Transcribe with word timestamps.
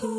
Hallo 0.00 0.10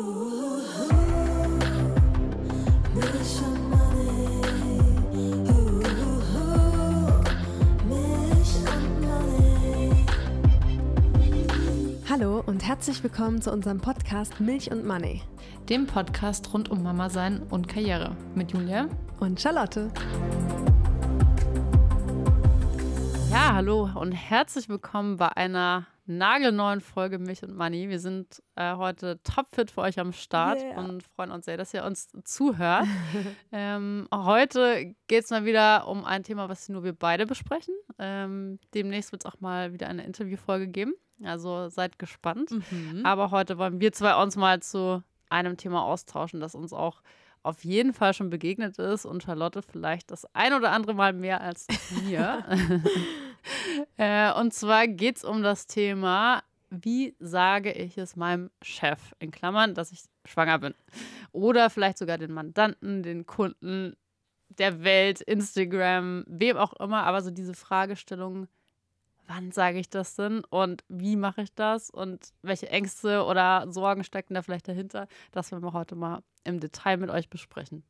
und 12.44 12.62
herzlich 12.62 13.02
willkommen 13.02 13.40
zu 13.40 13.50
unserem 13.50 13.80
Podcast 13.80 14.38
Milch 14.38 14.70
und 14.70 14.84
Money. 14.84 15.22
Dem 15.70 15.86
Podcast 15.86 16.52
rund 16.52 16.70
um 16.70 16.82
Mama 16.82 17.08
sein 17.08 17.42
und 17.48 17.66
Karriere 17.66 18.14
mit 18.34 18.52
Julia 18.52 18.86
und 19.18 19.40
Charlotte. 19.40 19.90
Ja, 23.30 23.54
hallo 23.54 23.88
und 23.94 24.12
herzlich 24.12 24.68
willkommen 24.68 25.16
bei 25.16 25.34
einer 25.34 25.86
nagelneuen 26.10 26.80
Folge 26.80 27.18
Milch 27.18 27.42
und 27.42 27.56
Money. 27.56 27.88
Wir 27.88 28.00
sind 28.00 28.42
äh, 28.56 28.74
heute 28.76 29.22
topfit 29.22 29.70
für 29.70 29.82
euch 29.82 29.98
am 30.00 30.12
Start 30.12 30.60
yeah. 30.60 30.78
und 30.78 31.02
freuen 31.02 31.30
uns 31.30 31.44
sehr, 31.44 31.56
dass 31.56 31.72
ihr 31.72 31.84
uns 31.84 32.08
zuhört. 32.24 32.86
ähm, 33.52 34.08
heute 34.12 34.94
geht 35.06 35.24
es 35.24 35.30
mal 35.30 35.44
wieder 35.44 35.86
um 35.86 36.04
ein 36.04 36.24
Thema, 36.24 36.48
was 36.48 36.68
nur 36.68 36.84
wir 36.84 36.92
beide 36.92 37.26
besprechen. 37.26 37.74
Ähm, 37.98 38.58
demnächst 38.74 39.12
wird 39.12 39.24
es 39.24 39.30
auch 39.30 39.40
mal 39.40 39.72
wieder 39.72 39.88
eine 39.88 40.04
Interviewfolge 40.04 40.66
geben. 40.66 40.94
Also 41.22 41.68
seid 41.68 41.98
gespannt. 41.98 42.50
Mhm. 42.50 43.04
Aber 43.04 43.30
heute 43.30 43.58
wollen 43.58 43.80
wir 43.80 43.92
zwei 43.92 44.20
uns 44.20 44.36
mal 44.36 44.60
zu 44.60 45.02
einem 45.28 45.56
Thema 45.56 45.84
austauschen, 45.84 46.40
das 46.40 46.54
uns 46.54 46.72
auch 46.72 47.02
auf 47.42 47.64
jeden 47.64 47.94
Fall 47.94 48.14
schon 48.14 48.30
begegnet 48.30 48.78
ist 48.78 49.06
und 49.06 49.22
Charlotte 49.22 49.62
vielleicht 49.62 50.10
das 50.10 50.26
ein 50.34 50.52
oder 50.52 50.72
andere 50.72 50.94
Mal 50.94 51.12
mehr 51.12 51.40
als 51.40 51.66
mir. 52.02 52.44
äh, 53.96 54.32
und 54.32 54.52
zwar 54.54 54.88
geht 54.88 55.16
es 55.16 55.24
um 55.24 55.42
das 55.42 55.66
Thema, 55.66 56.42
wie 56.70 57.14
sage 57.18 57.72
ich 57.72 57.98
es 57.98 58.16
meinem 58.16 58.50
Chef, 58.62 59.14
in 59.18 59.30
Klammern, 59.30 59.74
dass 59.74 59.92
ich 59.92 60.04
schwanger 60.24 60.58
bin. 60.58 60.74
Oder 61.32 61.70
vielleicht 61.70 61.98
sogar 61.98 62.18
den 62.18 62.32
Mandanten, 62.32 63.02
den 63.02 63.26
Kunden, 63.26 63.96
der 64.48 64.82
Welt, 64.82 65.20
Instagram, 65.20 66.24
wem 66.26 66.56
auch 66.56 66.72
immer, 66.74 67.04
aber 67.04 67.22
so 67.22 67.30
diese 67.30 67.54
Fragestellung, 67.54 68.48
wann 69.26 69.52
sage 69.52 69.78
ich 69.78 69.88
das 69.88 70.16
denn 70.16 70.42
und 70.50 70.84
wie 70.88 71.16
mache 71.16 71.42
ich 71.42 71.54
das 71.54 71.90
und 71.90 72.32
welche 72.42 72.68
Ängste 72.68 73.24
oder 73.24 73.66
Sorgen 73.70 74.04
stecken 74.04 74.34
da 74.34 74.42
vielleicht 74.42 74.68
dahinter, 74.68 75.06
das 75.32 75.52
werden 75.52 75.62
wir 75.62 75.72
heute 75.72 75.94
mal 75.94 76.22
im 76.44 76.58
Detail 76.58 76.96
mit 76.96 77.10
euch 77.10 77.30
besprechen. 77.30 77.84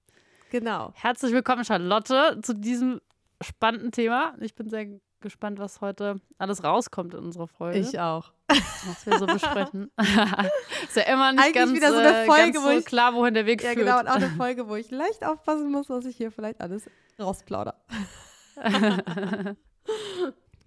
Genau. 0.51 0.93
Herzlich 0.95 1.33
willkommen, 1.33 1.65
Charlotte, 1.65 2.41
zu 2.43 2.55
diesem 2.55 3.01
spannenden 3.41 3.93
Thema. 3.93 4.35
Ich 4.41 4.55
bin 4.55 4.69
sehr 4.69 4.87
gespannt, 5.21 5.59
was 5.59 5.81
heute 5.81 6.21
alles 6.39 6.65
rauskommt 6.65 7.15
in 7.15 7.21
unserer 7.21 7.47
Folge. 7.49 7.79
Ich 7.79 7.99
auch. 7.99 8.33
Was 8.49 9.07
wir 9.07 9.19
so 9.19 9.27
besprechen. 9.27 9.91
ist 9.99 10.97
ja 10.97 11.03
immer 11.03 11.33
nicht 11.33 11.43
Eigentlich 11.43 11.55
ganz, 11.55 11.73
wieder 11.73 11.93
so 11.93 11.99
eine 11.99 12.25
Folge, 12.25 12.53
ganz 12.53 12.65
wo 12.65 12.71
ich, 12.71 12.85
klar, 12.85 13.15
wohin 13.15 13.35
der 13.35 13.47
Weg 13.47 13.63
ja, 13.63 13.73
führt. 13.73 13.87
Ja, 13.87 13.99
genau. 13.99 14.01
Und 14.01 14.09
auch 14.09 14.23
eine 14.23 14.31
Folge, 14.37 14.69
wo 14.69 14.77
ich 14.77 14.91
leicht 14.91 15.25
aufpassen 15.25 15.71
muss, 15.71 15.89
was 15.89 16.05
ich 16.05 16.17
hier 16.17 16.31
vielleicht 16.31 16.61
alles 16.61 16.89
rausplaudere. 17.19 17.77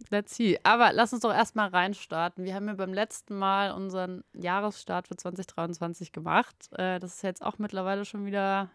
Let's 0.10 0.36
see. 0.36 0.60
Aber 0.64 0.94
lass 0.94 1.14
uns 1.14 1.22
doch 1.22 1.34
erstmal 1.34 1.70
reinstarten. 1.70 2.44
Wir 2.46 2.56
haben 2.56 2.68
ja 2.68 2.74
beim 2.74 2.94
letzten 2.94 3.38
Mal 3.38 3.72
unseren 3.72 4.24
Jahresstart 4.34 5.08
für 5.08 5.16
2023 5.16 6.12
gemacht. 6.12 6.56
Äh, 6.74 7.00
das 7.00 7.16
ist 7.16 7.24
jetzt 7.24 7.44
auch 7.44 7.58
mittlerweile 7.58 8.06
schon 8.06 8.26
wieder 8.26 8.70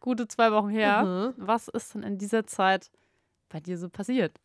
gute 0.00 0.28
zwei 0.28 0.52
Wochen 0.52 0.68
her. 0.68 1.04
Mhm. 1.04 1.34
Was 1.36 1.68
ist 1.68 1.94
denn 1.94 2.02
in 2.02 2.18
dieser 2.18 2.46
Zeit 2.46 2.90
bei 3.48 3.60
dir 3.60 3.78
so 3.78 3.88
passiert? 3.88 4.38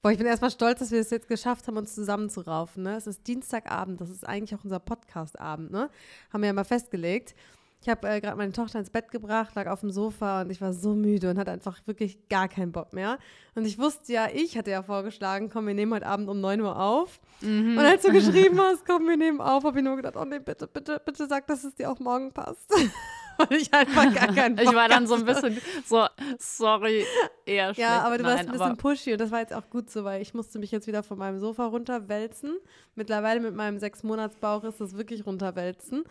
Boah, 0.00 0.12
ich 0.12 0.18
bin 0.18 0.26
erstmal 0.28 0.52
stolz, 0.52 0.78
dass 0.78 0.92
wir 0.92 1.00
es 1.00 1.10
jetzt 1.10 1.26
geschafft 1.26 1.66
haben, 1.66 1.76
uns 1.76 1.94
zusammenzuraufen. 1.94 2.84
Ne? 2.84 2.96
Es 2.96 3.08
ist 3.08 3.26
Dienstagabend, 3.26 4.00
das 4.00 4.10
ist 4.10 4.26
eigentlich 4.26 4.58
auch 4.58 4.62
unser 4.62 4.78
Podcastabend, 4.78 5.72
ne? 5.72 5.90
Haben 6.32 6.42
wir 6.42 6.46
ja 6.46 6.52
mal 6.52 6.64
festgelegt. 6.64 7.34
Ich 7.80 7.88
habe 7.88 8.08
äh, 8.08 8.20
gerade 8.20 8.36
meine 8.36 8.52
Tochter 8.52 8.78
ins 8.80 8.90
Bett 8.90 9.10
gebracht, 9.10 9.54
lag 9.54 9.68
auf 9.68 9.80
dem 9.80 9.90
Sofa 9.90 10.42
und 10.42 10.50
ich 10.50 10.60
war 10.60 10.72
so 10.72 10.94
müde 10.94 11.30
und 11.30 11.38
hatte 11.38 11.52
einfach 11.52 11.80
wirklich 11.86 12.28
gar 12.28 12.48
keinen 12.48 12.72
Bock 12.72 12.92
mehr. 12.92 13.18
Und 13.54 13.66
ich 13.66 13.78
wusste 13.78 14.12
ja, 14.12 14.28
ich 14.32 14.56
hatte 14.58 14.70
ja 14.70 14.82
vorgeschlagen, 14.82 15.48
komm, 15.48 15.66
wir 15.66 15.74
nehmen 15.74 15.94
heute 15.94 16.06
Abend 16.06 16.28
um 16.28 16.40
9 16.40 16.60
Uhr 16.60 16.78
auf. 16.78 17.20
Mhm. 17.40 17.78
Und 17.78 17.84
als 17.84 18.02
du 18.02 18.12
geschrieben 18.12 18.60
hast, 18.60 18.84
komm, 18.84 19.06
wir 19.06 19.16
nehmen 19.16 19.40
auf, 19.40 19.64
habe 19.64 19.78
ich 19.78 19.84
nur 19.84 19.96
gedacht, 19.96 20.16
oh 20.16 20.24
nee, 20.24 20.40
bitte, 20.40 20.66
bitte, 20.66 21.00
bitte 21.04 21.26
sag, 21.28 21.46
dass 21.46 21.64
es 21.64 21.74
dir 21.74 21.90
auch 21.90 22.00
morgen 22.00 22.32
passt. 22.32 22.72
Weil 23.38 23.58
ich 23.58 23.72
einfach 23.72 24.14
gar 24.14 24.26
keinen 24.34 24.56
Bock 24.56 24.64
Ich 24.64 24.74
war 24.74 24.88
dann 24.88 25.06
so 25.06 25.14
ein 25.14 25.24
bisschen 25.24 25.60
so, 25.86 26.06
sorry, 26.38 27.04
eher 27.46 27.74
schlecht. 27.74 27.78
Ja, 27.88 28.02
aber 28.02 28.18
du 28.18 28.24
Nein, 28.24 28.34
warst 28.34 28.48
ein 28.48 28.52
bisschen 28.52 28.76
pushy 28.76 29.12
und 29.12 29.20
das 29.20 29.30
war 29.30 29.40
jetzt 29.40 29.54
auch 29.54 29.70
gut 29.70 29.90
so, 29.90 30.04
weil 30.04 30.20
ich 30.20 30.34
musste 30.34 30.58
mich 30.58 30.70
jetzt 30.70 30.86
wieder 30.86 31.02
von 31.02 31.18
meinem 31.18 31.38
Sofa 31.38 31.66
runterwälzen. 31.66 32.56
Mittlerweile 32.94 33.40
mit 33.40 33.54
meinem 33.54 33.78
sechs 33.78 34.02
Monats 34.02 34.36
Bauch 34.36 34.64
ist 34.64 34.80
das 34.80 34.96
wirklich 34.96 35.24
runterwälzen 35.24 36.04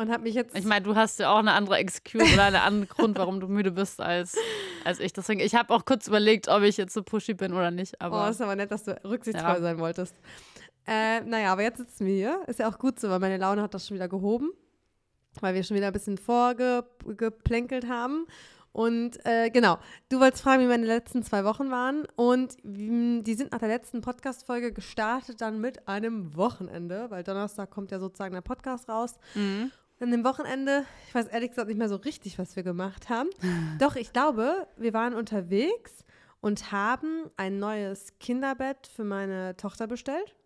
und 0.00 0.10
habe 0.10 0.22
mich 0.22 0.34
jetzt. 0.34 0.56
Ich 0.56 0.64
meine, 0.64 0.84
du 0.84 0.96
hast 0.96 1.18
ja 1.20 1.30
auch 1.32 1.38
eine 1.38 1.52
andere 1.52 1.76
Excuse 1.76 2.34
oder 2.34 2.44
einen 2.44 2.56
anderen 2.56 2.88
Grund, 2.88 3.18
warum 3.18 3.40
du 3.40 3.48
müde 3.48 3.70
bist 3.70 4.00
als, 4.00 4.36
als 4.84 4.98
ich. 4.98 5.12
Deswegen, 5.12 5.40
ich 5.40 5.54
habe 5.54 5.72
auch 5.72 5.84
kurz 5.84 6.08
überlegt, 6.08 6.48
ob 6.48 6.62
ich 6.62 6.76
jetzt 6.76 6.94
so 6.94 7.02
pushy 7.02 7.34
bin 7.34 7.52
oder 7.52 7.70
nicht. 7.70 8.00
Aber, 8.00 8.26
oh, 8.26 8.30
ist 8.30 8.40
aber 8.40 8.56
nett, 8.56 8.70
dass 8.70 8.84
du 8.84 8.98
rücksichtsvoll 9.04 9.56
ja. 9.56 9.60
sein 9.60 9.78
wolltest. 9.78 10.14
Äh, 10.86 11.20
naja, 11.20 11.52
aber 11.52 11.62
jetzt 11.62 11.78
sitzen 11.78 12.06
wir 12.06 12.14
hier. 12.14 12.40
Ist 12.46 12.58
ja 12.58 12.68
auch 12.68 12.78
gut 12.78 12.98
so, 12.98 13.10
weil 13.10 13.20
meine 13.20 13.36
Laune 13.36 13.62
hat 13.62 13.74
das 13.74 13.86
schon 13.86 13.94
wieder 13.94 14.08
gehoben. 14.08 14.50
Weil 15.40 15.54
wir 15.54 15.62
schon 15.62 15.76
wieder 15.76 15.88
ein 15.88 15.92
bisschen 15.92 16.18
vorgeplänkelt 16.18 17.88
haben. 17.88 18.26
Und 18.72 19.24
äh, 19.26 19.50
genau, 19.50 19.78
du 20.08 20.20
wolltest 20.20 20.42
fragen, 20.42 20.62
wie 20.62 20.66
meine 20.68 20.86
letzten 20.86 21.22
zwei 21.22 21.44
Wochen 21.44 21.70
waren. 21.70 22.06
Und 22.16 22.56
die 22.62 23.34
sind 23.34 23.52
nach 23.52 23.58
der 23.58 23.68
letzten 23.68 24.00
Podcast-Folge 24.00 24.72
gestartet 24.72 25.40
dann 25.40 25.60
mit 25.60 25.88
einem 25.88 26.36
Wochenende, 26.36 27.10
weil 27.10 27.24
Donnerstag 27.24 27.70
kommt 27.70 27.90
ja 27.90 27.98
sozusagen 27.98 28.34
der 28.34 28.42
Podcast 28.42 28.88
raus. 28.88 29.16
Mhm. 29.34 29.72
An 29.98 30.10
dem 30.12 30.24
Wochenende, 30.24 30.84
ich 31.08 31.14
weiß 31.14 31.26
ehrlich 31.26 31.50
gesagt 31.50 31.68
nicht 31.68 31.76
mehr 31.76 31.88
so 31.88 31.96
richtig, 31.96 32.38
was 32.38 32.56
wir 32.56 32.62
gemacht 32.62 33.08
haben. 33.08 33.28
Doch, 33.78 33.96
ich 33.96 34.12
glaube, 34.12 34.66
wir 34.76 34.94
waren 34.94 35.14
unterwegs 35.14 36.04
und 36.40 36.72
haben 36.72 37.28
ein 37.36 37.58
neues 37.58 38.18
Kinderbett 38.18 38.86
für 38.86 39.04
meine 39.04 39.56
Tochter 39.56 39.86
bestellt. 39.86 40.36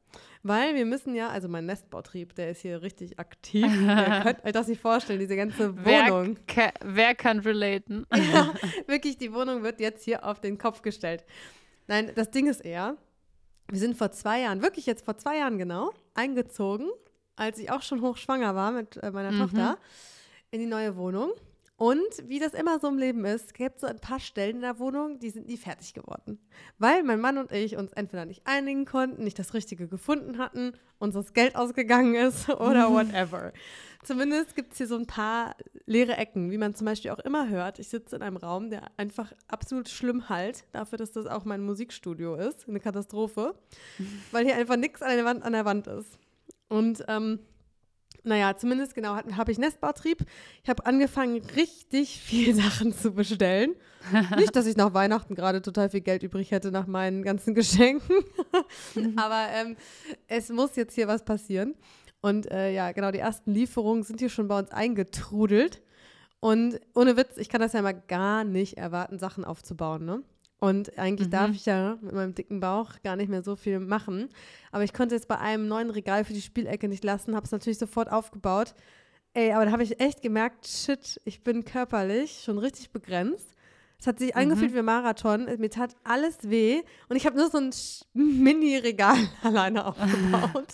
Weil 0.42 0.74
wir 0.74 0.84
müssen 0.84 1.14
ja, 1.14 1.28
also 1.28 1.48
mein 1.48 1.66
Nestbautrieb, 1.66 2.34
der 2.34 2.50
ist 2.50 2.60
hier 2.60 2.82
richtig 2.82 3.18
aktiv. 3.18 3.64
Ihr 3.64 4.20
könnt 4.22 4.44
euch 4.44 4.52
das 4.52 4.68
nicht 4.68 4.80
vorstellen, 4.80 5.20
diese 5.20 5.36
ganze 5.36 5.76
Wohnung. 5.84 6.38
Wer, 6.54 6.72
wer 6.84 7.14
kann 7.14 7.38
relaten? 7.38 8.06
ja, 8.14 8.52
wirklich, 8.86 9.16
die 9.16 9.32
Wohnung 9.32 9.62
wird 9.62 9.80
jetzt 9.80 10.04
hier 10.04 10.24
auf 10.24 10.40
den 10.40 10.58
Kopf 10.58 10.82
gestellt. 10.82 11.24
Nein, 11.86 12.12
das 12.14 12.30
Ding 12.30 12.46
ist 12.46 12.64
eher, 12.64 12.96
wir 13.68 13.78
sind 13.78 13.96
vor 13.96 14.10
zwei 14.10 14.40
Jahren, 14.40 14.62
wirklich 14.62 14.86
jetzt 14.86 15.04
vor 15.04 15.16
zwei 15.16 15.38
Jahren 15.38 15.58
genau, 15.58 15.92
eingezogen 16.14 16.90
als 17.36 17.58
ich 17.58 17.70
auch 17.70 17.82
schon 17.82 18.00
hochschwanger 18.00 18.54
war 18.54 18.72
mit 18.72 18.96
äh, 19.02 19.10
meiner 19.10 19.32
mhm. 19.32 19.40
Tochter, 19.40 19.78
in 20.50 20.60
die 20.60 20.66
neue 20.66 20.96
Wohnung. 20.96 21.32
Und 21.84 22.28
wie 22.28 22.38
das 22.38 22.54
immer 22.54 22.80
so 22.80 22.88
im 22.88 22.96
Leben 22.96 23.26
ist, 23.26 23.52
gibt 23.52 23.74
es 23.74 23.80
so 23.82 23.86
ein 23.86 23.98
paar 23.98 24.18
Stellen 24.18 24.56
in 24.56 24.62
der 24.62 24.78
Wohnung, 24.78 25.18
die 25.18 25.28
sind 25.28 25.48
nie 25.48 25.58
fertig 25.58 25.92
geworden. 25.92 26.38
Weil 26.78 27.02
mein 27.02 27.20
Mann 27.20 27.36
und 27.36 27.52
ich 27.52 27.76
uns 27.76 27.92
entweder 27.92 28.24
nicht 28.24 28.40
einigen 28.46 28.86
konnten, 28.86 29.22
nicht 29.22 29.38
das 29.38 29.52
Richtige 29.52 29.86
gefunden 29.86 30.38
hatten, 30.38 30.72
unseres 30.98 31.34
Geld 31.34 31.56
ausgegangen 31.56 32.14
ist 32.14 32.48
oder 32.58 32.90
whatever. 32.90 33.52
Zumindest 34.02 34.56
gibt 34.56 34.72
es 34.72 34.78
hier 34.78 34.86
so 34.86 34.96
ein 34.96 35.06
paar 35.06 35.56
leere 35.84 36.16
Ecken, 36.16 36.50
wie 36.50 36.56
man 36.56 36.74
zum 36.74 36.86
Beispiel 36.86 37.10
auch 37.10 37.18
immer 37.18 37.50
hört. 37.50 37.78
Ich 37.78 37.90
sitze 37.90 38.16
in 38.16 38.22
einem 38.22 38.38
Raum, 38.38 38.70
der 38.70 38.90
einfach 38.96 39.34
absolut 39.48 39.90
schlimm 39.90 40.30
halt, 40.30 40.64
dafür, 40.72 40.96
dass 40.96 41.12
das 41.12 41.26
auch 41.26 41.44
mein 41.44 41.60
Musikstudio 41.60 42.36
ist. 42.36 42.66
Eine 42.66 42.80
Katastrophe. 42.80 43.56
Weil 44.30 44.46
hier 44.46 44.56
einfach 44.56 44.76
nichts 44.76 45.02
an, 45.02 45.42
an 45.42 45.52
der 45.52 45.66
Wand 45.66 45.86
ist. 45.86 46.18
Und 46.68 47.04
ähm, 47.08 47.40
naja, 48.24 48.56
zumindest 48.56 48.94
genau 48.94 49.16
habe 49.16 49.52
ich 49.52 49.58
Nestbautrieb. 49.58 50.24
Ich 50.62 50.70
habe 50.70 50.84
angefangen, 50.86 51.42
richtig 51.56 52.20
viel 52.20 52.54
Sachen 52.62 52.92
zu 52.92 53.12
bestellen. 53.12 53.74
Nicht, 54.36 54.56
dass 54.56 54.66
ich 54.66 54.76
nach 54.76 54.94
Weihnachten 54.94 55.34
gerade 55.34 55.62
total 55.62 55.90
viel 55.90 56.00
Geld 56.00 56.22
übrig 56.22 56.50
hätte 56.50 56.70
nach 56.70 56.86
meinen 56.86 57.22
ganzen 57.22 57.54
Geschenken. 57.54 58.16
Aber 59.16 59.46
ähm, 59.54 59.76
es 60.26 60.48
muss 60.50 60.76
jetzt 60.76 60.94
hier 60.94 61.08
was 61.08 61.24
passieren. 61.24 61.74
Und 62.20 62.50
äh, 62.50 62.72
ja, 62.72 62.92
genau, 62.92 63.10
die 63.10 63.18
ersten 63.18 63.52
Lieferungen 63.52 64.02
sind 64.02 64.20
hier 64.20 64.30
schon 64.30 64.48
bei 64.48 64.58
uns 64.58 64.70
eingetrudelt. 64.70 65.82
Und 66.40 66.80
ohne 66.94 67.16
Witz, 67.16 67.36
ich 67.36 67.48
kann 67.48 67.60
das 67.60 67.72
ja 67.74 67.82
mal 67.82 67.92
gar 67.92 68.44
nicht 68.44 68.76
erwarten, 68.76 69.18
Sachen 69.18 69.44
aufzubauen, 69.44 70.04
ne? 70.04 70.22
Und 70.64 70.98
eigentlich 70.98 71.28
mhm. 71.28 71.32
darf 71.32 71.50
ich 71.50 71.66
ja 71.66 71.98
mit 72.00 72.14
meinem 72.14 72.34
dicken 72.34 72.58
Bauch 72.58 72.92
gar 73.02 73.16
nicht 73.16 73.28
mehr 73.28 73.42
so 73.42 73.54
viel 73.54 73.80
machen. 73.80 74.30
Aber 74.72 74.82
ich 74.82 74.94
konnte 74.94 75.14
jetzt 75.14 75.28
bei 75.28 75.38
einem 75.38 75.68
neuen 75.68 75.90
Regal 75.90 76.24
für 76.24 76.32
die 76.32 76.40
Spielecke 76.40 76.88
nicht 76.88 77.04
lassen, 77.04 77.36
habe 77.36 77.44
es 77.44 77.52
natürlich 77.52 77.76
sofort 77.76 78.10
aufgebaut. 78.10 78.74
Ey, 79.34 79.52
aber 79.52 79.66
da 79.66 79.72
habe 79.72 79.82
ich 79.82 80.00
echt 80.00 80.22
gemerkt, 80.22 80.66
shit, 80.66 81.20
ich 81.26 81.44
bin 81.44 81.66
körperlich 81.66 82.40
schon 82.42 82.56
richtig 82.56 82.92
begrenzt. 82.92 83.54
Es 84.00 84.06
hat 84.06 84.18
sich 84.18 84.34
mhm. 84.34 84.40
angefühlt 84.40 84.72
wie 84.72 84.78
ein 84.78 84.86
Marathon. 84.86 85.44
Mir 85.58 85.68
tat 85.68 85.96
alles 86.02 86.48
weh. 86.48 86.80
Und 87.10 87.16
ich 87.16 87.26
habe 87.26 87.36
nur 87.36 87.50
so 87.50 87.58
ein 87.58 87.70
Mini-Regal 88.14 89.18
alleine 89.42 89.84
aufgebaut. 89.84 90.72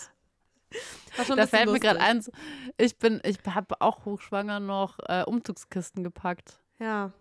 da 1.17 1.47
fällt 1.47 1.65
lustig. 1.65 1.67
mir 1.67 1.79
gerade 1.81 1.99
ein, 1.99 2.23
ich 2.77 2.97
bin, 2.97 3.19
ich 3.25 3.39
habe 3.45 3.75
auch 3.81 4.05
hochschwanger 4.05 4.61
noch 4.61 4.99
äh, 5.09 5.25
Umzugskisten 5.25 6.01
gepackt. 6.05 6.61
Ja. 6.79 7.11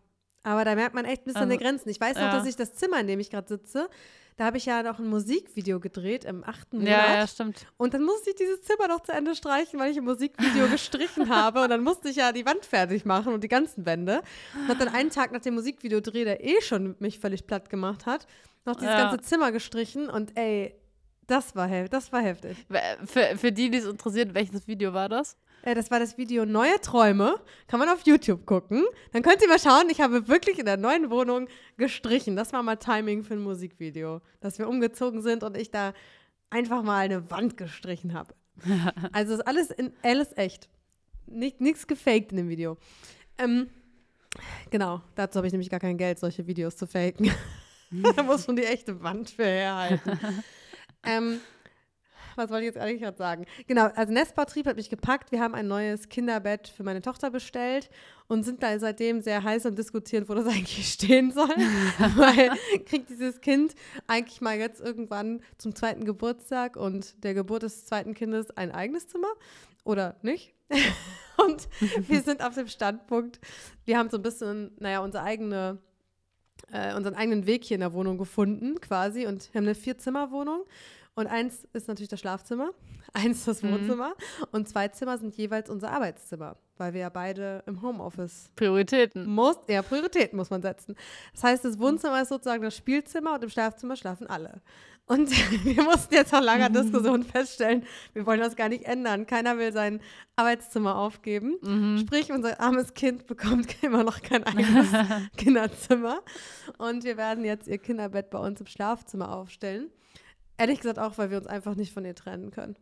Aber 0.42 0.64
da 0.64 0.74
merkt 0.74 0.94
man 0.94 1.04
echt 1.04 1.22
ein 1.22 1.24
bisschen 1.26 1.42
Also, 1.42 1.52
die 1.52 1.58
Grenzen. 1.62 1.88
Ich 1.90 2.00
weiß 2.00 2.14
noch, 2.16 2.22
ja. 2.22 2.32
dass 2.32 2.46
ich 2.46 2.56
das 2.56 2.74
Zimmer, 2.74 3.00
in 3.00 3.06
dem 3.06 3.20
ich 3.20 3.30
gerade 3.30 3.46
sitze, 3.48 3.88
da 4.36 4.46
habe 4.46 4.56
ich 4.56 4.64
ja 4.64 4.82
noch 4.82 4.98
ein 4.98 5.06
Musikvideo 5.06 5.80
gedreht 5.80 6.24
im 6.24 6.42
achten 6.44 6.78
Monat. 6.78 6.90
Ja, 6.90 7.14
ja, 7.18 7.26
stimmt. 7.26 7.66
Und 7.76 7.92
dann 7.92 8.02
musste 8.04 8.30
ich 8.30 8.36
dieses 8.36 8.62
Zimmer 8.62 8.88
noch 8.88 9.00
zu 9.02 9.12
Ende 9.12 9.34
streichen, 9.34 9.78
weil 9.78 9.90
ich 9.90 9.98
im 9.98 10.04
Musikvideo 10.04 10.66
gestrichen 10.70 11.28
habe. 11.28 11.60
Und 11.62 11.68
dann 11.68 11.82
musste 11.82 12.08
ich 12.08 12.16
ja 12.16 12.32
die 12.32 12.46
Wand 12.46 12.64
fertig 12.64 13.04
machen 13.04 13.34
und 13.34 13.44
die 13.44 13.48
ganzen 13.48 13.84
Wände. 13.84 14.22
Und 14.66 14.80
dann 14.80 14.88
einen 14.88 15.10
Tag 15.10 15.32
nach 15.32 15.42
dem 15.42 15.54
Musikvideodreh, 15.56 16.24
der 16.24 16.42
eh 16.42 16.62
schon 16.62 16.96
mich 17.00 17.18
völlig 17.18 17.46
platt 17.46 17.68
gemacht 17.68 18.06
hat, 18.06 18.26
noch 18.64 18.76
dieses 18.76 18.94
Ja. 18.94 19.10
ganze 19.10 19.20
Zimmer 19.20 19.52
gestrichen. 19.52 20.08
Und 20.08 20.38
ey, 20.38 20.74
das 21.26 21.54
war, 21.54 21.68
hef 21.68 21.90
das 21.90 22.10
war 22.10 22.22
heftig. 22.22 22.56
Für, 23.04 23.36
für 23.36 23.52
die, 23.52 23.70
die 23.70 23.76
es 23.78 23.84
interessiert, 23.84 24.32
welches 24.32 24.66
Video 24.66 24.94
war 24.94 25.10
das? 25.10 25.36
Äh, 25.62 25.74
das 25.74 25.90
war 25.90 25.98
das 25.98 26.18
Video 26.18 26.44
Neue 26.44 26.80
Träume. 26.80 27.40
Kann 27.66 27.80
man 27.80 27.88
auf 27.88 28.02
YouTube 28.06 28.46
gucken. 28.46 28.84
Dann 29.12 29.22
könnt 29.22 29.42
ihr 29.42 29.48
mal 29.48 29.58
schauen, 29.58 29.88
ich 29.90 30.00
habe 30.00 30.28
wirklich 30.28 30.58
in 30.58 30.66
der 30.66 30.76
neuen 30.76 31.10
Wohnung 31.10 31.48
gestrichen. 31.76 32.36
Das 32.36 32.52
war 32.52 32.62
mal 32.62 32.76
Timing 32.76 33.24
für 33.24 33.34
ein 33.34 33.42
Musikvideo. 33.42 34.20
Dass 34.40 34.58
wir 34.58 34.68
umgezogen 34.68 35.22
sind 35.22 35.42
und 35.42 35.56
ich 35.56 35.70
da 35.70 35.92
einfach 36.50 36.82
mal 36.82 36.98
eine 36.98 37.30
Wand 37.30 37.56
gestrichen 37.56 38.14
habe. 38.14 38.34
Also 39.12 39.34
ist 39.34 39.46
alles, 39.46 39.70
in, 39.70 39.92
alles 40.02 40.36
echt. 40.36 40.68
Nicht, 41.26 41.60
nichts 41.60 41.86
gefaked 41.86 42.32
in 42.32 42.36
dem 42.36 42.48
Video. 42.48 42.76
Ähm, 43.38 43.68
genau, 44.70 45.00
dazu 45.14 45.38
habe 45.38 45.46
ich 45.46 45.52
nämlich 45.52 45.70
gar 45.70 45.80
kein 45.80 45.96
Geld, 45.96 46.18
solche 46.18 46.46
Videos 46.46 46.76
zu 46.76 46.86
faken. 46.86 47.30
da 48.16 48.22
muss 48.22 48.44
schon 48.44 48.56
die 48.56 48.64
echte 48.64 49.02
Wand 49.02 49.30
für 49.30 49.46
herhalten. 49.46 50.18
ähm, 51.04 51.40
was 52.40 52.50
wollte 52.50 52.62
ich 52.62 52.74
jetzt 52.74 52.78
eigentlich 52.78 53.02
gerade 53.02 53.16
sagen? 53.16 53.44
Genau, 53.66 53.86
also 53.94 54.12
Nestbautrieb 54.12 54.66
hat 54.66 54.76
mich 54.76 54.88
gepackt. 54.88 55.30
Wir 55.30 55.40
haben 55.40 55.54
ein 55.54 55.68
neues 55.68 56.08
Kinderbett 56.08 56.68
für 56.68 56.82
meine 56.82 57.02
Tochter 57.02 57.30
bestellt 57.30 57.90
und 58.28 58.44
sind 58.44 58.62
da 58.62 58.78
seitdem 58.78 59.20
sehr 59.20 59.42
heiß 59.42 59.66
am 59.66 59.76
Diskutieren, 59.76 60.28
wo 60.28 60.34
das 60.34 60.46
eigentlich 60.48 60.92
stehen 60.92 61.30
soll. 61.32 61.48
Weil 62.16 62.50
kriegt 62.86 63.10
dieses 63.10 63.40
Kind 63.40 63.74
eigentlich 64.06 64.40
mal 64.40 64.58
jetzt 64.58 64.80
irgendwann 64.80 65.40
zum 65.58 65.74
zweiten 65.74 66.04
Geburtstag 66.04 66.76
und 66.76 67.22
der 67.22 67.34
Geburt 67.34 67.62
des 67.62 67.84
zweiten 67.84 68.14
Kindes 68.14 68.50
ein 68.56 68.72
eigenes 68.72 69.08
Zimmer 69.08 69.32
oder 69.84 70.16
nicht? 70.22 70.54
und 71.36 71.68
wir 72.08 72.22
sind 72.22 72.42
auf 72.42 72.54
dem 72.54 72.68
Standpunkt, 72.68 73.40
wir 73.84 73.98
haben 73.98 74.08
so 74.08 74.16
ein 74.16 74.22
bisschen, 74.22 74.70
naja, 74.78 75.00
unsere 75.00 75.24
eigene 75.24 75.78
äh, 76.72 76.94
unseren 76.94 77.14
eigenen 77.14 77.46
Weg 77.46 77.64
hier 77.64 77.76
in 77.76 77.80
der 77.80 77.92
Wohnung 77.92 78.18
gefunden, 78.18 78.80
quasi. 78.80 79.26
Und 79.26 79.52
wir 79.52 79.58
haben 79.58 79.66
eine 79.66 79.74
Vierzimmerwohnung. 79.74 80.64
Und 81.14 81.26
eins 81.26 81.66
ist 81.72 81.88
natürlich 81.88 82.08
das 82.08 82.20
Schlafzimmer, 82.20 82.70
eins 83.12 83.44
das 83.44 83.62
Mhm. 83.62 83.72
Wohnzimmer 83.72 84.14
und 84.52 84.68
zwei 84.68 84.88
Zimmer 84.88 85.18
sind 85.18 85.34
jeweils 85.36 85.68
unser 85.68 85.90
Arbeitszimmer, 85.90 86.56
weil 86.78 86.94
wir 86.94 87.00
ja 87.00 87.08
beide 87.08 87.62
im 87.66 87.82
Homeoffice 87.82 88.50
Prioritäten. 88.56 89.26
muss, 89.26 89.56
ja, 89.68 89.82
Prioritäten 89.82 90.36
muss 90.36 90.50
man 90.50 90.62
setzen. 90.62 90.94
Das 91.32 91.44
heißt, 91.44 91.64
das 91.64 91.78
Wohnzimmer 91.78 92.22
ist 92.22 92.28
sozusagen 92.28 92.62
das 92.62 92.76
Spielzimmer 92.76 93.34
und 93.34 93.42
im 93.44 93.50
Schlafzimmer 93.50 93.96
schlafen 93.96 94.28
alle. 94.28 94.62
Und 95.06 95.28
wir 95.64 95.82
mussten 95.82 96.14
jetzt 96.14 96.30
nach 96.32 96.40
langer 96.40 96.70
Diskussion 96.70 97.24
feststellen, 97.24 97.84
wir 98.12 98.24
wollen 98.26 98.38
das 98.38 98.54
gar 98.54 98.68
nicht 98.68 98.84
ändern. 98.84 99.26
Keiner 99.26 99.58
will 99.58 99.72
sein 99.72 100.00
Arbeitszimmer 100.36 100.94
aufgeben. 100.94 101.56
Mhm. 101.62 101.98
Sprich, 101.98 102.30
unser 102.30 102.60
armes 102.60 102.94
Kind 102.94 103.26
bekommt 103.26 103.74
immer 103.82 104.04
noch 104.04 104.22
kein 104.22 104.44
eigenes 104.44 104.86
Kinderzimmer. 105.36 106.20
Und 106.78 107.02
wir 107.02 107.16
werden 107.16 107.44
jetzt 107.44 107.66
ihr 107.66 107.78
Kinderbett 107.78 108.30
bei 108.30 108.38
uns 108.38 108.60
im 108.60 108.66
Schlafzimmer 108.66 109.34
aufstellen. 109.34 109.90
Ehrlich 110.60 110.80
gesagt 110.80 110.98
auch, 110.98 111.16
weil 111.16 111.30
wir 111.30 111.38
uns 111.38 111.46
einfach 111.46 111.74
nicht 111.74 111.92
von 111.92 112.04
ihr 112.04 112.14
trennen 112.14 112.50
können. 112.50 112.76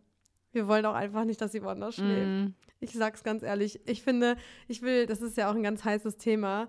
Wir 0.52 0.66
wollen 0.66 0.84
auch 0.84 0.94
einfach 0.94 1.24
nicht, 1.24 1.40
dass 1.40 1.52
sie 1.52 1.62
woanders 1.62 1.94
schläft. 1.94 2.26
Mhm. 2.26 2.54
Ich 2.80 2.92
sag's 2.92 3.22
ganz 3.22 3.42
ehrlich, 3.42 3.80
ich 3.86 4.02
finde, 4.02 4.36
ich 4.66 4.82
will, 4.82 5.06
das 5.06 5.20
ist 5.20 5.36
ja 5.36 5.50
auch 5.50 5.54
ein 5.54 5.62
ganz 5.62 5.84
heißes 5.84 6.16
Thema. 6.16 6.68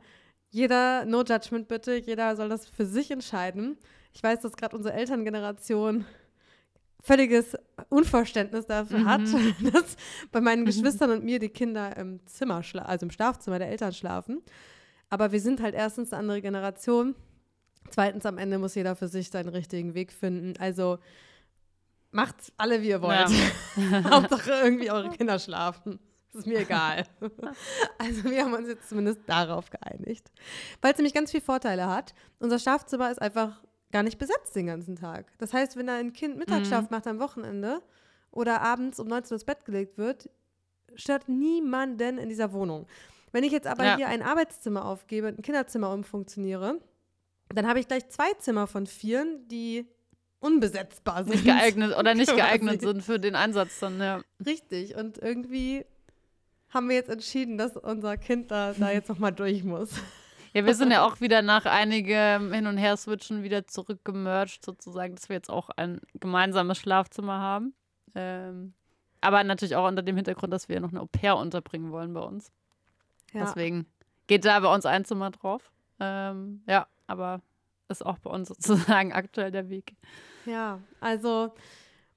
Jeder, 0.51 1.05
no 1.05 1.23
judgment 1.23 1.67
bitte, 1.67 1.95
jeder 1.95 2.35
soll 2.35 2.49
das 2.49 2.67
für 2.67 2.85
sich 2.85 3.09
entscheiden. 3.09 3.77
Ich 4.13 4.21
weiß, 4.21 4.41
dass 4.41 4.55
gerade 4.55 4.75
unsere 4.75 4.93
Elterngeneration 4.93 6.05
völliges 7.01 7.55
Unverständnis 7.89 8.67
dafür 8.67 9.05
hat, 9.05 9.21
dass 9.73 9.95
bei 10.31 10.41
meinen 10.41 10.65
Geschwistern 10.67 11.09
und 11.11 11.23
mir 11.23 11.39
die 11.39 11.49
Kinder 11.49 11.97
im 11.97 12.25
Zimmer, 12.27 12.61
also 12.85 13.05
im 13.05 13.11
Schlafzimmer 13.11 13.57
der 13.57 13.69
Eltern 13.69 13.93
schlafen. 13.93 14.43
Aber 15.09 15.31
wir 15.31 15.39
sind 15.39 15.61
halt 15.61 15.73
erstens 15.73 16.13
eine 16.13 16.19
andere 16.19 16.41
Generation. 16.41 17.15
Zweitens, 17.91 18.25
am 18.25 18.37
Ende 18.37 18.57
muss 18.57 18.75
jeder 18.75 18.95
für 18.95 19.07
sich 19.07 19.29
seinen 19.29 19.49
richtigen 19.49 19.93
Weg 19.93 20.11
finden. 20.11 20.59
Also 20.59 20.99
macht 22.11 22.35
alle, 22.57 22.81
wie 22.81 22.89
ihr 22.89 23.01
wollt. 23.01 23.29
Hauptsache 24.09 24.51
irgendwie 24.51 24.91
eure 24.91 25.09
Kinder 25.09 25.39
schlafen. 25.39 25.99
Das 26.31 26.41
ist 26.41 26.47
mir 26.47 26.59
egal. 26.59 27.05
also 27.97 28.23
wir 28.25 28.43
haben 28.43 28.53
uns 28.53 28.67
jetzt 28.67 28.87
zumindest 28.89 29.21
darauf 29.27 29.69
geeinigt. 29.69 30.31
Weil 30.81 30.91
es 30.91 30.97
nämlich 30.97 31.13
ganz 31.13 31.31
viele 31.31 31.43
Vorteile 31.43 31.87
hat. 31.87 32.13
Unser 32.39 32.59
Schlafzimmer 32.59 33.09
ist 33.11 33.21
einfach 33.21 33.63
gar 33.91 34.03
nicht 34.03 34.19
besetzt 34.19 34.55
den 34.55 34.67
ganzen 34.67 34.95
Tag. 34.95 35.25
Das 35.39 35.53
heißt, 35.53 35.75
wenn 35.75 35.87
da 35.87 35.95
ein 35.95 36.13
Kind 36.13 36.37
Mittagsschlaf 36.37 36.91
macht 36.91 37.07
am 37.07 37.19
Wochenende 37.19 37.81
oder 38.31 38.61
abends 38.61 38.99
um 38.99 39.07
19 39.07 39.31
Uhr 39.33 39.35
ins 39.37 39.45
Bett 39.45 39.65
gelegt 39.65 39.97
wird, 39.97 40.29
stört 40.93 41.27
niemanden 41.29 42.19
in 42.19 42.29
dieser 42.29 42.53
Wohnung. 42.53 42.85
Wenn 43.31 43.43
ich 43.43 43.51
jetzt 43.51 43.67
aber 43.67 43.83
Ja. 43.85 43.95
hier 43.97 44.07
ein 44.07 44.21
Arbeitszimmer 44.21 44.85
aufgebe 44.85 45.27
und 45.27 45.39
ein 45.39 45.41
Kinderzimmer 45.41 45.91
umfunktioniere, 45.91 46.79
dann 47.55 47.67
habe 47.67 47.79
ich 47.79 47.87
gleich 47.87 48.07
zwei 48.09 48.33
Zimmer 48.39 48.67
von 48.67 48.85
vieren, 48.85 49.47
die 49.47 49.87
unbesetzbar 50.39 51.23
sind. 51.23 51.33
Nicht 51.33 51.45
geeignet 51.45 51.97
oder 51.97 52.13
nicht 52.15 52.33
geeignet 52.35 52.81
sind 52.81 53.03
für 53.03 53.19
den 53.19 53.35
Einsatz 53.35 53.79
dann, 53.79 53.99
ja. 53.99 54.21
Richtig. 54.45 54.95
Und 54.95 55.17
irgendwie 55.17 55.85
haben 56.69 56.89
wir 56.89 56.95
jetzt 56.95 57.09
entschieden, 57.09 57.57
dass 57.57 57.75
unser 57.75 58.17
Kind 58.17 58.51
da, 58.51 58.73
da 58.73 58.91
jetzt 58.91 59.09
nochmal 59.09 59.31
durch 59.31 59.63
muss. 59.63 59.91
Ja, 60.51 60.65
wir 60.65 60.73
sind 60.73 60.89
ja 60.89 61.05
auch 61.05 61.21
wieder 61.21 61.43
nach 61.43 61.65
einigem 61.65 62.51
Hin- 62.51 62.65
und 62.65 62.77
Her-Switchen 62.77 63.43
wieder 63.43 63.67
zurückgemerged, 63.67 64.65
sozusagen, 64.65 65.13
dass 65.13 65.29
wir 65.29 65.35
jetzt 65.35 65.51
auch 65.51 65.69
ein 65.69 66.01
gemeinsames 66.15 66.79
Schlafzimmer 66.79 67.37
haben. 67.37 67.75
Ähm, 68.15 68.73
aber 69.21 69.43
natürlich 69.43 69.75
auch 69.75 69.87
unter 69.87 70.01
dem 70.01 70.15
Hintergrund, 70.15 70.51
dass 70.51 70.67
wir 70.67 70.79
noch 70.79 70.89
eine 70.89 71.01
Au-pair 71.01 71.37
unterbringen 71.37 71.91
wollen 71.91 72.13
bei 72.13 72.21
uns. 72.21 72.51
Ja. 73.31 73.41
Deswegen 73.41 73.85
geht 74.25 74.43
da 74.43 74.59
bei 74.59 74.73
uns 74.73 74.87
ein 74.87 75.05
Zimmer 75.05 75.29
drauf. 75.29 75.71
Ähm, 75.99 76.63
ja, 76.67 76.87
aber 77.09 77.41
ist 77.89 78.05
auch 78.05 78.19
bei 78.19 78.29
uns 78.29 78.47
sozusagen 78.59 79.11
aktuell 79.13 79.51
der 79.51 79.69
Weg. 79.69 79.95
Ja, 80.45 80.79
also 80.99 81.51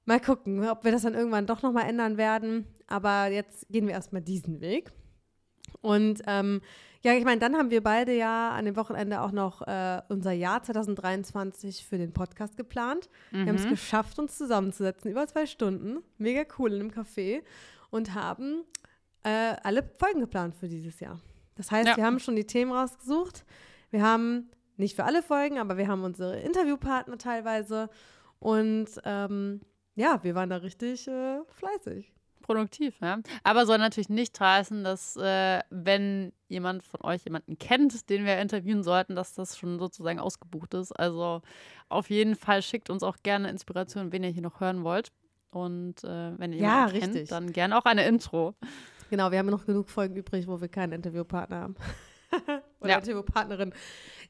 mal 0.04 0.20
gucken, 0.20 0.68
ob 0.68 0.84
wir 0.84 0.92
das 0.92 1.02
dann 1.02 1.14
irgendwann 1.14 1.46
doch 1.46 1.62
nochmal 1.62 1.88
ändern 1.88 2.16
werden. 2.16 2.66
Aber 2.88 3.28
jetzt 3.28 3.66
gehen 3.70 3.86
wir 3.86 3.94
erstmal 3.94 4.20
diesen 4.22 4.60
Weg. 4.60 4.92
Und 5.80 6.22
ähm, 6.26 6.60
ja, 7.02 7.14
ich 7.14 7.24
meine, 7.24 7.40
dann 7.40 7.56
haben 7.56 7.70
wir 7.70 7.82
beide 7.82 8.14
ja 8.14 8.50
an 8.52 8.64
dem 8.66 8.76
Wochenende 8.76 9.22
auch 9.22 9.32
noch 9.32 9.62
äh, 9.66 10.00
unser 10.08 10.32
Jahr 10.32 10.62
2023 10.62 11.84
für 11.86 11.98
den 11.98 12.12
Podcast 12.12 12.56
geplant. 12.56 13.08
Wir 13.30 13.46
haben 13.46 13.56
es 13.56 13.64
Mhm. 13.64 13.70
geschafft, 13.70 14.18
uns 14.18 14.36
zusammenzusetzen, 14.38 15.10
über 15.10 15.26
zwei 15.26 15.46
Stunden, 15.46 15.98
mega 16.18 16.42
cool 16.58 16.72
in 16.72 16.80
einem 16.80 16.90
Café 16.90 17.42
und 17.90 18.14
haben 18.14 18.62
äh, 19.24 19.54
alle 19.62 19.82
Folgen 19.98 20.20
geplant 20.20 20.54
für 20.54 20.68
dieses 20.68 21.00
Jahr. 21.00 21.18
Das 21.56 21.70
heißt, 21.70 21.88
Ja. 21.88 21.96
wir 21.96 22.04
haben 22.04 22.18
schon 22.20 22.36
die 22.36 22.46
Themen 22.46 22.72
rausgesucht. 22.72 23.44
Wir 23.90 24.02
haben 24.02 24.50
nicht 24.76 24.96
für 24.96 25.04
alle 25.04 25.22
Folgen, 25.22 25.58
aber 25.58 25.76
wir 25.76 25.88
haben 25.88 26.04
unsere 26.04 26.38
Interviewpartner 26.40 27.18
teilweise 27.18 27.88
und 28.38 28.88
ähm, 29.04 29.60
ja, 29.94 30.20
wir 30.22 30.34
waren 30.34 30.50
da 30.50 30.56
richtig 30.56 31.06
äh, 31.08 31.40
fleißig. 31.48 32.12
Produktiv, 32.42 32.96
ja. 33.00 33.20
Aber 33.44 33.66
soll 33.66 33.78
natürlich 33.78 34.08
nicht 34.08 34.40
heißen, 34.40 34.82
dass 34.82 35.16
äh, 35.16 35.60
wenn 35.70 36.32
jemand 36.48 36.82
von 36.82 37.00
euch 37.04 37.22
jemanden 37.24 37.56
kennt, 37.56 38.10
den 38.10 38.24
wir 38.24 38.38
interviewen 38.40 38.82
sollten, 38.82 39.14
dass 39.14 39.34
das 39.34 39.56
schon 39.56 39.78
sozusagen 39.78 40.18
ausgebucht 40.18 40.74
ist. 40.74 40.90
Also 40.90 41.42
auf 41.88 42.10
jeden 42.10 42.34
Fall 42.34 42.62
schickt 42.62 42.90
uns 42.90 43.04
auch 43.04 43.18
gerne 43.22 43.48
Inspiration, 43.48 44.10
wen 44.10 44.24
ihr 44.24 44.30
hier 44.30 44.42
noch 44.42 44.58
hören 44.60 44.82
wollt. 44.82 45.12
Und 45.52 46.02
äh, 46.02 46.36
wenn 46.38 46.52
ihr 46.52 46.58
Ja, 46.60 46.86
jemanden 46.86 46.96
richtig. 46.96 47.12
kennt, 47.14 47.30
dann 47.30 47.52
gerne 47.52 47.78
auch 47.78 47.84
eine 47.84 48.04
Intro. 48.06 48.54
Genau, 49.10 49.30
wir 49.30 49.38
haben 49.38 49.46
noch 49.50 49.64
genug 49.66 49.88
Folgen 49.88 50.16
übrig, 50.16 50.48
wo 50.48 50.60
wir 50.60 50.68
keinen 50.68 50.94
Interviewpartner 50.94 51.60
haben. 51.60 51.76
Oder 52.80 52.90
Ja. 52.90 52.98
Interviewpartnerin. 52.98 53.72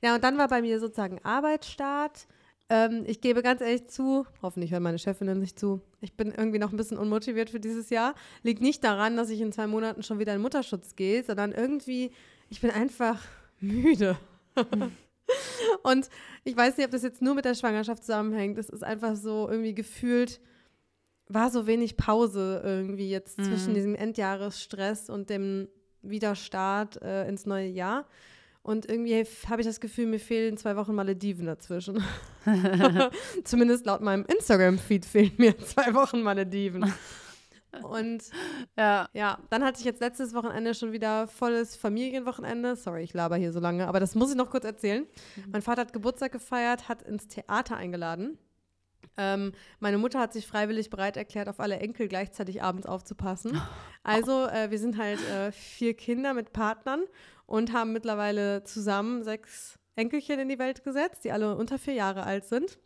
Ja, 0.03 0.15
und 0.15 0.25
dann 0.25 0.37
war 0.39 0.49
bei 0.49 0.61
mir 0.63 0.81
sozusagen 0.81 1.21
Arbeitsstart. 1.25 2.27
Ähm, 2.69 3.05
ich 3.07 3.21
gebe 3.21 3.43
ganz 3.43 3.61
ehrlich 3.61 3.89
zu, 3.89 4.27
hoffentlich 4.41 4.71
hört 4.73 4.83
meine 4.83 4.99
Chefin 4.99 5.39
nicht 5.39 5.59
zu, 5.59 5.81
ich 6.01 6.15
bin 6.17 6.33
irgendwie 6.33 6.59
noch 6.59 6.71
ein 6.73 6.77
bisschen 6.77 6.99
unmotiviert 6.99 7.51
für 7.51 7.61
dieses 7.61 7.91
Jahr. 7.91 8.15
Liegt 8.43 8.63
nicht 8.63 8.83
daran, 8.83 9.17
dass 9.17 9.31
ich 9.31 9.41
in 9.41 9.53
zwei 9.53 9.67
Monaten 9.67 10.03
schon 10.03 10.19
wieder 10.19 10.35
in 10.35 10.41
Mutterschutz 10.41 10.97
gehe, 10.97 11.23
sondern 11.23 11.53
irgendwie, 11.53 12.13
ich 12.49 12.61
bin 12.61 12.71
einfach 12.71 13.23
müde. 13.61 14.17
und 15.83 16.09
ich 16.45 16.57
weiß 16.57 16.77
nicht, 16.77 16.87
ob 16.87 16.93
das 16.93 17.03
jetzt 17.03 17.23
nur 17.23 17.35
mit 17.35 17.45
der 17.45 17.55
Schwangerschaft 17.55 18.05
zusammenhängt. 18.05 18.59
Es 18.59 18.69
ist 18.69 18.85
einfach 18.85 19.17
so 19.17 19.49
irgendwie 19.49 19.75
gefühlt, 19.75 20.41
war 21.29 21.51
so 21.51 21.67
wenig 21.67 21.97
Pause 21.97 22.61
irgendwie 22.65 23.09
jetzt 23.11 23.39
Mhm. 23.39 23.45
zwischen 23.45 23.75
diesem 23.75 23.95
Endjahresstress 23.95 25.09
und 25.11 25.31
dem 25.31 25.69
Wiederstart 26.03 27.01
äh, 27.03 27.29
ins 27.29 27.47
neue 27.47 27.69
Jahr. 27.69 28.07
Und 28.63 28.89
irgendwie 28.89 29.25
habe 29.49 29.61
ich 29.61 29.67
das 29.67 29.81
Gefühl, 29.81 30.07
mir 30.07 30.21
fehlen 30.21 30.57
zwei 30.57 30.77
Wochen 30.77 30.95
Malediven 30.95 31.47
dazwischen. 31.47 32.03
Zumindest 33.45 33.87
laut 33.87 34.01
meinem 34.01 34.25
Instagram-Feed 34.25 35.05
fehlen 35.05 35.33
mir 35.37 35.59
zwei 35.67 35.95
Wochen 35.95 36.23
Malediven. 36.23 36.93
Und 37.83 38.23
Ja. 38.77 39.09
ja, 39.15 39.39
dann 39.51 39.65
hatte 39.65 39.81
ich 39.81 39.85
jetzt 39.85 40.01
letztes 40.01 40.35
Wochenende 40.35 40.75
schon 40.75 40.93
wieder 40.93 41.27
volles 41.27 41.75
Familienwochenende. 41.75 42.77
Sorry, 42.77 43.03
ich 43.03 43.15
laber 43.15 43.37
hier 43.37 43.53
so 43.53 43.61
lange, 43.61 43.89
aber 43.89 43.99
das 43.99 44.15
muss 44.15 44.31
ich 44.31 44.37
noch 44.37 44.51
kurz 44.51 44.65
erzählen. 44.65 45.07
Mein 45.51 45.63
Vater 45.63 45.81
hat 45.81 45.93
Geburtstag 45.93 46.33
gefeiert, 46.33 46.89
hat 46.89 47.03
ins 47.03 47.29
Theater 47.29 47.77
eingeladen. 47.77 48.39
Ähm, 49.17 49.53
meine 49.81 49.99
Mutter 49.99 50.21
hat 50.21 50.33
sich 50.33 50.47
freiwillig 50.47 50.89
bereit 50.89 51.17
erklärt, 51.17 51.49
auf 51.49 51.61
alle 51.61 51.79
Enkel 51.79 52.09
gleichzeitig 52.09 52.63
abends 52.63 52.87
aufzupassen. 52.87 53.61
Also, 54.05 54.49
äh, 54.49 54.69
wir 54.73 54.81
sind 54.81 54.99
halt 54.99 55.21
äh, 55.31 55.53
vier 55.53 55.95
Kinder 55.95 56.35
mit 56.35 56.53
Partnern 56.53 57.05
und 57.53 57.75
haben 57.75 57.93
mittlerweile 57.93 58.65
zusammen 58.65 59.23
sechs 59.25 59.79
Enkelchen 59.95 60.41
in 60.41 60.49
die 60.49 60.59
Welt 60.59 60.85
gesetzt, 60.85 61.23
die 61.23 61.33
alle 61.33 61.55
unter 61.55 61.79
vier 61.79 61.93
Jahre 61.93 62.23
alt 62.25 62.47
sind. 62.47 62.79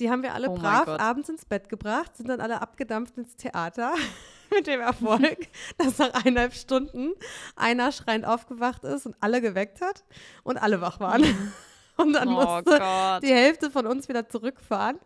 Die 0.00 0.10
haben 0.10 0.22
wir 0.22 0.32
alle 0.32 0.48
Oh 0.48 0.54
brav 0.54 0.88
abends 0.88 1.28
ins 1.28 1.44
Bett 1.44 1.68
gebracht, 1.68 2.16
sind 2.16 2.30
dann 2.30 2.40
alle 2.40 2.62
abgedampft 2.62 3.18
ins 3.18 3.36
Theater 3.36 3.92
mit 4.50 4.66
dem 4.66 4.80
Erfolg, 4.80 5.36
dass 5.76 5.98
nach 5.98 6.14
eineinhalb 6.24 6.54
Stunden 6.54 7.12
einer 7.54 7.92
schreiend 7.92 8.24
aufgewacht 8.24 8.82
ist 8.84 9.04
und 9.04 9.14
alle 9.20 9.42
geweckt 9.42 9.82
hat 9.82 10.04
und 10.42 10.56
alle 10.56 10.80
wach 10.80 11.00
waren. 11.00 11.22
Und 11.98 12.12
dann 12.12 12.28
Oh 12.28 12.34
musste 12.34 12.78
Gott. 12.78 13.24
die 13.24 13.34
Hälfte 13.34 13.72
von 13.72 13.84
uns 13.84 14.08
wieder 14.08 14.28
zurückfahren 14.28 15.00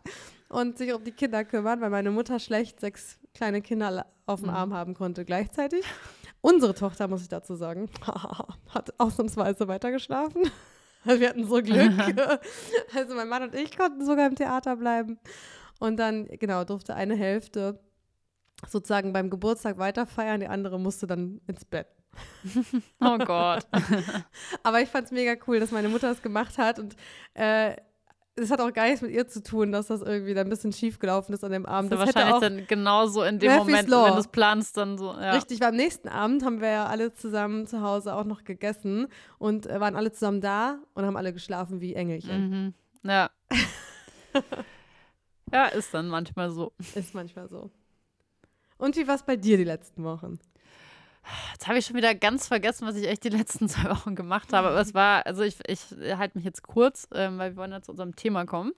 und 0.47 0.77
sich 0.77 0.93
um 0.93 1.03
die 1.03 1.11
Kinder 1.11 1.43
kümmern, 1.43 1.81
weil 1.81 1.89
meine 1.89 2.11
Mutter 2.11 2.37
schlecht 2.37 2.79
sechs 2.79 3.17
kleine 3.33 3.63
Kinder 3.63 4.05
auf 4.27 4.41
dem 4.41 4.49
Mhm. 4.51 4.55
Arm 4.55 4.73
haben 4.75 4.93
konnte 4.93 5.25
gleichzeitig. 5.25 5.83
Unsere 6.45 6.73
Tochter, 6.73 7.07
muss 7.07 7.21
ich 7.21 7.29
dazu 7.29 7.55
sagen, 7.55 7.89
hat 8.69 8.93
ausnahmsweise 8.99 9.67
weitergeschlafen. 9.67 10.43
Also 11.05 11.19
wir 11.19 11.27
hatten 11.27 11.45
so 11.45 11.61
Glück. 11.61 11.91
Also 12.95 13.13
mein 13.13 13.27
Mann 13.27 13.43
und 13.43 13.55
ich 13.55 13.77
konnten 13.77 14.05
sogar 14.05 14.25
im 14.25 14.35
Theater 14.35 14.77
bleiben. 14.77 15.19
Und 15.81 15.97
dann, 15.97 16.27
genau, 16.27 16.63
durfte 16.63 16.95
eine 16.95 17.17
Hälfte 17.17 17.77
sozusagen 18.69 19.11
beim 19.11 19.29
Geburtstag 19.29 19.77
weiterfeiern, 19.77 20.39
die 20.39 20.47
andere 20.47 20.79
musste 20.79 21.05
dann 21.05 21.41
ins 21.45 21.65
Bett. 21.65 21.87
Oh 23.01 23.17
Gott. 23.17 23.67
Aber 24.63 24.79
ich 24.79 24.87
fand 24.87 25.07
es 25.07 25.11
mega 25.11 25.35
cool, 25.45 25.59
dass 25.59 25.71
meine 25.71 25.89
Mutter 25.89 26.07
das 26.07 26.21
gemacht 26.21 26.57
hat 26.57 26.79
und 26.79 26.95
äh, 27.33 27.75
es 28.35 28.49
hat 28.49 28.61
auch 28.61 28.73
gar 28.73 28.85
nichts 28.85 29.01
mit 29.01 29.11
ihr 29.11 29.27
zu 29.27 29.43
tun, 29.43 29.71
dass 29.71 29.87
das 29.87 30.01
irgendwie 30.01 30.33
dann 30.33 30.47
ein 30.47 30.49
bisschen 30.49 30.73
schief 30.73 30.97
gelaufen 30.97 31.33
ist 31.33 31.43
an 31.43 31.51
dem 31.51 31.65
Abend. 31.65 31.91
Das 31.91 31.99
Das 31.99 32.07
wahrscheinlich 32.07 32.35
auch 32.35 32.39
dann 32.39 32.65
genauso 32.67 33.23
in 33.23 33.37
dem 33.39 33.51
Murphy's 33.51 33.67
Moment, 33.67 33.89
Law. 33.89 34.05
wenn 34.07 34.13
du 34.13 34.19
es 34.19 34.27
planst, 34.27 34.77
dann 34.77 34.97
so. 34.97 35.13
Ja. 35.13 35.33
richtig, 35.33 35.61
weil 35.61 35.69
am 35.69 35.75
nächsten 35.75 36.07
Abend 36.07 36.43
haben 36.43 36.59
wir 36.59 36.69
ja 36.69 36.85
alle 36.87 37.13
zusammen 37.13 37.67
zu 37.67 37.81
Hause 37.81 38.15
auch 38.15 38.25
noch 38.25 38.43
gegessen 38.43 39.07
und 39.37 39.67
äh, 39.67 39.79
waren 39.79 39.95
alle 39.95 40.11
zusammen 40.11 40.41
da 40.41 40.79
und 40.95 41.05
haben 41.05 41.15
alle 41.15 41.31
geschlafen 41.31 41.79
wie 41.79 41.93
Engelchen. 41.93 42.49
Mhm. 42.49 43.09
Ja. 43.09 43.29
ja, 45.51 45.65
ist 45.67 45.93
dann 45.93 46.07
manchmal 46.07 46.49
so. 46.49 46.73
Ist 46.95 47.13
manchmal 47.13 47.47
so. 47.49 47.69
Und 48.77 48.97
wie 48.97 49.07
war 49.07 49.15
es 49.15 49.23
bei 49.23 49.35
dir 49.35 49.57
die 49.57 49.63
letzten 49.63 50.03
Wochen? 50.03 50.39
Jetzt 51.53 51.67
habe 51.67 51.77
ich 51.77 51.85
schon 51.85 51.95
wieder 51.95 52.13
ganz 52.15 52.47
vergessen, 52.47 52.87
was 52.87 52.95
ich 52.95 53.07
echt 53.07 53.23
die 53.23 53.29
letzten 53.29 53.69
zwei 53.69 53.89
Wochen 53.89 54.15
gemacht 54.15 54.53
habe. 54.53 54.69
Aber 54.69 54.79
es 54.79 54.93
war, 54.93 55.25
also 55.25 55.43
ich, 55.43 55.57
ich 55.67 55.81
halte 56.01 56.37
mich 56.37 56.45
jetzt 56.45 56.63
kurz, 56.63 57.07
ähm, 57.13 57.37
weil 57.37 57.51
wir 57.51 57.57
wollen 57.57 57.71
ja 57.71 57.81
zu 57.81 57.91
unserem 57.91 58.15
Thema 58.15 58.45
kommen. 58.45 58.73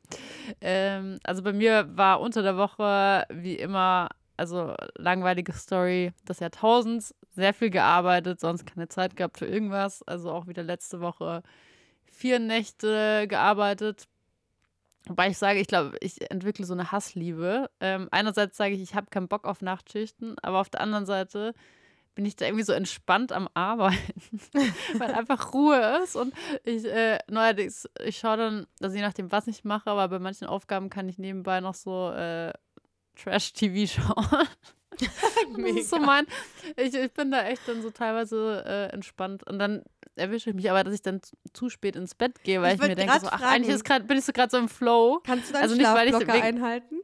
Ähm, 0.61 1.19
also 1.23 1.41
bei 1.43 1.53
mir 1.53 1.89
war 1.95 2.21
unter 2.21 2.41
der 2.41 2.57
Woche 2.57 3.25
wie 3.29 3.55
immer, 3.55 4.09
also 4.37 4.75
langweilige 4.97 5.53
Story 5.53 6.11
des 6.27 6.39
Jahrtausends, 6.39 7.15
sehr 7.31 7.53
viel 7.53 7.69
gearbeitet, 7.69 8.39
sonst 8.39 8.65
keine 8.65 8.87
Zeit 8.87 9.15
gehabt 9.15 9.37
für 9.37 9.47
irgendwas. 9.47 10.03
Also 10.03 10.31
auch 10.31 10.47
wieder 10.47 10.63
letzte 10.63 11.01
Woche 11.01 11.43
vier 12.05 12.39
Nächte 12.39 13.27
gearbeitet. 13.27 14.07
Wobei 15.07 15.29
ich 15.29 15.37
sage, 15.37 15.59
ich 15.59 15.67
glaube, 15.67 15.97
ich 16.01 16.31
entwickle 16.31 16.65
so 16.65 16.73
eine 16.73 16.91
Hassliebe. 16.91 17.69
Ähm, 17.79 18.07
einerseits 18.11 18.57
sage 18.57 18.73
ich, 18.73 18.81
ich 18.81 18.95
habe 18.95 19.07
keinen 19.11 19.27
Bock 19.27 19.45
auf 19.45 19.61
Nachtschichten, 19.61 20.35
aber 20.41 20.59
auf 20.59 20.69
der 20.69 20.81
anderen 20.81 21.05
Seite 21.05 21.53
bin 22.15 22.25
ich 22.25 22.35
da 22.35 22.45
irgendwie 22.45 22.63
so 22.63 22.73
entspannt 22.73 23.31
am 23.31 23.47
Arbeiten, 23.53 24.39
weil 24.97 25.13
einfach 25.13 25.53
Ruhe 25.53 25.99
ist 26.03 26.15
und 26.15 26.33
ich 26.63 26.85
äh, 26.85 27.19
neuerdings, 27.29 27.87
ich 28.03 28.17
schaue 28.17 28.37
dann, 28.37 28.67
also 28.81 28.95
je 28.95 29.01
nachdem, 29.01 29.31
was 29.31 29.47
ich 29.47 29.63
mache, 29.65 29.89
aber 29.89 30.07
bei 30.07 30.19
manchen 30.19 30.47
Aufgaben 30.47 30.89
kann 30.89 31.07
ich 31.09 31.17
nebenbei 31.17 31.59
noch 31.61 31.75
so 31.75 32.11
äh, 32.11 32.51
Trash-TV 33.21 33.91
schauen. 34.01 34.47
Das 34.97 35.75
ist 35.75 35.89
so 35.89 35.99
mein, 35.99 36.25
ich, 36.77 36.93
ich 36.93 37.11
bin 37.11 37.29
da 37.29 37.43
echt 37.43 37.67
dann 37.67 37.81
so 37.81 37.89
teilweise 37.91 38.63
äh, 38.65 38.93
entspannt 38.93 39.43
und 39.45 39.59
dann 39.59 39.83
erwische 40.15 40.51
ich 40.51 40.55
mich 40.55 40.69
aber, 40.71 40.85
dass 40.85 40.93
ich 40.93 41.01
dann 41.01 41.19
zu- 41.51 41.69
spät 41.69 41.97
ins 41.97 42.15
Bett 42.15 42.41
gehe, 42.43 42.61
weil 42.61 42.75
Ich 42.75 42.81
ich, 42.81 42.87
mir 42.87 42.95
denke, 42.95 43.19
so, 43.19 43.27
ach, 43.27 43.39
fragen. 43.41 43.43
eigentlich 43.55 43.75
ist 43.75 43.83
grad, 43.83 44.07
bin 44.07 44.17
ich 44.17 44.23
so 44.23 44.31
gerade 44.31 44.51
so 44.51 44.57
im 44.57 44.69
Flow. 44.69 45.19
Kannst 45.25 45.49
du 45.49 45.53
deinen 45.53 45.63
Also 45.63 45.75
nicht, 45.75 45.89
weil 45.93 46.07
ich- 46.07 46.13
wegen- 46.13 46.31
einhalten? 46.31 46.95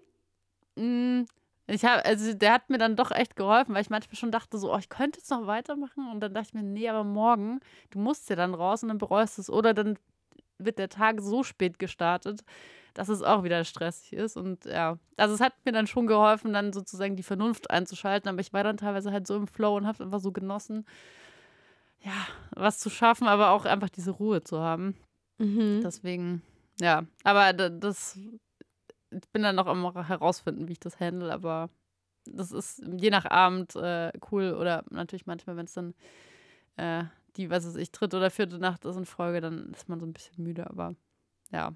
Mm, 0.77 1.23
Ich 1.71 1.85
habe, 1.85 2.03
also 2.03 2.33
der 2.33 2.53
hat 2.53 2.69
mir 2.69 2.77
dann 2.77 2.95
doch 2.97 3.11
echt 3.11 3.35
geholfen, 3.35 3.73
weil 3.73 3.81
ich 3.81 3.89
manchmal 3.89 4.15
schon 4.15 4.31
dachte, 4.31 4.57
so, 4.57 4.73
oh, 4.73 4.77
ich 4.77 4.89
könnte 4.89 5.19
jetzt 5.19 5.31
noch 5.31 5.47
weitermachen. 5.47 6.09
Und 6.11 6.19
dann 6.19 6.33
dachte 6.33 6.49
ich 6.49 6.53
mir, 6.53 6.63
nee, 6.63 6.89
aber 6.89 7.03
morgen, 7.05 7.61
du 7.91 7.99
musst 7.99 8.29
ja 8.29 8.35
dann 8.35 8.53
raus 8.53 8.83
und 8.83 8.89
dann 8.89 8.97
bereust 8.97 9.37
du 9.37 9.41
es. 9.41 9.49
Oder 9.49 9.73
dann 9.73 9.97
wird 10.57 10.79
der 10.79 10.89
Tag 10.89 11.21
so 11.21 11.43
spät 11.43 11.79
gestartet, 11.79 12.43
dass 12.93 13.07
es 13.07 13.21
auch 13.21 13.43
wieder 13.43 13.63
stressig 13.63 14.13
ist. 14.13 14.35
Und 14.35 14.65
ja, 14.65 14.97
also 15.15 15.33
es 15.33 15.39
hat 15.39 15.53
mir 15.63 15.71
dann 15.71 15.87
schon 15.87 16.07
geholfen, 16.07 16.51
dann 16.51 16.73
sozusagen 16.73 17.15
die 17.15 17.23
Vernunft 17.23 17.71
einzuschalten. 17.71 18.29
Aber 18.29 18.41
ich 18.41 18.51
war 18.51 18.63
dann 18.65 18.77
teilweise 18.77 19.11
halt 19.11 19.25
so 19.25 19.37
im 19.37 19.47
Flow 19.47 19.77
und 19.77 19.87
habe 19.87 20.03
einfach 20.03 20.19
so 20.19 20.31
genossen, 20.33 20.85
ja, 22.01 22.27
was 22.55 22.79
zu 22.79 22.89
schaffen, 22.89 23.27
aber 23.27 23.51
auch 23.51 23.65
einfach 23.65 23.89
diese 23.89 24.11
Ruhe 24.11 24.43
zu 24.43 24.59
haben. 24.59 24.95
Mhm. 25.37 25.81
Deswegen, 25.83 26.41
ja, 26.79 27.03
aber 27.23 27.53
da- 27.53 27.69
das, 27.69 28.19
ich 29.11 29.29
bin 29.29 29.43
dann 29.43 29.55
noch 29.55 29.67
am 29.67 29.93
herausfinden, 30.07 30.67
wie 30.67 30.73
ich 30.73 30.79
das 30.79 30.99
handle, 30.99 31.31
aber 31.31 31.69
das 32.25 32.51
ist 32.51 32.81
je 32.97 33.09
nach 33.09 33.25
Abend 33.25 33.75
äh, 33.75 34.11
cool 34.31 34.53
oder 34.53 34.83
natürlich 34.89 35.25
manchmal, 35.25 35.57
wenn 35.57 35.65
es 35.65 35.73
dann 35.73 35.93
äh, 36.77 37.03
die, 37.35 37.49
was 37.49 37.65
weiß 37.65 37.75
ich, 37.77 37.91
dritte 37.91 38.17
oder 38.17 38.29
vierte 38.29 38.59
Nacht 38.59 38.85
ist 38.85 38.95
in 38.97 39.05
Folge, 39.05 39.41
dann 39.41 39.71
ist 39.73 39.89
man 39.89 39.99
so 39.99 40.05
ein 40.05 40.13
bisschen 40.13 40.43
müde, 40.43 40.69
aber 40.69 40.95
ja. 41.51 41.73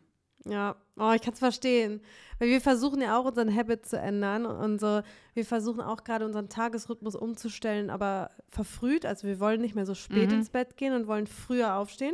Ja, 0.47 0.75
oh, 0.97 1.11
ich 1.15 1.21
kann 1.23 1.33
es 1.33 1.39
verstehen. 1.39 2.01
Weil 2.37 2.49
wir 2.49 2.61
versuchen 2.61 3.01
ja 3.01 3.17
auch 3.17 3.25
unseren 3.25 3.55
Habit 3.55 3.87
zu 3.87 3.97
ändern. 3.97 4.45
Und 4.45 4.79
so, 4.79 5.01
wir 5.33 5.45
versuchen 5.45 5.81
auch 5.81 6.03
gerade 6.03 6.23
unseren 6.23 6.49
Tagesrhythmus 6.49 7.15
umzustellen, 7.15 7.89
aber 7.89 8.29
verfrüht. 8.49 9.07
Also 9.07 9.27
wir 9.27 9.39
wollen 9.39 9.59
nicht 9.61 9.73
mehr 9.73 9.87
so 9.87 9.95
spät 9.95 10.29
Mhm. 10.29 10.39
ins 10.39 10.51
Bett 10.51 10.77
gehen 10.77 10.93
und 10.93 11.07
wollen 11.07 11.25
früher 11.25 11.75
aufstehen. 11.75 12.13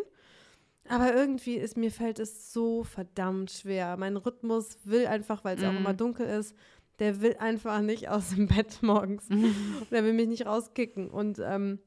Aber 0.92 1.14
irgendwie 1.16 1.56
ist 1.56 1.78
mir 1.78 1.90
fällt 1.92 2.20
es 2.20 2.52
so 2.54 2.84
verdammt 2.84 3.50
schwer. 3.52 3.96
Mein 3.98 4.18
Rhythmus 4.18 4.78
will 4.84 5.08
einfach, 5.08 5.44
weil 5.44 5.56
es 5.56 5.62
ja 5.64 5.70
auch 5.70 5.74
Mhm. 5.74 5.80
immer 5.80 5.94
dunkel 5.94 6.28
ist, 6.28 6.56
der 7.00 7.22
will 7.22 7.36
einfach 7.40 7.82
nicht 7.82 8.10
aus 8.10 8.30
dem 8.30 8.48
Bett 8.66 8.84
morgens. 8.84 9.28
Und 9.30 9.92
er 9.92 10.04
will 10.04 10.14
mich 10.14 10.28
nicht 10.28 10.46
rauskicken. 10.46 11.10
Und 11.10 11.40
ähm, 11.44 11.80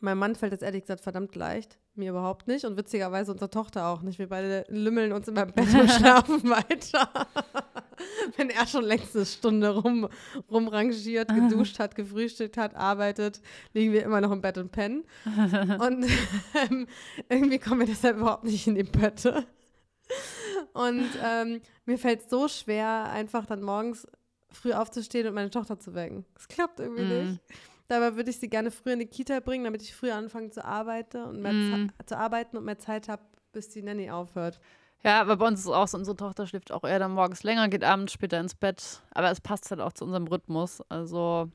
meinem 0.00 0.18
Mann 0.18 0.34
fällt 0.34 0.52
das 0.52 0.62
ehrlich 0.62 0.82
gesagt 0.82 1.00
verdammt 1.00 1.34
leicht. 1.36 1.78
Mir 1.94 2.10
überhaupt 2.10 2.46
nicht. 2.48 2.64
Und 2.66 2.76
witzigerweise 2.76 3.32
unsere 3.32 3.48
Tochter 3.48 3.86
auch 3.88 4.02
nicht. 4.02 4.18
Wir 4.18 4.28
beide 4.28 4.64
lümmeln 4.68 5.12
uns 5.12 5.28
immer 5.28 5.44
im 5.44 5.52
Bett 5.52 5.72
und 5.74 5.90
schlafen 5.92 6.42
weiter. 6.50 7.08
Wenn 8.36 8.50
er 8.50 8.66
schon 8.66 8.84
längst 8.84 9.14
eine 9.16 9.26
Stunde 9.26 9.70
rum, 9.76 10.08
rumrangiert, 10.50 11.28
geduscht 11.28 11.78
hat, 11.78 11.94
gefrühstückt 11.94 12.56
hat, 12.56 12.74
arbeitet, 12.74 13.40
liegen 13.72 13.92
wir 13.92 14.02
immer 14.04 14.20
noch 14.20 14.32
im 14.32 14.40
Bett 14.40 14.58
und 14.58 14.72
pennen. 14.72 15.04
Und 15.78 16.06
ähm, 16.70 16.86
irgendwie 17.28 17.58
kommen 17.58 17.80
wir 17.80 17.86
deshalb 17.86 18.16
überhaupt 18.18 18.44
nicht 18.44 18.66
in 18.66 18.74
die 18.74 18.84
Pötte. 18.84 19.46
Und 20.72 21.08
ähm, 21.24 21.60
mir 21.84 21.98
fällt 21.98 22.20
es 22.22 22.30
so 22.30 22.48
schwer, 22.48 23.04
einfach 23.10 23.46
dann 23.46 23.62
morgens 23.62 24.06
früh 24.50 24.72
aufzustehen 24.72 25.26
und 25.26 25.34
meine 25.34 25.50
Tochter 25.50 25.78
zu 25.78 25.94
wecken. 25.94 26.24
Das 26.34 26.48
klappt 26.48 26.80
irgendwie 26.80 27.02
Mhm. 27.02 27.30
nicht. 27.30 27.40
Dabei 27.88 28.16
würde 28.16 28.30
ich 28.30 28.38
sie 28.38 28.48
gerne 28.48 28.70
früher 28.70 28.94
in 28.94 28.98
die 29.00 29.06
Kita 29.06 29.40
bringen, 29.40 29.64
damit 29.64 29.82
ich 29.82 29.94
früher 29.94 30.14
anfange 30.16 30.50
zu 30.50 30.64
arbeiten 30.64 31.22
und 31.24 31.40
mehr. 31.40 31.52
Ze- 31.52 32.06
zu 32.06 32.16
arbeiten 32.18 32.56
und 32.56 32.64
mehr 32.64 32.78
Zeit 32.78 33.08
habe, 33.08 33.22
bis 33.52 33.68
die 33.68 33.82
Nanny 33.82 34.10
aufhört. 34.10 34.60
Ja, 35.04 35.20
aber 35.20 35.36
bei 35.36 35.46
uns 35.46 35.60
ist 35.60 35.66
es 35.66 35.72
auch 35.72 35.86
so, 35.86 35.98
unsere 35.98 36.16
Tochter 36.16 36.46
schläft 36.46 36.72
auch 36.72 36.84
eher 36.84 36.98
dann 36.98 37.12
morgens 37.12 37.42
länger, 37.44 37.68
geht 37.68 37.84
abends 37.84 38.12
später 38.12 38.40
ins 38.40 38.54
Bett. 38.54 39.02
Aber 39.12 39.30
es 39.30 39.40
passt 39.40 39.70
halt 39.70 39.80
auch 39.80 39.92
zu 39.92 40.04
unserem 40.04 40.26
Rhythmus. 40.26 40.82
Also, 40.88 41.50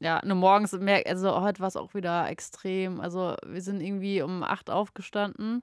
ja, 0.00 0.20
nur 0.24 0.36
morgens 0.36 0.72
merkt, 0.72 1.08
also 1.08 1.40
heute 1.40 1.60
war 1.60 1.68
es 1.68 1.76
auch 1.76 1.94
wieder 1.94 2.28
extrem. 2.28 3.00
Also, 3.00 3.34
wir 3.46 3.62
sind 3.62 3.80
irgendwie 3.80 4.22
um 4.22 4.42
acht 4.42 4.70
aufgestanden 4.70 5.62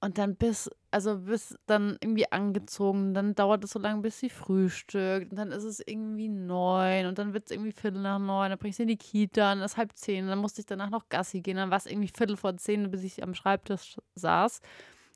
und 0.00 0.18
dann 0.18 0.34
bis, 0.34 0.68
also 0.90 1.16
bis 1.18 1.56
dann 1.66 1.96
irgendwie 2.00 2.30
angezogen. 2.32 3.14
Dann 3.14 3.36
dauert 3.36 3.62
es 3.64 3.70
so 3.70 3.78
lange, 3.78 4.02
bis 4.02 4.18
sie 4.18 4.30
frühstückt. 4.30 5.30
Und 5.30 5.36
dann 5.38 5.52
ist 5.52 5.62
es 5.62 5.80
irgendwie 5.86 6.28
neun 6.28 7.06
und 7.06 7.18
dann 7.18 7.34
wird 7.34 7.44
es 7.46 7.52
irgendwie 7.52 7.70
Viertel 7.72 8.02
nach 8.02 8.18
neun. 8.18 8.50
Dann 8.50 8.58
bringe 8.58 8.70
ich 8.70 8.76
sie 8.76 8.82
in 8.82 8.88
die 8.88 8.96
Kita, 8.96 9.54
dann 9.54 9.62
ist 9.62 9.76
halb 9.76 9.92
zehn. 9.96 10.26
Dann 10.26 10.40
musste 10.40 10.60
ich 10.60 10.66
danach 10.66 10.90
noch 10.90 11.08
Gassi 11.08 11.40
gehen. 11.40 11.56
Dann 11.56 11.70
war 11.70 11.78
es 11.78 11.86
irgendwie 11.86 12.10
Viertel 12.14 12.36
vor 12.36 12.56
zehn, 12.56 12.90
bis 12.90 13.04
ich 13.04 13.22
am 13.22 13.34
Schreibtisch 13.34 13.96
saß. 14.16 14.60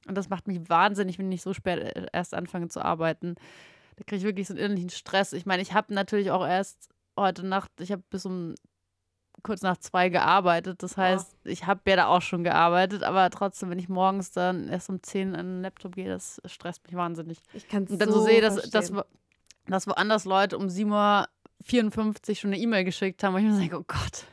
Und 0.06 0.16
das 0.16 0.28
macht 0.28 0.46
mich 0.46 0.68
wahnsinnig, 0.68 1.18
wenn 1.18 1.30
ich 1.32 1.42
so 1.42 1.52
spät 1.52 1.78
äh, 1.78 2.06
erst 2.12 2.34
anfange 2.34 2.68
zu 2.68 2.84
arbeiten. 2.84 3.34
Da 3.96 4.04
kriege 4.04 4.16
ich 4.18 4.24
wirklich 4.24 4.46
so 4.46 4.54
einen 4.54 4.62
innerlichen 4.62 4.90
Stress. 4.90 5.32
Ich 5.32 5.46
meine, 5.46 5.62
ich 5.62 5.72
habe 5.72 5.92
natürlich 5.94 6.30
auch 6.30 6.46
erst 6.46 6.90
heute 7.18 7.46
Nacht, 7.46 7.70
ich 7.80 7.92
habe 7.92 8.02
bis 8.10 8.26
um 8.26 8.54
kurz 9.42 9.62
nach 9.62 9.76
zwei 9.76 10.08
gearbeitet. 10.08 10.82
Das 10.82 10.96
heißt, 10.96 11.36
ich 11.44 11.66
habe 11.66 11.80
ja 11.88 11.96
da 11.96 12.06
auch 12.06 12.22
schon 12.22 12.44
gearbeitet, 12.44 13.02
aber 13.02 13.30
trotzdem, 13.30 13.70
wenn 13.70 13.78
ich 13.78 13.88
morgens 13.88 14.32
dann 14.32 14.68
erst 14.68 14.88
um 14.90 15.02
zehn 15.02 15.34
an 15.34 15.46
den 15.46 15.62
Laptop 15.62 15.94
gehe, 15.94 16.08
das 16.08 16.40
stresst 16.46 16.84
mich 16.84 16.94
wahnsinnig. 16.94 17.38
Ich 17.52 17.68
kann 17.68 17.84
es 17.84 17.90
Und 17.90 17.98
dann 18.00 18.10
so 18.10 18.20
so 18.20 18.26
sehe, 18.26 18.40
dass, 18.40 18.70
dass, 18.70 18.92
dass 19.66 19.86
woanders 19.86 20.24
Leute 20.24 20.58
um 20.58 20.68
7 20.68 20.90
Uhr 20.90 21.26
54 21.62 22.40
schon 22.40 22.52
eine 22.52 22.60
E-Mail 22.60 22.84
geschickt 22.84 23.22
haben, 23.22 23.34
wo 23.34 23.38
ich 23.38 23.44
mir 23.44 23.58
denke, 23.58 23.78
oh 23.78 23.84
Gott. 23.86 24.24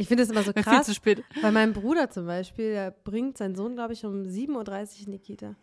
Ich 0.00 0.08
finde 0.08 0.22
es 0.22 0.30
immer 0.30 0.42
so 0.42 0.52
Viel 0.52 0.62
krass, 0.62 0.86
zu 0.86 0.94
spät. 0.94 1.22
weil 1.42 1.52
mein 1.52 1.72
Bruder 1.72 2.10
zum 2.10 2.26
Beispiel, 2.26 2.72
der 2.72 2.90
bringt 2.90 3.38
seinen 3.38 3.54
Sohn, 3.54 3.74
glaube 3.74 3.92
ich, 3.92 4.04
um 4.04 4.22
7.30 4.22 5.00
Uhr 5.02 5.06
in 5.06 5.12
die 5.12 5.18
Kita. 5.18 5.54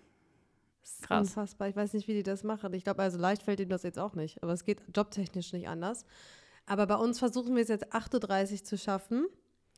Das 0.81 0.91
ist 0.91 1.01
Krass. 1.03 1.27
unfassbar. 1.27 1.67
Ich 1.69 1.75
weiß 1.75 1.93
nicht, 1.93 2.07
wie 2.07 2.13
die 2.13 2.23
das 2.23 2.43
machen. 2.43 2.73
Ich 2.73 2.83
glaube, 2.83 3.01
also 3.01 3.17
leicht 3.17 3.43
fällt 3.43 3.59
ihm 3.59 3.69
das 3.69 3.83
jetzt 3.83 3.99
auch 3.99 4.13
nicht. 4.15 4.41
Aber 4.43 4.53
es 4.53 4.63
geht 4.63 4.81
jobtechnisch 4.95 5.51
nicht 5.53 5.67
anders. 5.67 6.05
Aber 6.65 6.85
bei 6.87 6.95
uns 6.95 7.19
versuchen 7.19 7.55
wir 7.55 7.63
es 7.63 7.67
jetzt 7.69 7.93
8.30 7.93 8.51
Uhr 8.53 8.63
zu 8.63 8.77
schaffen. 8.77 9.27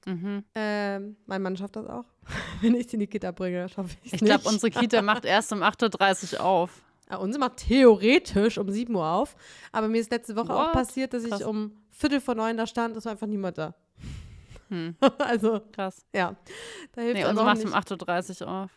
Mhm. 0.05 0.43
Ähm, 0.55 1.15
mein 1.25 1.41
Mann 1.41 1.57
schafft 1.57 1.75
das 1.75 1.87
auch. 1.87 2.05
Wenn 2.61 2.75
ich 2.75 2.87
sie 2.87 2.93
in 2.95 2.99
die 3.01 3.07
Kita 3.07 3.31
bringe, 3.31 3.67
schaffe 3.69 3.89
ich 4.03 4.07
es 4.07 4.13
Ich 4.13 4.21
nicht. 4.21 4.29
glaube, 4.29 4.47
unsere 4.47 4.69
Kita 4.71 5.01
macht 5.01 5.25
erst 5.25 5.51
um 5.51 5.63
8.30 5.63 6.35
Uhr 6.35 6.45
auf. 6.45 6.81
Ja, 7.09 7.17
unsere 7.17 7.39
macht 7.39 7.57
theoretisch 7.57 8.57
um 8.57 8.69
7 8.69 8.93
Uhr 8.95 9.05
auf. 9.07 9.35
Aber 9.71 9.87
mir 9.87 9.99
ist 9.99 10.11
letzte 10.11 10.35
Woche 10.35 10.53
auch 10.53 10.65
What? 10.67 10.73
passiert, 10.73 11.13
dass 11.13 11.23
Krass. 11.23 11.41
ich 11.41 11.45
um 11.45 11.71
Viertel 11.91 12.21
vor 12.21 12.35
neun 12.35 12.55
da 12.55 12.67
stand. 12.67 12.95
Es 12.95 13.05
war 13.05 13.13
einfach 13.13 13.27
niemand 13.27 13.57
da. 13.57 13.73
Hm. 14.69 14.95
also, 15.19 15.61
Krass. 15.73 16.05
ja. 16.13 16.35
Da 16.93 17.01
hilft 17.01 17.15
Nee, 17.21 17.25
unsere 17.25 17.45
macht 17.45 17.57
um 17.57 17.63
nicht, 17.65 17.75
8.30 17.75 18.41
Uhr 18.43 18.47
auf. 18.51 18.71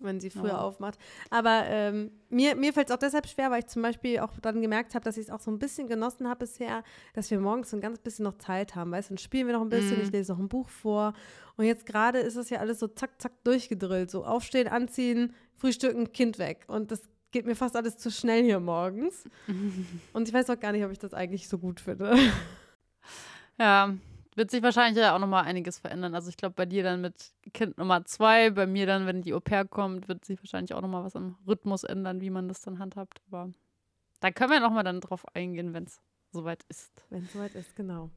wenn 0.00 0.20
sie 0.20 0.28
früher 0.30 0.48
Ja. 0.48 0.58
aufmacht. 0.60 0.98
Aber 1.30 1.62
ähm, 1.66 2.10
mir, 2.28 2.54
mir 2.54 2.72
fällt 2.74 2.88
es 2.90 2.94
auch 2.94 2.98
deshalb 2.98 3.26
schwer, 3.28 3.50
weil 3.50 3.60
ich 3.60 3.66
zum 3.66 3.80
Beispiel 3.82 4.18
auch 4.20 4.32
dann 4.42 4.60
gemerkt 4.60 4.94
habe, 4.94 5.04
dass 5.04 5.16
ich 5.16 5.24
es 5.26 5.30
auch 5.30 5.40
so 5.40 5.50
ein 5.50 5.58
bisschen 5.58 5.88
genossen 5.88 6.28
habe 6.28 6.40
bisher, 6.40 6.82
dass 7.14 7.30
wir 7.30 7.40
morgens 7.40 7.70
so 7.70 7.76
ein 7.76 7.80
ganz 7.80 7.98
bisschen 7.98 8.24
noch 8.24 8.36
Zeit 8.38 8.74
haben. 8.74 8.90
Weißt 8.92 9.08
du, 9.10 9.14
dann 9.14 9.18
spielen 9.18 9.46
wir 9.46 9.54
noch 9.54 9.62
ein 9.62 9.70
bisschen, 9.70 9.96
Mhm. 9.98 10.02
ich 10.04 10.12
lese 10.12 10.32
noch 10.32 10.38
ein 10.38 10.48
Buch 10.48 10.68
vor. 10.68 11.14
Und 11.56 11.64
jetzt 11.64 11.86
gerade 11.86 12.18
ist 12.18 12.36
es 12.36 12.50
ja 12.50 12.58
alles 12.58 12.78
so 12.78 12.88
zack, 12.88 13.20
zack 13.20 13.32
durchgedrillt. 13.44 14.10
So 14.10 14.24
aufstehen, 14.26 14.68
anziehen, 14.68 15.34
frühstücken, 15.54 16.12
Kind 16.12 16.38
weg. 16.38 16.64
Und 16.66 16.90
das 16.90 17.00
geht 17.32 17.46
mir 17.46 17.56
fast 17.56 17.74
alles 17.76 17.96
zu 17.96 18.10
schnell 18.10 18.42
hier 18.44 18.60
morgens. 18.60 19.24
Und 20.12 20.28
ich 20.28 20.34
weiß 20.34 20.50
auch 20.50 20.60
gar 20.60 20.72
nicht, 20.72 20.84
ob 20.84 20.90
ich 20.92 20.98
das 20.98 21.14
eigentlich 21.14 21.48
so 21.48 21.56
gut 21.58 21.80
finde. 21.80 22.16
Ja, 23.58 23.94
wird 24.36 24.50
sich 24.50 24.62
wahrscheinlich 24.62 25.02
ja 25.02 25.14
auch 25.14 25.18
nochmal 25.18 25.44
einiges 25.44 25.78
verändern. 25.78 26.14
Also 26.14 26.28
ich 26.28 26.36
glaube, 26.36 26.54
bei 26.54 26.66
dir 26.66 26.82
dann 26.82 27.00
mit 27.00 27.32
Kind 27.54 27.78
Nummer 27.78 28.04
zwei, 28.04 28.50
bei 28.50 28.66
mir 28.66 28.86
dann, 28.86 29.06
wenn 29.06 29.22
die 29.22 29.32
Au 29.34 29.40
pair 29.40 29.64
kommt, 29.64 30.08
wird 30.08 30.24
sich 30.24 30.38
wahrscheinlich 30.40 30.74
auch 30.74 30.82
nochmal 30.82 31.04
was 31.04 31.16
am 31.16 31.38
Rhythmus 31.46 31.84
ändern, 31.84 32.20
wie 32.20 32.30
man 32.30 32.46
das 32.48 32.60
dann 32.60 32.78
handhabt. 32.78 33.20
Aber 33.26 33.50
da 34.20 34.30
können 34.30 34.50
wir 34.50 34.60
nochmal 34.60 34.84
dann 34.84 35.00
drauf 35.00 35.24
eingehen, 35.34 35.72
wenn 35.72 35.84
es 35.84 36.00
soweit 36.32 36.64
ist. 36.68 36.92
Wenn 37.10 37.24
es 37.24 37.32
soweit 37.32 37.54
ist, 37.54 37.74
genau. 37.76 38.10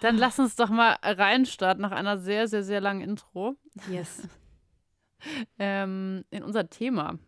Dann 0.00 0.16
lass 0.16 0.38
uns 0.38 0.56
doch 0.56 0.70
mal 0.70 0.96
reinstarten 1.02 1.82
nach 1.82 1.92
einer 1.92 2.18
sehr, 2.18 2.48
sehr, 2.48 2.64
sehr 2.64 2.80
langen 2.80 3.02
Intro 3.02 3.56
Yes. 3.88 4.22
ähm, 5.58 6.24
in 6.30 6.42
unser 6.42 6.68
Thema. 6.68 7.18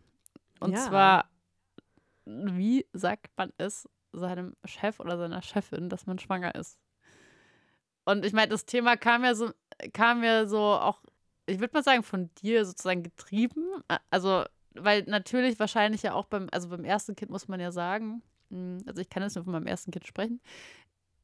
Und 0.59 0.73
Ja. 0.73 0.79
zwar, 0.79 1.29
wie 2.25 2.85
sagt 2.93 3.31
man 3.37 3.53
es 3.57 3.87
seinem 4.11 4.55
Chef 4.65 4.99
oder 4.99 5.17
seiner 5.17 5.41
Chefin, 5.41 5.89
dass 5.89 6.05
man 6.05 6.19
schwanger 6.19 6.55
ist? 6.55 6.79
Und 8.05 8.25
ich 8.25 8.33
meine, 8.33 8.49
das 8.49 8.65
Thema 8.65 8.97
kam 8.97 9.23
ja 9.23 9.35
so, 9.35 9.51
kam 9.93 10.23
ja 10.23 10.45
so 10.45 10.59
auch, 10.59 11.01
ich 11.45 11.59
würde 11.59 11.73
mal 11.73 11.83
sagen, 11.83 12.03
von 12.03 12.29
dir 12.41 12.65
sozusagen 12.65 13.03
getrieben. 13.03 13.65
Also, 14.09 14.43
weil 14.75 15.03
natürlich 15.03 15.59
wahrscheinlich 15.59 16.03
ja 16.03 16.13
auch 16.13 16.25
beim, 16.25 16.47
also 16.51 16.69
beim 16.69 16.83
ersten 16.83 17.15
Kind 17.15 17.31
muss 17.31 17.47
man 17.47 17.59
ja 17.59 17.71
sagen, 17.71 18.21
mh, 18.49 18.83
also 18.87 19.01
ich 19.01 19.09
kann 19.09 19.23
jetzt 19.23 19.35
nur 19.35 19.43
von 19.43 19.53
meinem 19.53 19.67
ersten 19.67 19.91
Kind 19.91 20.07
sprechen, 20.07 20.41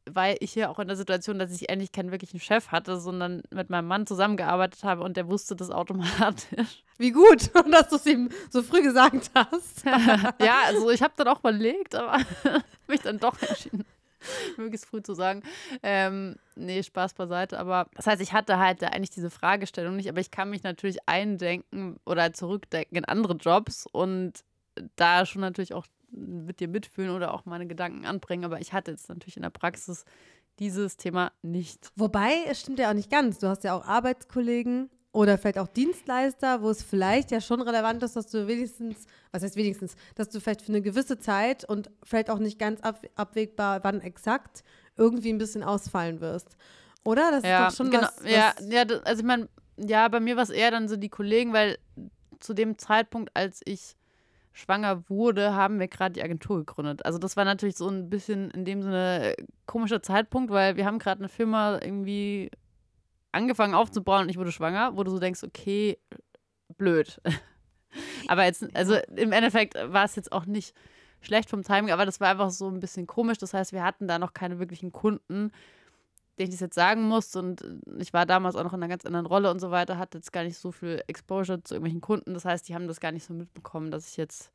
weil 0.05 0.38
ich 0.39 0.55
ja 0.55 0.69
auch 0.69 0.79
in 0.79 0.88
der 0.88 0.98
Situation, 0.98 1.39
dass 1.39 1.51
ich 1.51 1.69
eigentlich 1.69 1.91
keinen 1.91 2.12
wirklichen 2.12 2.39
Chef 2.39 2.69
hatte, 2.69 3.00
sondern 3.00 3.43
mit 3.51 3.69
meinem 3.69 3.88
Mann 3.88 4.07
zusammengearbeitet 4.07 4.83
habe 4.83 5.03
und 5.03 5.17
der 5.17 5.27
wusste 5.27 5.55
das 5.55 5.71
automatisch. 5.71 6.83
Wie 6.98 7.12
gut, 7.12 7.51
dass 7.71 7.89
du 7.89 7.95
es 7.95 8.05
ihm 8.05 8.29
so 8.50 8.62
früh 8.62 8.81
gesagt 8.81 9.31
hast. 9.33 9.86
ja, 9.86 10.62
also 10.65 10.89
ich 10.89 11.01
habe 11.01 11.13
dann 11.17 11.27
auch 11.27 11.39
überlegt, 11.39 11.95
aber 11.95 12.19
mich 12.88 13.01
dann 13.01 13.19
doch 13.19 13.41
entschieden, 13.41 13.86
möglichst 14.57 14.85
früh 14.85 15.01
zu 15.01 15.13
sagen. 15.13 15.43
Ähm, 15.83 16.35
nee, 16.55 16.83
Spaß 16.83 17.13
beiseite. 17.13 17.59
Aber 17.59 17.88
das 17.95 18.07
heißt, 18.07 18.21
ich 18.21 18.33
hatte 18.33 18.57
halt 18.57 18.83
eigentlich 18.83 19.09
diese 19.09 19.29
Fragestellung 19.29 19.95
nicht, 19.95 20.09
aber 20.09 20.19
ich 20.19 20.31
kann 20.31 20.49
mich 20.49 20.63
natürlich 20.63 20.97
eindenken 21.07 21.97
oder 22.05 22.33
zurückdenken 22.33 22.97
in 22.97 23.05
andere 23.05 23.33
Jobs 23.33 23.85
und 23.91 24.43
da 24.95 25.25
schon 25.25 25.41
natürlich 25.41 25.73
auch 25.73 25.85
mit 26.11 26.59
dir 26.59 26.67
mitfühlen 26.67 27.11
oder 27.11 27.33
auch 27.33 27.45
meine 27.45 27.67
Gedanken 27.67 28.05
anbringen. 28.05 28.45
Aber 28.45 28.59
ich 28.59 28.73
hatte 28.73 28.91
jetzt 28.91 29.09
natürlich 29.09 29.38
in 29.38 29.43
der 29.43 29.49
Praxis 29.49 30.05
dieses 30.59 30.97
Thema 30.97 31.31
nicht. 31.41 31.91
Wobei, 31.95 32.43
es 32.47 32.61
stimmt 32.61 32.79
ja 32.79 32.89
auch 32.89 32.95
nicht 32.95 33.09
ganz. 33.11 33.39
Du 33.39 33.47
hast 33.47 33.63
ja 33.63 33.75
auch 33.75 33.85
Arbeitskollegen 33.85 34.89
oder 35.11 35.37
vielleicht 35.37 35.57
auch 35.57 35.67
Dienstleister, 35.67 36.61
wo 36.61 36.69
es 36.69 36.83
vielleicht 36.83 37.31
ja 37.31 37.41
schon 37.41 37.62
relevant 37.62 38.03
ist, 38.03 38.15
dass 38.15 38.27
du 38.27 38.47
wenigstens, 38.47 39.05
was 39.31 39.41
heißt 39.43 39.55
wenigstens, 39.55 39.95
dass 40.15 40.29
du 40.29 40.39
vielleicht 40.39 40.62
für 40.62 40.69
eine 40.71 40.81
gewisse 40.81 41.17
Zeit 41.17 41.65
und 41.65 41.89
vielleicht 42.03 42.29
auch 42.29 42.39
nicht 42.39 42.60
ganz 42.60 42.81
ab, 42.81 43.01
abwägbar, 43.15 43.84
wann 43.84 44.01
exakt, 44.01 44.63
irgendwie 44.97 45.31
ein 45.34 45.38
bisschen 45.39 45.63
ausfallen 45.63 46.21
wirst. 46.21 46.55
Oder? 47.03 47.31
Das 47.31 47.43
ja, 47.43 47.67
ist 47.67 47.73
doch 47.73 47.77
schon 47.86 47.91
genau. 47.91 48.03
was, 48.03 48.23
was 48.23 48.31
ja, 48.31 48.53
ja, 48.69 48.86
das- 48.86 49.03
also 49.03 49.21
ich 49.21 49.25
meine, 49.25 49.49
ja, 49.77 50.07
bei 50.10 50.19
mir 50.19 50.36
war 50.36 50.43
es 50.43 50.49
eher 50.49 50.71
dann 50.71 50.88
so 50.88 50.95
die 50.97 51.10
Kollegen, 51.10 51.53
weil 51.53 51.77
zu 52.39 52.53
dem 52.53 52.77
Zeitpunkt, 52.77 53.31
als 53.34 53.62
ich 53.65 53.95
schwanger 54.51 55.03
wurde, 55.10 55.53
haben 55.55 55.79
wir 55.79 55.88
gerade 55.88 56.13
die 56.13 56.23
Agentur 56.23 56.57
gegründet. 56.60 57.05
Also 57.05 57.17
das 57.17 57.38
war 57.38 57.45
natürlich 57.45 57.77
so 57.77 57.88
ein 57.88 58.10
bisschen 58.10 58.51
in 58.51 58.65
dem 58.65 58.81
Sinne 58.84 59.36
äh, 59.38 59.43
komischer 59.65 60.01
Zeitpunkt, 60.03 60.51
weil 60.51 60.75
wir 60.75 60.86
haben 60.86 60.99
gerade 60.99 61.19
eine 61.21 61.29
Firma 61.29 61.79
irgendwie 61.81 62.51
angefangen 63.31 63.73
aufzubauen 63.73 64.23
und 64.23 64.29
ich 64.29 64.37
wurde 64.37 64.51
schwanger, 64.51 64.95
wo 64.95 65.03
du 65.03 65.11
so 65.11 65.19
denkst, 65.19 65.43
okay, 65.43 65.97
blöd. 66.77 67.21
aber 68.27 68.45
jetzt, 68.45 68.65
also 68.75 68.95
im 69.15 69.31
Endeffekt 69.31 69.75
war 69.75 70.05
es 70.05 70.15
jetzt 70.15 70.31
auch 70.31 70.45
nicht 70.45 70.75
schlecht 71.21 71.49
vom 71.49 71.63
Timing, 71.63 71.91
aber 71.91 72.05
das 72.05 72.19
war 72.19 72.29
einfach 72.29 72.49
so 72.49 72.69
ein 72.69 72.79
bisschen 72.79 73.07
komisch. 73.07 73.37
Das 73.37 73.53
heißt, 73.53 73.73
wir 73.73 73.83
hatten 73.83 74.07
da 74.07 74.19
noch 74.19 74.33
keine 74.33 74.59
wirklichen 74.59 74.91
Kunden, 74.91 75.51
denen 76.37 76.49
ich 76.49 76.51
das 76.51 76.61
jetzt 76.61 76.75
sagen 76.75 77.03
muss. 77.03 77.35
Und 77.35 77.63
ich 77.99 78.13
war 78.13 78.25
damals 78.25 78.55
auch 78.55 78.63
noch 78.63 78.73
in 78.73 78.81
einer 78.81 78.89
ganz 78.89 79.05
anderen 79.05 79.25
Rolle 79.25 79.51
und 79.51 79.59
so 79.59 79.71
weiter, 79.71 79.97
hatte 79.97 80.17
jetzt 80.17 80.31
gar 80.31 80.43
nicht 80.43 80.57
so 80.57 80.71
viel 80.71 81.03
Exposure 81.07 81.61
zu 81.63 81.75
irgendwelchen 81.75 82.01
Kunden. 82.01 82.33
Das 82.33 82.45
heißt, 82.45 82.67
die 82.67 82.75
haben 82.75 82.87
das 82.87 82.99
gar 82.99 83.11
nicht 83.11 83.25
so 83.25 83.33
mitbekommen, 83.33 83.91
dass 83.91 84.09
ich 84.09 84.17
jetzt 84.17 84.51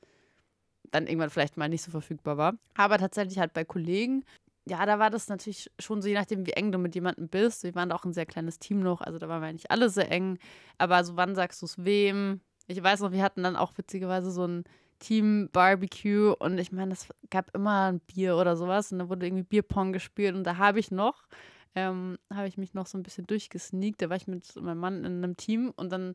dann 0.91 1.07
irgendwann 1.07 1.31
vielleicht 1.31 1.57
mal 1.57 1.69
nicht 1.69 1.83
so 1.83 1.91
verfügbar 1.91 2.37
war. 2.37 2.55
Aber 2.75 2.99
tatsächlich 2.99 3.39
halt 3.39 3.53
bei 3.53 3.65
Kollegen, 3.65 4.25
ja, 4.67 4.87
da 4.87 4.99
war 4.99 5.11
das 5.11 5.29
natürlich 5.29 5.71
schon 5.79 6.01
so, 6.01 6.09
je 6.09 6.15
nachdem, 6.15 6.47
wie 6.47 6.53
eng 6.53 6.73
du 6.73 6.79
mit 6.79 6.95
jemandem 6.95 7.29
bist. 7.29 7.65
Wir 7.65 7.75
waren 7.75 7.93
auch 7.93 8.05
ein 8.05 8.15
sehr 8.15 8.27
kleines 8.27 8.59
Team 8.59 8.81
noch, 8.81 9.01
also 9.03 9.19
da 9.19 9.29
waren 9.29 9.43
wir 9.43 9.53
nicht 9.53 9.71
alle 9.71 9.91
sehr 9.91 10.11
eng. 10.11 10.39
Aber 10.79 11.05
so, 11.05 11.17
wann 11.17 11.35
sagst 11.35 11.61
du 11.63 11.67
es 11.67 11.85
wem? 11.85 12.41
Ich 12.67 12.83
weiß 12.83 13.01
noch, 13.01 13.13
wir 13.13 13.23
hatten 13.23 13.43
dann 13.43 13.57
auch 13.57 13.77
witzigerweise 13.77 14.31
so 14.31 14.47
ein 14.47 14.65
Team 15.01 15.51
Barbecue 15.53 16.35
und 16.39 16.59
ich 16.59 16.73
meine, 16.73 16.93
es 16.93 17.09
gab 17.29 17.55
immer 17.55 17.93
ein 17.93 18.01
Bier 18.01 18.37
oder 18.37 18.57
sowas 18.57 18.91
und 18.91 19.01
da 19.01 19.09
wurde 19.11 19.27
irgendwie 19.27 19.43
Bierpong 19.45 19.93
gespielt 19.93 20.35
und 20.35 20.45
da 20.45 20.57
habe 20.57 20.79
ich 20.79 20.91
noch, 20.91 21.27
ähm, 21.75 22.17
habe 22.33 22.49
ich 22.49 22.57
mich 22.57 22.73
noch 22.73 22.87
so 22.87 22.97
ein 22.97 23.03
bisschen 23.03 23.27
durchgesneakt. 23.27 24.01
Da 24.01 24.09
war 24.09 24.17
ich 24.17 24.27
mit 24.29 24.57
meinem 24.57 24.79
Mann 24.79 25.05
in 25.05 25.23
einem 25.23 25.37
Team 25.37 25.73
und 25.77 25.91
dann 25.93 26.15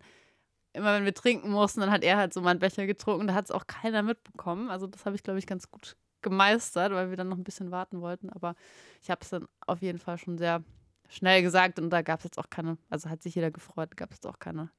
immer 0.73 0.93
wenn 0.95 1.05
wir 1.05 1.13
trinken 1.13 1.51
mussten, 1.51 1.81
dann 1.81 1.91
hat 1.91 2.03
er 2.03 2.17
halt 2.17 2.33
so 2.33 2.41
meinen 2.41 2.59
Becher 2.59 2.87
getrunken. 2.87 3.27
Da 3.27 3.33
hat 3.35 3.45
es 3.45 3.51
auch 3.51 3.67
keiner 3.67 4.01
mitbekommen. 4.01 4.69
Also 4.69 4.87
das 4.87 5.05
habe 5.05 5.15
ich, 5.15 5.23
glaube 5.23 5.39
ich, 5.39 5.47
ganz 5.47 5.69
gut 5.69 5.97
gemeistert, 6.21 6.91
weil 6.91 7.09
wir 7.09 7.17
dann 7.17 7.29
noch 7.29 7.37
ein 7.37 7.43
bisschen 7.43 7.71
warten 7.71 8.01
wollten. 8.01 8.29
Aber 8.29 8.55
ich 9.01 9.09
habe 9.09 9.21
es 9.21 9.29
dann 9.29 9.47
auf 9.65 9.81
jeden 9.81 9.99
Fall 9.99 10.17
schon 10.17 10.37
sehr 10.37 10.63
schnell 11.09 11.41
gesagt 11.41 11.79
und 11.79 11.89
da 11.89 12.01
gab 12.01 12.19
es 12.19 12.25
jetzt 12.25 12.37
auch 12.37 12.49
keine, 12.49 12.77
also 12.89 13.09
hat 13.09 13.23
sich 13.23 13.35
jeder 13.35 13.51
gefreut, 13.51 13.97
gab 13.97 14.11
es 14.11 14.25
auch 14.25 14.39
keine 14.39 14.69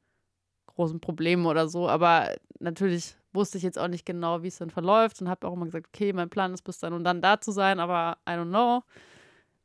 großen 0.67 1.01
Probleme 1.01 1.49
oder 1.49 1.69
so. 1.69 1.89
Aber 1.89 2.35
natürlich 2.59 3.17
wusste 3.33 3.59
ich 3.59 3.65
jetzt 3.65 3.79
auch 3.79 3.89
nicht 3.89 4.07
genau, 4.07 4.43
wie 4.43 4.49
es 4.49 4.59
dann 4.59 4.71
verläuft 4.71 5.21
und 5.21 5.29
habe 5.29 5.47
auch 5.47 5.53
immer 5.53 5.67
gesagt, 5.67 5.89
okay, 5.89 6.13
mein 6.13 6.31
Plan 6.31 6.55
ist 6.55 6.63
bis 6.63 6.79
dann 6.79 6.93
und 6.93 7.05
dann 7.05 7.23
da 7.23 7.41
zu 7.41 7.53
sein, 7.53 7.81
aber 7.81 8.19
I 8.29 8.33
don't 8.33 8.49
know. 8.49 8.83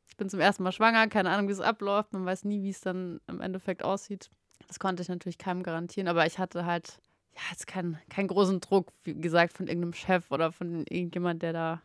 Ich 0.08 0.16
bin 0.16 0.28
zum 0.28 0.40
ersten 0.40 0.62
Mal 0.62 0.72
schwanger, 0.72 1.08
keine 1.08 1.30
Ahnung, 1.30 1.48
wie 1.48 1.52
es 1.52 1.60
abläuft. 1.60 2.12
Man 2.12 2.24
weiß 2.24 2.44
nie, 2.44 2.62
wie 2.62 2.70
es 2.70 2.80
dann 2.80 3.20
im 3.26 3.40
Endeffekt 3.40 3.84
aussieht. 3.84 4.30
Das 4.68 4.78
konnte 4.78 5.02
ich 5.02 5.08
natürlich 5.08 5.38
keinem 5.38 5.62
garantieren, 5.62 6.08
aber 6.08 6.26
ich 6.26 6.38
hatte 6.38 6.64
halt 6.64 7.00
ja 7.36 7.42
jetzt 7.50 7.66
keinen 7.66 7.98
keinen 8.08 8.28
großen 8.28 8.60
Druck, 8.60 8.92
wie 9.04 9.14
gesagt, 9.14 9.56
von 9.56 9.66
irgendeinem 9.66 9.92
Chef 9.92 10.30
oder 10.30 10.52
von 10.52 10.84
irgendjemand, 10.88 11.42
der 11.42 11.52
da, 11.52 11.82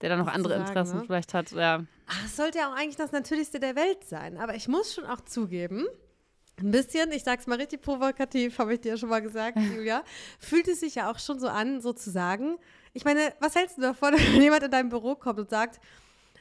der 0.00 0.10
da 0.10 0.16
noch 0.16 0.26
zu 0.26 0.32
andere 0.32 0.54
sagen, 0.54 0.66
Interessen 0.66 0.98
ne? 0.98 1.04
vielleicht 1.06 1.34
hat. 1.34 1.50
Ja. 1.52 1.84
Ach, 2.06 2.24
es 2.24 2.36
sollte 2.36 2.58
ja 2.58 2.70
auch 2.70 2.76
eigentlich 2.76 2.96
das 2.96 3.12
Natürlichste 3.12 3.58
der 3.58 3.74
Welt 3.74 4.04
sein. 4.04 4.36
Aber 4.36 4.54
ich 4.54 4.68
muss 4.68 4.94
schon 4.94 5.06
auch 5.06 5.20
zugeben, 5.22 5.86
ein 6.60 6.70
bisschen, 6.70 7.10
ich 7.12 7.24
sag's 7.24 7.46
mal 7.46 7.58
richtig 7.58 7.80
provokativ, 7.80 8.58
habe 8.58 8.74
ich 8.74 8.80
dir 8.80 8.90
ja 8.90 8.96
schon 8.96 9.08
mal 9.08 9.22
gesagt, 9.22 9.56
Julia, 9.76 10.04
fühlt 10.38 10.68
es 10.68 10.80
sich 10.80 10.96
ja 10.96 11.10
auch 11.10 11.18
schon 11.18 11.40
so 11.40 11.48
an, 11.48 11.80
so 11.80 11.92
zu 11.92 12.10
sagen. 12.10 12.58
Ich 12.92 13.04
meine, 13.04 13.32
was 13.40 13.54
hältst 13.54 13.78
du 13.78 13.82
davon, 13.82 14.14
wenn 14.32 14.42
jemand 14.42 14.62
in 14.62 14.70
dein 14.70 14.88
Büro 14.88 15.14
kommt 15.14 15.38
und 15.38 15.50
sagt, 15.50 15.80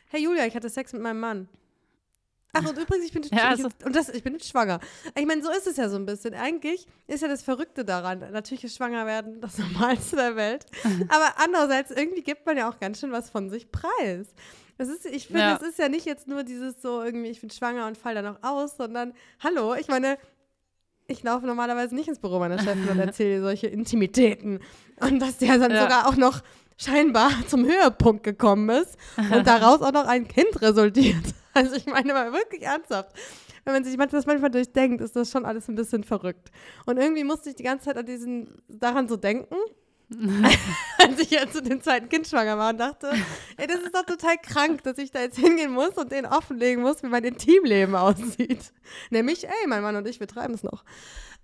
hey 0.10 0.22
Julia, 0.22 0.46
ich 0.46 0.56
hatte 0.56 0.70
Sex 0.70 0.92
mit 0.94 1.02
meinem 1.02 1.20
Mann. 1.20 1.50
Ach, 2.54 2.68
und 2.68 2.78
übrigens, 2.78 3.06
ich 3.06 3.14
bin, 3.14 3.24
Ja, 3.24 3.38
ich, 3.54 3.64
also- 3.64 3.70
und 3.86 3.96
das, 3.96 4.10
ich 4.10 4.24
bin 4.24 4.40
schwanger. 4.40 4.80
Ich 5.18 5.26
meine, 5.26 5.42
so 5.42 5.50
ist 5.52 5.68
es 5.68 5.78
ja 5.78 5.88
so 5.90 5.96
ein 5.96 6.06
bisschen. 6.06 6.34
Eigentlich 6.34 6.86
ist 7.08 7.22
ja 7.22 7.28
das 7.30 7.44
Verrückte 7.44 7.86
daran. 7.86 8.20
Natürlich 8.32 8.64
ist 8.66 8.76
schwanger 8.76 9.06
werden 9.06 9.40
das 9.40 9.58
Normalste 9.60 10.16
der 10.18 10.36
Welt. 10.36 10.66
Aber 11.10 11.34
andererseits, 11.38 11.92
irgendwie 11.92 12.24
gibt 12.24 12.46
man 12.46 12.58
ja 12.58 12.70
auch 12.70 12.80
ganz 12.80 13.00
schön 13.00 13.12
was 13.12 13.30
von 13.30 13.50
sich 13.50 13.72
preis. 13.72 14.28
Das 14.78 14.90
ist, 14.90 15.06
ich 15.06 15.28
finde, 15.28 15.42
Ja. 15.42 15.56
es 15.56 15.62
ist 15.68 15.80
ja 15.80 15.88
nicht 15.90 16.06
jetzt 16.06 16.28
nur 16.28 16.44
dieses 16.44 16.82
so 16.82 17.02
irgendwie, 17.04 17.30
ich 17.30 17.40
bin 17.42 17.50
schwanger 17.52 17.88
und 17.88 17.98
fall 17.98 18.16
dann 18.16 18.26
auch 18.28 18.42
aus, 18.44 18.78
sondern, 18.78 19.14
hallo, 19.44 19.76
ich 19.76 19.88
meine, 19.88 20.18
ich 21.08 21.24
laufe 21.24 21.46
normalerweise 21.46 21.94
nicht 21.94 22.08
ins 22.08 22.20
Büro 22.20 22.40
meiner 22.40 22.58
Chefin 22.60 22.88
und 22.90 23.00
erzähle 23.00 23.42
solche 23.42 23.68
Intimitäten. 23.68 24.60
Und 25.00 25.20
dass 25.20 25.38
der 25.38 25.58
dann 25.58 25.72
Ja. 25.72 25.84
sogar 25.84 26.08
auch 26.08 26.16
noch 26.16 26.42
scheinbar 26.78 27.32
zum 27.48 27.64
Höhepunkt 27.66 28.24
gekommen 28.24 28.70
ist 28.70 28.98
und 29.32 29.46
daraus 29.46 29.82
auch 29.82 29.92
noch 29.92 30.08
ein 30.08 30.28
Kind 30.28 30.62
resultiert. 30.62 31.24
Also 31.54 31.76
ich 31.76 31.86
meine 31.86 32.14
mal 32.14 32.32
wirklich 32.32 32.64
ernsthaft. 32.64 33.14
Wenn 33.64 33.74
man 33.74 33.84
sich 33.84 33.98
das 33.98 34.26
manchmal 34.26 34.50
durchdenkt, 34.52 35.02
ist 35.02 35.16
das 35.16 35.30
schon 35.30 35.46
alles 35.46 35.68
ein 35.68 35.76
bisschen 35.76 36.04
verrückt. 36.04 36.50
Und 36.86 36.98
irgendwie 36.98 37.24
musste 37.24 37.50
ich 37.50 37.56
die 37.56 37.64
ganze 37.64 37.86
Zeit 37.86 37.98
an 37.98 38.06
diesen, 38.06 38.62
daran 38.68 39.08
so 39.08 39.18
denken, 39.18 39.56
als 40.98 41.20
ich 41.20 41.32
jetzt 41.32 41.54
zu 41.54 41.62
dem 41.62 41.82
zweiten 41.82 42.10
Kind 42.10 42.28
schwanger 42.28 42.58
war 42.58 42.72
und 42.72 42.80
dachte, 42.80 43.12
ey, 43.58 43.68
das 43.68 43.80
ist 43.80 43.96
doch 43.96 44.06
total 44.06 44.38
krank, 44.38 44.84
dass 44.84 44.98
ich 44.98 45.12
da 45.12 45.22
jetzt 45.22 45.38
hingehen 45.38 45.72
muss 45.72 45.92
und 45.92 46.12
denen 46.12 46.28
offenlegen 46.28 46.82
muss, 46.84 47.02
wie 47.04 47.08
mein 47.08 47.24
Intimleben 47.24 47.96
aussieht. 47.96 48.74
Nämlich, 49.10 49.48
ey, 49.48 49.68
mein 49.68 49.82
Mann 49.82 49.96
und 49.96 50.08
ich, 50.08 50.20
wir 50.20 50.28
treiben 50.28 50.54
es 50.54 50.64
noch. 50.64 50.84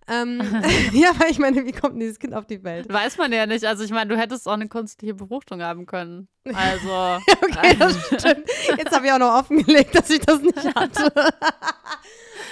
Ähm, 0.10 0.42
ja, 0.94 1.12
weil 1.20 1.32
ich 1.32 1.40
meine, 1.40 1.66
wie 1.66 1.72
kommt 1.72 1.94
denn 1.94 2.00
dieses 2.00 2.20
Kind 2.20 2.34
auf 2.34 2.46
die 2.46 2.64
Welt? 2.64 2.92
Weiß 2.92 3.18
man 3.18 3.32
ja 3.32 3.46
nicht. 3.46 3.66
Also 3.66 3.84
ich 3.84 3.92
meine, 3.92 4.10
du 4.14 4.20
hättest 4.20 4.48
auch 4.48 4.54
eine 4.54 4.68
künstliche 4.68 5.14
Befruchtung 5.14 5.62
haben 5.62 5.86
können. 5.86 6.28
Also. 6.54 6.88
ja, 6.88 7.20
okay, 7.42 7.76
das 7.78 7.96
stimmt. 8.08 8.50
Jetzt 8.78 8.96
habe 8.96 9.06
ich 9.06 9.12
auch 9.12 9.20
noch 9.20 9.38
offengelegt, 9.38 9.96
dass 9.96 10.10
ich 10.10 10.20
das 10.20 10.42
nicht 10.42 10.76
hatte. 10.76 11.12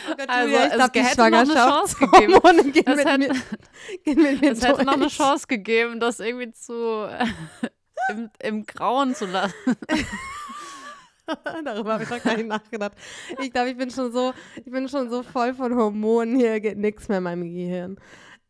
Oh 0.10 0.16
Gott, 0.16 0.30
also 0.30 0.50
Julia, 0.50 0.68
ich 0.68 0.74
glaube, 0.74 0.92
die 0.92 1.06
Schwangerschaft 1.06 2.00
gegeben. 2.00 2.72
Gehen 2.72 2.84
es, 2.86 2.96
mit 2.96 3.06
hätte, 3.06 3.18
mir, 3.18 3.34
gehen 4.04 4.22
mit 4.22 4.42
mir 4.42 4.52
es 4.52 4.64
hätte 4.64 4.86
noch 4.86 4.94
eine 4.94 5.08
Chance 5.08 5.48
gegeben, 5.48 6.00
das 6.00 6.20
irgendwie 6.20 6.52
zu 6.52 7.08
im, 8.10 8.30
im 8.42 8.66
Grauen 8.66 9.16
zu 9.16 9.26
lassen. 9.26 9.54
Darüber 11.64 11.94
habe 11.94 12.04
ich 12.04 12.10
noch 12.10 12.22
gar 12.22 12.38
nicht 12.38 12.48
nachgedacht. 12.48 12.94
Ich 13.40 13.52
glaube, 13.52 13.72
ich 13.72 13.78
bin 13.78 13.90
schon 13.90 14.12
so, 14.12 14.34
ich 14.58 14.72
bin 14.72 14.88
schon 14.88 15.10
so 15.10 15.24
voll 15.24 15.54
von 15.54 15.76
Hormonen, 15.76 16.38
hier 16.38 16.60
geht 16.60 16.78
nichts 16.78 17.08
mehr 17.08 17.18
in 17.18 17.24
meinem 17.24 17.44
Gehirn. 17.44 17.98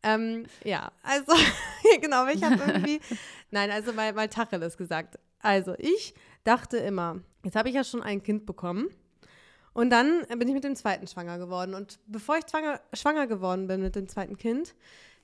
Ähm, 0.02 0.44
ja, 0.62 0.92
also, 1.02 1.32
genau, 2.00 2.26
ich 2.26 2.44
habe 2.44 2.56
irgendwie, 2.66 3.00
nein, 3.50 3.70
also 3.70 3.92
mal, 3.92 4.12
mal 4.12 4.28
Tacheles 4.28 4.76
gesagt. 4.76 5.18
Also, 5.40 5.74
ich 5.78 6.14
dachte 6.44 6.76
immer, 6.76 7.20
jetzt 7.44 7.56
habe 7.56 7.70
ich 7.70 7.74
ja 7.74 7.82
schon 7.82 8.02
ein 8.02 8.22
Kind 8.22 8.44
bekommen. 8.44 8.88
Und 9.76 9.90
dann 9.90 10.24
bin 10.38 10.48
ich 10.48 10.54
mit 10.54 10.64
dem 10.64 10.74
zweiten 10.74 11.06
schwanger 11.06 11.36
geworden. 11.36 11.74
Und 11.74 11.98
bevor 12.06 12.38
ich 12.38 12.44
schwanger, 12.50 12.80
schwanger 12.94 13.26
geworden 13.26 13.66
bin 13.66 13.82
mit 13.82 13.94
dem 13.94 14.08
zweiten 14.08 14.38
Kind, 14.38 14.74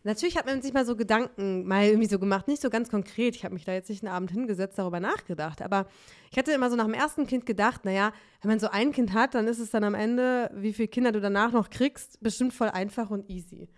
Natürlich 0.04 0.36
hat 0.36 0.46
man 0.46 0.60
sich 0.62 0.72
mal 0.72 0.84
so 0.84 0.96
Gedanken 0.96 1.64
mal 1.64 1.84
irgendwie 1.84 2.08
so 2.08 2.18
gemacht, 2.18 2.48
nicht 2.48 2.60
so 2.60 2.70
ganz 2.70 2.90
konkret. 2.90 3.36
Ich 3.36 3.44
habe 3.44 3.54
mich 3.54 3.64
da 3.64 3.72
jetzt 3.72 3.88
nicht 3.88 4.02
einen 4.02 4.12
Abend 4.12 4.32
hingesetzt, 4.32 4.76
darüber 4.76 4.98
nachgedacht. 4.98 5.62
Aber 5.62 5.86
ich 6.32 6.36
hatte 6.36 6.50
immer 6.50 6.70
so 6.70 6.74
nach 6.74 6.86
dem 6.86 6.94
ersten 6.94 7.24
Kind 7.24 7.46
gedacht, 7.46 7.84
naja, 7.84 8.12
wenn 8.40 8.48
man 8.48 8.58
so 8.58 8.68
ein 8.68 8.90
Kind 8.90 9.12
hat, 9.12 9.36
dann 9.36 9.46
ist 9.46 9.60
es 9.60 9.70
dann 9.70 9.84
am 9.84 9.94
Ende, 9.94 10.50
wie 10.54 10.72
viele 10.72 10.88
Kinder 10.88 11.12
du 11.12 11.20
danach 11.20 11.52
noch 11.52 11.70
kriegst, 11.70 12.20
bestimmt 12.20 12.52
voll 12.52 12.68
einfach 12.70 13.10
und 13.10 13.30
easy. 13.30 13.68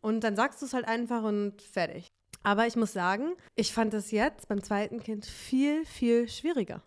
Und 0.00 0.24
dann 0.24 0.36
sagst 0.36 0.62
du 0.62 0.66
es 0.66 0.72
halt 0.72 0.88
einfach 0.88 1.22
und 1.22 1.60
fertig. 1.60 2.08
Aber 2.42 2.66
ich 2.66 2.76
muss 2.76 2.94
sagen, 2.94 3.34
ich 3.54 3.74
fand 3.74 3.92
es 3.92 4.10
jetzt 4.10 4.48
beim 4.48 4.62
zweiten 4.62 5.00
Kind 5.00 5.26
viel, 5.26 5.84
viel 5.84 6.30
schwieriger. 6.30 6.82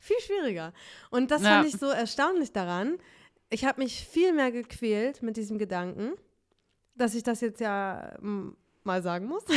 Viel 0.00 0.18
schwieriger. 0.20 0.72
Und 1.10 1.30
das 1.30 1.42
ja. 1.42 1.50
fand 1.50 1.68
ich 1.68 1.78
so 1.78 1.86
erstaunlich 1.86 2.52
daran. 2.52 2.98
Ich 3.50 3.64
habe 3.64 3.80
mich 3.80 4.04
viel 4.04 4.32
mehr 4.32 4.50
gequält 4.50 5.22
mit 5.22 5.36
diesem 5.36 5.58
Gedanken 5.58 6.14
dass 7.00 7.14
ich 7.14 7.22
das 7.22 7.40
jetzt 7.40 7.60
ja 7.60 8.12
mm, 8.20 8.50
mal 8.84 9.02
sagen 9.02 9.26
muss. 9.26 9.44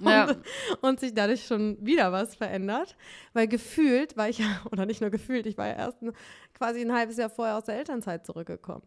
Ja. 0.00 0.28
und, 0.28 0.44
und, 0.80 1.00
sich 1.00 1.12
dadurch 1.12 1.44
schon 1.44 1.76
wieder 1.84 2.12
was 2.12 2.36
verändert. 2.36 2.96
Weil 3.32 3.48
gefühlt 3.48 4.16
war 4.16 4.28
ich 4.28 4.38
ja, 4.38 4.60
oder 4.70 4.86
nicht 4.86 5.00
nur 5.00 5.10
gefühlt, 5.10 5.44
ich 5.44 5.58
war 5.58 5.66
ja 5.66 5.74
erst 5.74 6.00
ein, 6.02 6.12
quasi 6.54 6.82
ein 6.82 6.92
halbes 6.92 7.16
Jahr 7.16 7.30
vorher 7.30 7.56
aus 7.56 7.64
der 7.64 7.78
Elternzeit 7.78 8.24
zurückgekommen. 8.24 8.84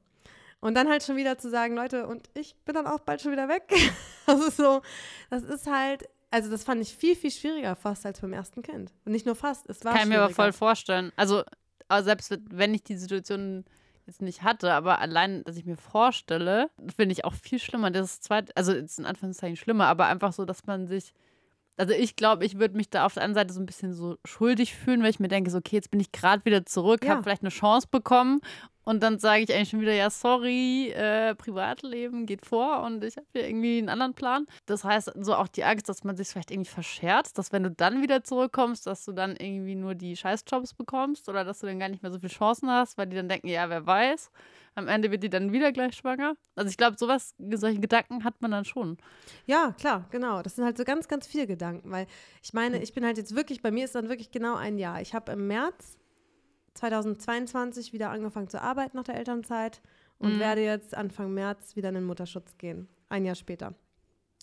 Und 0.61 0.73
dann 0.73 0.87
halt 0.87 1.03
schon 1.03 1.17
wieder 1.17 1.37
zu 1.37 1.49
sagen, 1.49 1.75
Leute, 1.75 2.07
und 2.07 2.29
ich 2.33 2.55
bin 2.63 2.75
dann 2.75 2.87
auch 2.87 3.01
bald 3.01 3.19
schon 3.19 3.33
wieder 3.33 3.49
weg. 3.49 3.63
Das 4.25 4.39
ist 4.39 4.55
so, 4.55 4.81
das 5.29 5.43
ist 5.43 5.67
halt, 5.69 6.07
also 6.31 6.49
das 6.49 6.63
fand 6.63 6.81
ich 6.81 6.95
viel, 6.95 7.15
viel 7.15 7.29
schwieriger 7.29 7.75
fast 7.75 8.05
als 8.05 8.21
beim 8.21 8.33
ersten 8.33 8.63
Kind. 8.63 8.93
Und 9.05 9.11
nicht 9.11 9.25
nur 9.25 9.35
fast, 9.35 9.69
es 9.69 9.83
war 9.83 9.93
Kann 9.93 10.03
ich 10.03 10.09
mir 10.09 10.21
aber 10.21 10.33
voll 10.33 10.53
vorstellen. 10.53 11.11
Also, 11.17 11.43
selbst 12.01 12.39
wenn 12.49 12.73
ich 12.73 12.83
die 12.83 12.95
Situation 12.95 13.65
jetzt 14.07 14.21
nicht 14.21 14.41
hatte, 14.41 14.71
aber 14.71 14.99
allein, 14.99 15.43
dass 15.43 15.57
ich 15.57 15.65
mir 15.65 15.75
vorstelle, 15.75 16.69
finde 16.95 17.13
ich 17.13 17.25
auch 17.25 17.33
viel 17.33 17.59
schlimmer. 17.59 17.91
Das 17.91 18.13
ist 18.13 18.23
zweit, 18.23 18.55
also 18.57 18.71
ist 18.71 18.97
in 18.97 19.05
Anführungszeichen 19.05 19.57
schlimmer, 19.57 19.87
aber 19.87 20.07
einfach 20.07 20.31
so, 20.31 20.45
dass 20.45 20.65
man 20.65 20.87
sich, 20.87 21.13
also 21.77 21.93
ich 21.93 22.15
glaube, 22.15 22.45
ich 22.45 22.57
würde 22.57 22.77
mich 22.77 22.89
da 22.89 23.05
auf 23.05 23.13
der 23.13 23.23
einen 23.23 23.33
Seite 23.33 23.53
so 23.53 23.59
ein 23.59 23.65
bisschen 23.65 23.93
so 23.93 24.17
schuldig 24.23 24.73
fühlen, 24.73 25.03
weil 25.03 25.09
ich 25.09 25.19
mir 25.19 25.27
denke, 25.27 25.51
so, 25.51 25.57
okay, 25.57 25.75
jetzt 25.75 25.91
bin 25.91 25.99
ich 25.99 26.13
gerade 26.13 26.45
wieder 26.45 26.65
zurück, 26.65 27.03
ja. 27.03 27.11
habe 27.11 27.23
vielleicht 27.23 27.43
eine 27.43 27.49
Chance 27.49 27.87
bekommen 27.91 28.39
und 28.83 29.03
dann 29.03 29.19
sage 29.19 29.43
ich 29.43 29.53
eigentlich 29.53 29.69
schon 29.69 29.81
wieder, 29.81 29.93
ja, 29.93 30.09
sorry, 30.09 30.89
äh, 30.89 31.35
Privatleben 31.35 32.25
geht 32.25 32.45
vor 32.45 32.81
und 32.83 33.03
ich 33.03 33.15
habe 33.17 33.27
hier 33.31 33.47
irgendwie 33.47 33.77
einen 33.77 33.89
anderen 33.89 34.13
Plan. 34.13 34.47
Das 34.65 34.83
heißt, 34.83 35.11
so 35.19 35.35
auch 35.35 35.47
die 35.47 35.63
Angst, 35.63 35.87
dass 35.87 36.03
man 36.03 36.17
sich 36.17 36.29
vielleicht 36.29 36.51
irgendwie 36.51 36.69
verscherzt, 36.69 37.37
dass 37.37 37.51
wenn 37.51 37.63
du 37.63 37.71
dann 37.71 38.01
wieder 38.01 38.23
zurückkommst, 38.23 38.87
dass 38.87 39.05
du 39.05 39.11
dann 39.11 39.35
irgendwie 39.35 39.75
nur 39.75 39.93
die 39.93 40.15
Scheißjobs 40.15 40.73
bekommst 40.73 41.29
oder 41.29 41.43
dass 41.43 41.59
du 41.59 41.67
dann 41.67 41.79
gar 41.79 41.89
nicht 41.89 42.01
mehr 42.01 42.11
so 42.11 42.19
viele 42.19 42.31
Chancen 42.31 42.69
hast, 42.69 42.97
weil 42.97 43.07
die 43.07 43.15
dann 43.15 43.29
denken, 43.29 43.47
ja, 43.47 43.69
wer 43.69 43.85
weiß. 43.85 44.31
Am 44.73 44.87
Ende 44.87 45.11
wird 45.11 45.23
die 45.23 45.29
dann 45.29 45.51
wieder 45.51 45.71
gleich 45.71 45.95
schwanger. 45.95 46.35
Also 46.55 46.69
ich 46.69 46.77
glaube, 46.77 46.97
sowas, 46.97 47.35
solche 47.37 47.79
Gedanken 47.79 48.23
hat 48.23 48.41
man 48.41 48.51
dann 48.51 48.65
schon. 48.65 48.97
Ja, 49.45 49.75
klar, 49.77 50.07
genau. 50.11 50.41
Das 50.41 50.55
sind 50.55 50.65
halt 50.65 50.77
so 50.77 50.85
ganz, 50.85 51.07
ganz 51.07 51.27
viele 51.27 51.45
Gedanken, 51.45 51.91
weil 51.91 52.07
ich 52.41 52.53
meine, 52.53 52.77
hm. 52.77 52.83
ich 52.83 52.93
bin 52.93 53.05
halt 53.05 53.17
jetzt 53.17 53.35
wirklich, 53.35 53.61
bei 53.61 53.69
mir 53.69 53.85
ist 53.85 53.95
dann 53.95 54.09
wirklich 54.09 54.31
genau 54.31 54.55
ein 54.55 54.77
Jahr. 54.77 55.01
Ich 55.01 55.13
habe 55.13 55.33
im 55.33 55.47
März 55.47 55.97
2022 56.75 57.93
wieder 57.93 58.09
angefangen 58.09 58.49
zu 58.49 58.61
arbeiten 58.61 58.97
nach 58.97 59.03
der 59.03 59.15
Elternzeit 59.15 59.81
und 60.19 60.35
mhm. 60.35 60.39
werde 60.39 60.63
jetzt 60.63 60.95
Anfang 60.95 61.33
März 61.33 61.75
wieder 61.75 61.89
in 61.89 61.95
den 61.95 62.05
Mutterschutz 62.05 62.57
gehen. 62.57 62.87
Ein 63.09 63.25
Jahr 63.25 63.35
später. 63.35 63.73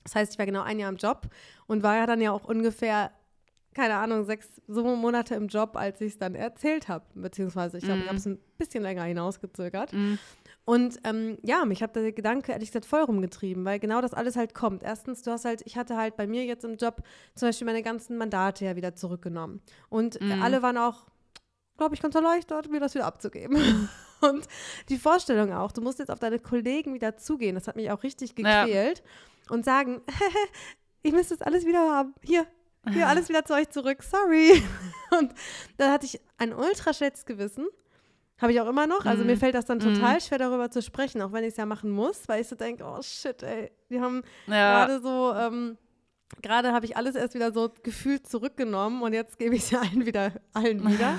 Das 0.05 0.15
heißt, 0.15 0.33
ich 0.33 0.39
war 0.39 0.47
genau 0.47 0.63
ein 0.63 0.79
Jahr 0.79 0.91
im 0.91 0.97
Job 0.97 1.29
und 1.67 1.83
war 1.83 1.97
ja 1.97 2.07
dann 2.07 2.21
ja 2.21 2.33
auch 2.33 2.45
ungefähr, 2.45 3.13
keine 3.75 3.97
Ahnung, 3.97 4.25
sechs 4.25 4.61
so 4.67 4.85
Monate 4.97 5.35
im 5.35 5.49
Job, 5.49 5.77
als 5.77 6.01
ich 6.01 6.13
es 6.13 6.19
dann 6.19 6.35
erzählt 6.35 6.89
habe. 6.89 7.05
Beziehungsweise 7.15 7.79
ich 7.79 7.85
glaube, 7.85 7.99
mhm. 7.99 8.03
ich 8.03 8.09
habe 8.09 8.19
es 8.19 8.27
ein 8.27 8.39
bisschen 8.57 8.83
länger 8.83 9.05
hinausgezögert. 9.05 9.93
Mhm. 9.93 10.19
Und 10.65 10.99
ähm, 11.05 11.39
ja, 11.43 11.65
mich 11.65 11.83
hat 11.83 11.97
der 11.97 12.13
Gedanke 12.13 12.53
ehrlich 12.53 12.71
gesagt 12.71 12.85
voll 12.85 13.03
rumgetrieben, 13.03 13.65
weil 13.65 13.79
genau 13.79 14.01
das 14.01 14.15
alles 14.15 14.37
halt 14.37 14.55
kommt. 14.55 14.83
Erstens, 14.83 15.23
du 15.23 15.31
hast 15.31 15.45
halt, 15.45 15.63
ich 15.65 15.77
hatte 15.77 15.97
halt 15.97 16.17
bei 16.17 16.27
mir 16.27 16.45
jetzt 16.45 16.65
im 16.65 16.77
Job 16.77 17.03
zum 17.35 17.49
Beispiel 17.49 17.67
meine 17.67 17.83
ganzen 17.83 18.17
Mandate 18.17 18.65
ja 18.65 18.77
wieder 18.77 18.95
zurückgenommen. 18.95 19.63
Und 19.89 20.21
mhm. 20.21 20.43
alle 20.43 20.63
waren 20.63 20.77
auch 20.77 21.07
glaube 21.79 21.95
ich, 21.95 22.03
ganz 22.03 22.15
erleichtert, 22.15 22.71
mir 22.71 22.81
das 22.81 22.95
wieder 22.95 23.07
abzugeben. 23.07 23.89
Und 24.21 24.47
die 24.89 24.99
Vorstellung 24.99 25.53
auch, 25.53 25.73
du 25.73 25.81
musst 25.81 26.01
jetzt 26.01 26.11
auf 26.11 26.19
deine 26.19 26.41
Kollegen 26.41 26.93
wieder 26.93 27.17
zugehen, 27.17 27.55
das 27.55 27.69
hat 27.69 27.77
mich 27.77 27.91
auch 27.91 28.03
richtig 28.03 28.35
gequält. 28.35 28.99
Ja. 28.99 29.55
Und 29.55 29.65
sagen, 29.65 30.03
ich 31.03 31.13
müsste 31.13 31.37
das 31.37 31.47
alles 31.47 31.65
wieder 31.65 31.89
haben. 31.89 32.15
Hier, 32.23 32.47
hier, 32.93 33.09
alles 33.09 33.29
wieder 33.29 33.45
zu 33.45 33.55
euch 33.55 33.71
zurück. 33.71 34.03
Sorry. 34.03 34.63
Und 35.19 35.33
da 35.79 35.93
hatte 35.93 36.05
ich 36.05 36.21
ein 36.37 36.53
ultra 36.53 36.93
schlechtes 36.93 37.25
Gewissen. 37.25 37.67
Habe 38.39 38.53
ich 38.53 38.61
auch 38.61 38.69
immer 38.69 38.87
noch. 38.87 39.05
Also 39.05 39.25
mm. 39.25 39.27
mir 39.27 39.35
mhm. 39.35 39.41
fällt 39.41 39.55
das 39.55 39.67
dann 39.67 39.81
total 39.81 40.19
mm. 40.19 40.21
schwer, 40.21 40.39
darüber 40.39 40.71
zu 40.71 40.81
sprechen, 40.81 41.23
auch 41.23 41.33
wenn 41.33 41.43
ich 41.43 41.51
es 41.51 41.57
ja 41.57 41.67
machen 41.67 41.91
muss, 41.91 42.29
weil 42.29 42.41
ich 42.41 42.47
so 42.47 42.55
denke, 42.55 42.85
oh 42.85 43.03
shit, 43.03 43.43
ey, 43.43 43.73
die 43.91 44.01
haben 44.01 44.23
ja. 44.47 44.87
gerade 44.87 45.01
so 45.01 45.35
ähm, 45.35 45.77
gerade 46.43 46.73
habe 46.73 46.87
ich 46.87 46.97
alles 46.97 47.15
erst 47.15 47.35
wieder 47.35 47.53
so 47.53 47.71
gefühlt 47.83 48.27
zurückgenommen 48.27 49.03
und 49.03 49.13
jetzt 49.13 49.39
gebe 49.39 49.55
ich 49.55 49.63
es 49.65 49.71
ja 49.73 49.81
allen 49.81 50.07
wieder, 50.07 50.33
allen 50.53 50.87
wieder. 50.87 51.17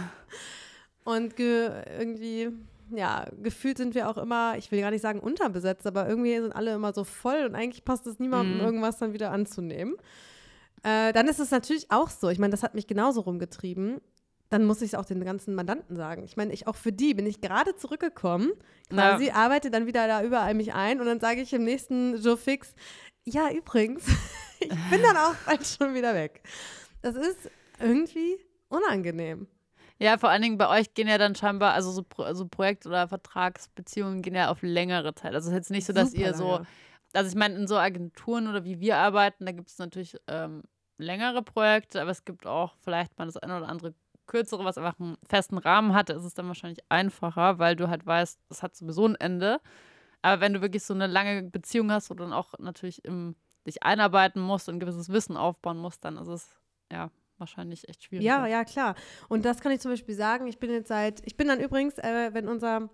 und 1.03 1.39
irgendwie, 1.39 2.49
ja, 2.91 3.25
gefühlt 3.41 3.77
sind 3.77 3.95
wir 3.95 4.09
auch 4.09 4.17
immer, 4.17 4.57
ich 4.57 4.71
will 4.71 4.81
gar 4.81 4.91
nicht 4.91 5.01
sagen 5.01 5.19
unterbesetzt, 5.19 5.87
aber 5.87 6.07
irgendwie 6.07 6.39
sind 6.39 6.53
alle 6.53 6.73
immer 6.73 6.93
so 6.93 7.03
voll 7.03 7.45
und 7.45 7.55
eigentlich 7.55 7.85
passt 7.85 8.07
es 8.07 8.19
niemandem, 8.19 8.57
mhm. 8.57 8.63
irgendwas 8.63 8.97
dann 8.97 9.13
wieder 9.13 9.31
anzunehmen. 9.31 9.95
Äh, 10.83 11.11
dann 11.13 11.27
ist 11.27 11.39
es 11.39 11.51
natürlich 11.51 11.91
auch 11.91 12.09
so, 12.09 12.29
ich 12.29 12.39
meine, 12.39 12.51
das 12.51 12.63
hat 12.63 12.75
mich 12.75 12.87
genauso 12.87 13.21
rumgetrieben. 13.21 13.99
Dann 14.49 14.65
muss 14.65 14.81
ich 14.81 14.93
es 14.93 14.95
auch 14.95 15.05
den 15.05 15.23
ganzen 15.23 15.53
Mandanten 15.53 15.95
sagen. 15.95 16.23
Ich 16.23 16.35
meine, 16.35 16.53
ich 16.53 16.65
auch 16.65 16.75
für 16.75 16.91
die 16.91 17.13
bin 17.13 17.27
ich 17.27 17.39
gerade 17.39 17.75
zurückgekommen, 17.75 18.51
quasi 18.89 19.27
ja. 19.27 19.35
arbeite 19.35 19.69
dann 19.69 19.85
wieder 19.85 20.07
da 20.07 20.23
überall 20.23 20.55
mich 20.55 20.73
ein 20.73 20.99
und 20.99 21.05
dann 21.05 21.19
sage 21.19 21.41
ich 21.41 21.53
im 21.53 21.63
nächsten 21.63 22.19
Joe 22.19 22.35
Fix, 22.35 22.73
ja, 23.25 23.51
übrigens, 23.51 24.05
ich 24.59 24.89
bin 24.89 25.01
dann 25.01 25.17
auch 25.17 25.35
bald 25.45 25.65
schon 25.65 25.93
wieder 25.93 26.13
weg. 26.13 26.41
Das 27.01 27.15
ist 27.15 27.49
irgendwie 27.79 28.37
unangenehm. 28.67 29.47
Ja, 30.01 30.17
vor 30.17 30.29
allen 30.29 30.41
Dingen 30.41 30.57
bei 30.57 30.69
euch 30.69 30.93
gehen 30.93 31.09
ja 31.09 31.17
dann 31.17 31.35
scheinbar, 31.35 31.73
also 31.73 31.91
so, 31.91 32.05
so 32.33 32.47
Projekt- 32.47 32.85
oder 32.85 33.07
Vertragsbeziehungen 33.09 34.21
gehen 34.21 34.35
ja 34.35 34.49
auf 34.49 34.61
längere 34.61 35.13
Zeit. 35.13 35.33
Also 35.33 35.49
es 35.49 35.53
ist 35.53 35.57
jetzt 35.57 35.71
nicht 35.71 35.85
so, 35.85 35.93
dass 35.93 36.11
Super 36.11 36.21
ihr 36.21 36.33
so, 36.33 36.51
lange. 36.51 36.67
also 37.13 37.29
ich 37.29 37.35
meine, 37.35 37.55
in 37.55 37.67
so 37.67 37.77
Agenturen 37.77 38.47
oder 38.47 38.63
wie 38.63 38.79
wir 38.79 38.97
arbeiten, 38.97 39.45
da 39.45 39.51
gibt 39.51 39.67
es 39.67 39.77
natürlich 39.77 40.15
ähm, 40.27 40.63
längere 40.97 41.41
Projekte, 41.41 42.01
aber 42.01 42.11
es 42.11 42.23
gibt 42.23 42.45
auch 42.45 42.75
vielleicht 42.81 43.17
mal 43.17 43.25
das 43.25 43.35
eine 43.37 43.57
oder 43.57 43.67
andere 43.67 43.93
kürzere, 44.25 44.63
was 44.63 44.77
einfach 44.77 44.97
einen 44.99 45.17
festen 45.27 45.57
Rahmen 45.57 45.93
hat, 45.93 46.09
ist 46.09 46.23
es 46.23 46.33
dann 46.33 46.47
wahrscheinlich 46.47 46.79
einfacher, 46.87 47.59
weil 47.59 47.75
du 47.75 47.89
halt 47.89 48.05
weißt, 48.05 48.39
es 48.49 48.63
hat 48.63 48.75
sowieso 48.75 49.05
ein 49.05 49.15
Ende. 49.15 49.59
Aber 50.21 50.39
wenn 50.39 50.53
du 50.53 50.61
wirklich 50.61 50.83
so 50.83 50.93
eine 50.93 51.07
lange 51.07 51.43
Beziehung 51.43 51.91
hast, 51.91 52.09
wo 52.09 52.13
du 52.13 52.23
dann 52.23 52.33
auch 52.33 52.53
natürlich 52.59 53.03
im, 53.05 53.35
dich 53.69 53.83
einarbeiten 53.83 54.41
musst 54.41 54.67
und 54.69 54.75
ein 54.75 54.79
gewisses 54.79 55.09
Wissen 55.09 55.37
aufbauen 55.37 55.77
musst, 55.77 56.03
dann 56.03 56.17
ist 56.17 56.27
es 56.27 56.47
ja 56.91 57.09
wahrscheinlich 57.37 57.87
echt 57.87 58.03
schwierig. 58.03 58.25
Ja, 58.25 58.45
ja, 58.47 58.65
klar. 58.65 58.95
Und 59.29 59.45
das 59.45 59.61
kann 59.61 59.71
ich 59.71 59.79
zum 59.79 59.91
Beispiel 59.91 60.15
sagen. 60.15 60.47
Ich 60.47 60.59
bin 60.59 60.69
jetzt 60.71 60.89
seit, 60.89 61.21
ich 61.25 61.37
bin 61.37 61.47
dann 61.47 61.59
übrigens, 61.61 61.97
äh, 61.97 62.33
wenn 62.33 62.47
unser 62.47 62.89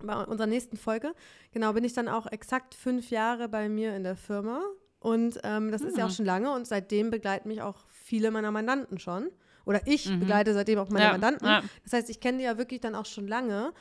bei 0.00 0.14
unserer 0.24 0.46
nächsten 0.46 0.76
Folge, 0.76 1.12
genau, 1.50 1.72
bin 1.72 1.82
ich 1.82 1.92
dann 1.92 2.06
auch 2.08 2.26
exakt 2.28 2.74
fünf 2.76 3.10
Jahre 3.10 3.48
bei 3.48 3.68
mir 3.68 3.96
in 3.96 4.04
der 4.04 4.14
Firma. 4.14 4.62
Und 5.00 5.40
ähm, 5.42 5.72
das 5.72 5.82
ist 5.82 5.96
ja 5.98 6.04
auch 6.04 6.08
Mhm. 6.10 6.14
schon 6.14 6.24
lange 6.26 6.52
und 6.52 6.66
seitdem 6.68 7.10
begleiten 7.10 7.48
mich 7.48 7.62
auch 7.62 7.84
viele 7.88 8.30
meiner 8.30 8.52
Mandanten 8.52 8.98
schon. 9.00 9.28
Oder 9.64 9.80
ich 9.86 10.08
Mhm. 10.08 10.20
begleite 10.20 10.54
seitdem 10.54 10.78
auch 10.78 10.88
meine 10.88 11.06
Ja, 11.06 11.10
Mandanten. 11.12 11.46
ja. 11.46 11.62
Das 11.82 11.92
heißt, 11.92 12.10
ich 12.10 12.20
kenne 12.20 12.38
die 12.38 12.44
ja 12.44 12.56
wirklich 12.58 12.80
dann 12.80 12.94
auch 12.94 13.06
schon 13.06 13.26
lange. 13.26 13.72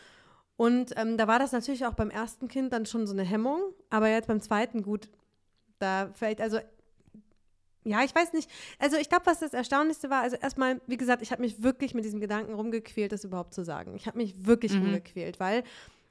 Und 0.56 0.94
ähm, 0.98 1.18
da 1.18 1.28
war 1.28 1.38
das 1.38 1.52
natürlich 1.52 1.86
auch 1.86 1.94
beim 1.94 2.10
ersten 2.10 2.48
Kind 2.48 2.74
dann 2.74 2.88
schon 2.88 3.06
so 3.06 3.14
eine 3.14 3.24
Hemmung. 3.24 3.62
Aber 3.92 4.10
jetzt 4.10 4.28
beim 4.28 4.42
zweiten, 4.42 4.82
gut, 4.82 5.10
da 5.80 6.10
vielleicht, 6.14 6.42
also, 6.42 6.60
ja, 7.84 8.04
ich 8.04 8.14
weiß 8.14 8.34
nicht. 8.34 8.50
Also, 8.80 8.98
ich 8.98 9.08
glaube, 9.10 9.26
was 9.28 9.40
das 9.40 9.54
Erstaunlichste 9.54 10.10
war, 10.10 10.22
also 10.22 10.36
erstmal, 10.36 10.82
wie 10.88 10.98
gesagt, 10.98 11.22
ich 11.22 11.32
habe 11.32 11.42
mich 11.42 11.64
wirklich 11.64 11.94
mit 11.94 12.04
diesem 12.04 12.20
Gedanken 12.20 12.54
rumgequält, 12.54 13.12
das 13.14 13.24
überhaupt 13.24 13.54
zu 13.54 13.64
sagen. 13.64 13.96
Ich 13.96 14.08
habe 14.08 14.18
mich 14.18 14.46
wirklich 14.46 14.74
Mhm. 14.74 14.82
rumgequält, 14.84 15.40
weil 15.40 15.64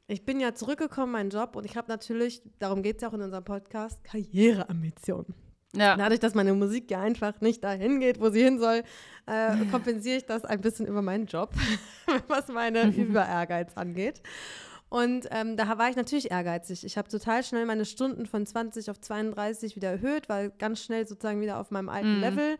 ich 0.08 0.24
bin 0.24 0.40
ja 0.40 0.54
zurückgekommen, 0.54 1.12
meinen 1.12 1.30
Job, 1.30 1.54
und 1.56 1.64
ich 1.66 1.76
habe 1.76 1.88
natürlich, 1.88 2.40
darum 2.60 2.82
geht 2.82 2.96
es 2.96 3.02
ja 3.02 3.08
auch 3.08 3.14
in 3.14 3.22
unserem 3.22 3.44
Podcast, 3.44 4.02
Karriereambitionen. 4.04 5.34
Ja. 5.74 5.96
Dadurch, 5.96 6.20
dass 6.20 6.34
meine 6.34 6.54
Musik 6.54 6.90
ja 6.90 7.02
einfach 7.02 7.40
nicht 7.42 7.62
dahin 7.62 8.00
geht, 8.00 8.18
wo 8.20 8.30
sie 8.30 8.42
hin 8.42 8.58
soll, 8.58 8.82
äh, 9.26 9.66
kompensiere 9.70 10.16
ich 10.16 10.24
das 10.24 10.46
ein 10.46 10.60
bisschen 10.62 10.86
über 10.86 11.02
meinen 11.02 11.26
Job, 11.26 11.52
was 12.28 12.48
meine 12.48 12.88
Überehrgeiz 12.88 13.76
angeht. 13.76 14.22
Und 14.88 15.26
ähm, 15.30 15.56
da 15.56 15.78
war 15.78 15.90
ich 15.90 15.96
natürlich 15.96 16.30
ehrgeizig. 16.30 16.84
Ich 16.84 16.96
habe 16.96 17.08
total 17.08 17.42
schnell 17.42 17.66
meine 17.66 17.84
Stunden 17.84 18.26
von 18.26 18.46
20 18.46 18.88
auf 18.90 19.00
32 19.00 19.74
wieder 19.76 19.90
erhöht, 19.90 20.28
war 20.28 20.48
ganz 20.48 20.82
schnell 20.82 21.06
sozusagen 21.06 21.40
wieder 21.40 21.58
auf 21.58 21.70
meinem 21.70 21.88
alten 21.88 22.16
Mhm. 22.16 22.20
Level 22.20 22.56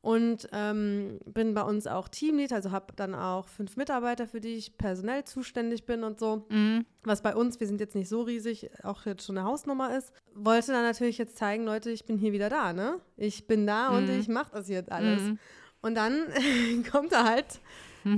und 0.00 0.48
ähm, 0.52 1.18
bin 1.24 1.54
bei 1.54 1.62
uns 1.62 1.86
auch 1.86 2.08
Teamlead, 2.08 2.52
also 2.52 2.70
habe 2.70 2.92
dann 2.94 3.14
auch 3.14 3.48
fünf 3.48 3.76
Mitarbeiter, 3.76 4.26
für 4.28 4.40
die 4.40 4.54
ich 4.54 4.76
personell 4.78 5.24
zuständig 5.24 5.84
bin 5.86 6.04
und 6.04 6.20
so 6.20 6.46
Mhm. 6.50 6.84
was 7.02 7.22
bei 7.22 7.34
uns, 7.34 7.58
wir 7.58 7.66
sind 7.66 7.80
jetzt 7.80 7.94
nicht 7.96 8.08
so 8.08 8.22
riesig, 8.22 8.70
auch 8.84 9.04
jetzt 9.06 9.24
schon 9.26 9.36
eine 9.38 9.46
Hausnummer 9.46 9.96
ist, 9.96 10.12
wollte 10.34 10.72
dann 10.72 10.82
natürlich 10.82 11.18
jetzt 11.18 11.36
zeigen, 11.38 11.64
Leute, 11.64 11.90
ich 11.90 12.04
bin 12.04 12.18
hier 12.18 12.32
wieder 12.32 12.50
da, 12.50 12.72
ne? 12.72 13.00
Ich 13.16 13.46
bin 13.46 13.66
da 13.66 13.96
und 13.96 14.04
Mhm. 14.08 14.20
ich 14.20 14.28
mache 14.28 14.52
das 14.52 14.68
jetzt 14.68 14.92
alles. 14.92 15.22
Mhm. 15.22 15.38
Und 15.80 15.94
dann 15.96 16.22
kommt 16.92 17.12
da 17.12 17.24
halt, 17.24 17.46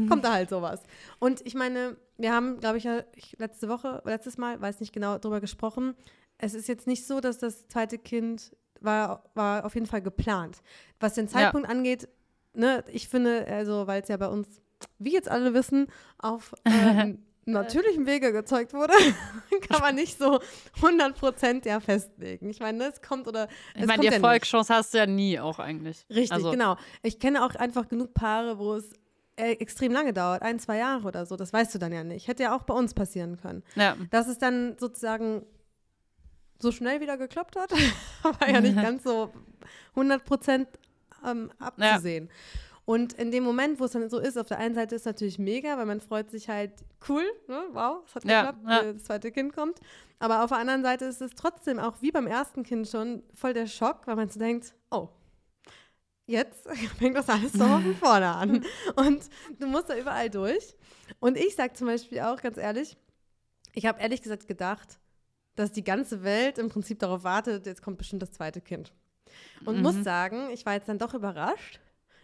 kommt 0.08 0.24
da 0.24 0.32
halt 0.34 0.50
sowas. 0.50 0.82
Und 1.20 1.40
ich 1.46 1.54
meine, 1.54 1.96
wir 2.18 2.32
haben, 2.32 2.58
glaube 2.60 2.78
ich, 2.78 2.84
ja 2.84 3.02
ich, 3.14 3.36
letzte 3.38 3.68
Woche, 3.68 4.02
letztes 4.04 4.38
Mal, 4.38 4.60
weiß 4.60 4.80
nicht 4.80 4.92
genau, 4.92 5.18
drüber 5.18 5.40
gesprochen. 5.40 5.94
Es 6.38 6.54
ist 6.54 6.68
jetzt 6.68 6.86
nicht 6.86 7.06
so, 7.06 7.20
dass 7.20 7.38
das 7.38 7.66
zweite 7.68 7.98
Kind 7.98 8.54
war, 8.80 9.24
war 9.34 9.64
auf 9.64 9.74
jeden 9.74 9.86
Fall 9.86 10.02
geplant. 10.02 10.62
Was 11.00 11.14
den 11.14 11.28
Zeitpunkt 11.28 11.68
angeht, 11.68 12.08
ne, 12.54 12.84
ich 12.92 13.08
finde, 13.08 13.46
also, 13.46 13.86
weil 13.86 14.02
es 14.02 14.08
ja 14.08 14.16
bei 14.16 14.28
uns, 14.28 14.62
wie 14.98 15.12
jetzt 15.12 15.30
alle 15.30 15.54
wissen, 15.54 15.86
auf 16.18 16.54
ähm, 16.64 17.24
natürlichem 17.46 18.06
Wege 18.06 18.32
gezeugt 18.32 18.74
wurde, 18.74 18.92
kann 19.68 19.80
man 19.80 19.94
nicht 19.94 20.18
so 20.18 20.40
100% 20.80 21.66
ja 21.66 21.80
festlegen. 21.80 22.50
Ich 22.50 22.60
meine, 22.60 22.78
ne, 22.78 22.92
es 22.92 23.00
kommt 23.00 23.28
oder 23.28 23.48
Ich 23.74 23.82
es 23.82 23.86
meine, 23.86 23.92
kommt 23.92 24.02
die 24.02 24.06
ja. 24.08 24.12
Erfolgschance 24.14 24.74
hast 24.74 24.92
du 24.94 24.98
ja 24.98 25.06
nie 25.06 25.38
auch 25.38 25.58
eigentlich. 25.58 26.04
Richtig, 26.10 26.32
also, 26.32 26.50
genau. 26.50 26.76
Ich 27.02 27.18
kenne 27.18 27.44
auch 27.44 27.54
einfach 27.54 27.88
genug 27.88 28.14
Paare, 28.14 28.58
wo 28.58 28.74
es 28.74 28.90
extrem 29.36 29.92
lange 29.92 30.12
dauert, 30.12 30.42
ein, 30.42 30.58
zwei 30.58 30.78
Jahre 30.78 31.06
oder 31.06 31.26
so. 31.26 31.36
Das 31.36 31.52
weißt 31.52 31.74
du 31.74 31.78
dann 31.78 31.92
ja 31.92 32.04
nicht. 32.04 32.26
Hätte 32.28 32.44
ja 32.44 32.56
auch 32.56 32.62
bei 32.62 32.74
uns 32.74 32.94
passieren 32.94 33.36
können. 33.36 33.62
Ja. 33.74 33.96
Dass 34.10 34.28
es 34.28 34.38
dann 34.38 34.76
sozusagen 34.78 35.44
so 36.58 36.72
schnell 36.72 37.00
wieder 37.00 37.16
geklappt 37.18 37.56
hat, 37.56 37.70
war 38.40 38.48
ja 38.48 38.60
nicht 38.60 38.76
ganz 38.80 39.04
so 39.04 39.32
100 39.90 40.24
Prozent 40.24 40.68
ähm, 41.24 41.50
abzusehen. 41.58 42.30
Und 42.86 43.14
in 43.14 43.32
dem 43.32 43.42
Moment, 43.42 43.80
wo 43.80 43.84
es 43.86 43.92
dann 43.92 44.08
so 44.08 44.18
ist, 44.20 44.38
auf 44.38 44.46
der 44.46 44.58
einen 44.58 44.74
Seite 44.76 44.94
ist 44.94 45.02
es 45.02 45.06
natürlich 45.06 45.38
mega, 45.40 45.76
weil 45.76 45.86
man 45.86 46.00
freut 46.00 46.30
sich 46.30 46.48
halt, 46.48 46.72
cool, 47.08 47.24
ne? 47.48 47.64
wow, 47.72 47.98
es 48.06 48.14
hat 48.14 48.24
Ja, 48.24 48.52
geklappt, 48.52 48.64
ja. 48.70 48.78
äh, 48.90 48.92
das 48.94 49.04
zweite 49.04 49.32
Kind 49.32 49.54
kommt. 49.54 49.80
Aber 50.20 50.44
auf 50.44 50.50
der 50.50 50.58
anderen 50.58 50.82
Seite 50.84 51.04
ist 51.04 51.20
es 51.20 51.32
trotzdem 51.34 51.80
auch 51.80 52.00
wie 52.00 52.12
beim 52.12 52.28
ersten 52.28 52.62
Kind 52.62 52.86
schon 52.88 53.24
voll 53.34 53.54
der 53.54 53.66
Schock, 53.66 54.06
weil 54.06 54.14
man 54.14 54.28
so 54.28 54.38
denkt, 54.38 54.72
oh, 54.90 55.08
jetzt 56.26 56.68
fängt 56.98 57.16
das 57.16 57.28
alles 57.28 57.52
so 57.52 57.64
von 57.66 57.94
vorne 58.00 58.28
an. 58.34 58.64
Und 58.96 59.24
du 59.58 59.66
musst 59.66 59.88
da 59.88 59.96
überall 59.96 60.28
durch. 60.30 60.74
Und 61.20 61.36
ich 61.36 61.54
sage 61.56 61.72
zum 61.74 61.86
Beispiel 61.86 62.20
auch 62.20 62.40
ganz 62.42 62.56
ehrlich, 62.58 62.96
ich 63.74 63.86
habe 63.86 64.00
ehrlich 64.00 64.22
gesagt 64.22 64.46
gedacht, 64.48 64.98
dass 65.54 65.72
die 65.72 65.84
ganze 65.84 66.22
Welt 66.22 66.58
im 66.58 66.68
Prinzip 66.68 66.98
darauf 66.98 67.24
wartet, 67.24 67.66
jetzt 67.66 67.82
kommt 67.82 67.98
bestimmt 67.98 68.22
das 68.22 68.32
zweite 68.32 68.60
Kind. 68.60 68.92
Und 69.64 69.76
Mhm. 69.76 69.82
muss 69.82 70.02
sagen, 70.04 70.50
ich 70.52 70.64
war 70.66 70.74
jetzt 70.74 70.88
dann 70.88 70.98
doch 70.98 71.14
überrascht. 71.14 71.80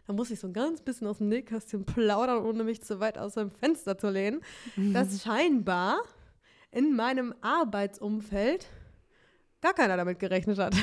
Da 0.06 0.12
muss 0.12 0.30
ich 0.30 0.40
so 0.40 0.48
ein 0.48 0.52
ganz 0.52 0.80
bisschen 0.82 1.06
aus 1.06 1.18
dem 1.18 1.28
Nähkästchen 1.28 1.84
plaudern, 1.84 2.44
ohne 2.44 2.64
mich 2.64 2.82
zu 2.82 2.98
weit 3.00 3.18
aus 3.18 3.34
dem 3.34 3.50
Fenster 3.50 3.96
zu 3.96 4.08
lehnen, 4.10 4.40
dass 4.92 5.22
scheinbar 5.22 6.02
in 6.72 6.96
meinem 6.96 7.34
Arbeitsumfeld 7.40 8.66
gar 9.60 9.74
keiner 9.74 9.96
damit 9.96 10.18
gerechnet 10.18 10.58
hat. 10.58 10.74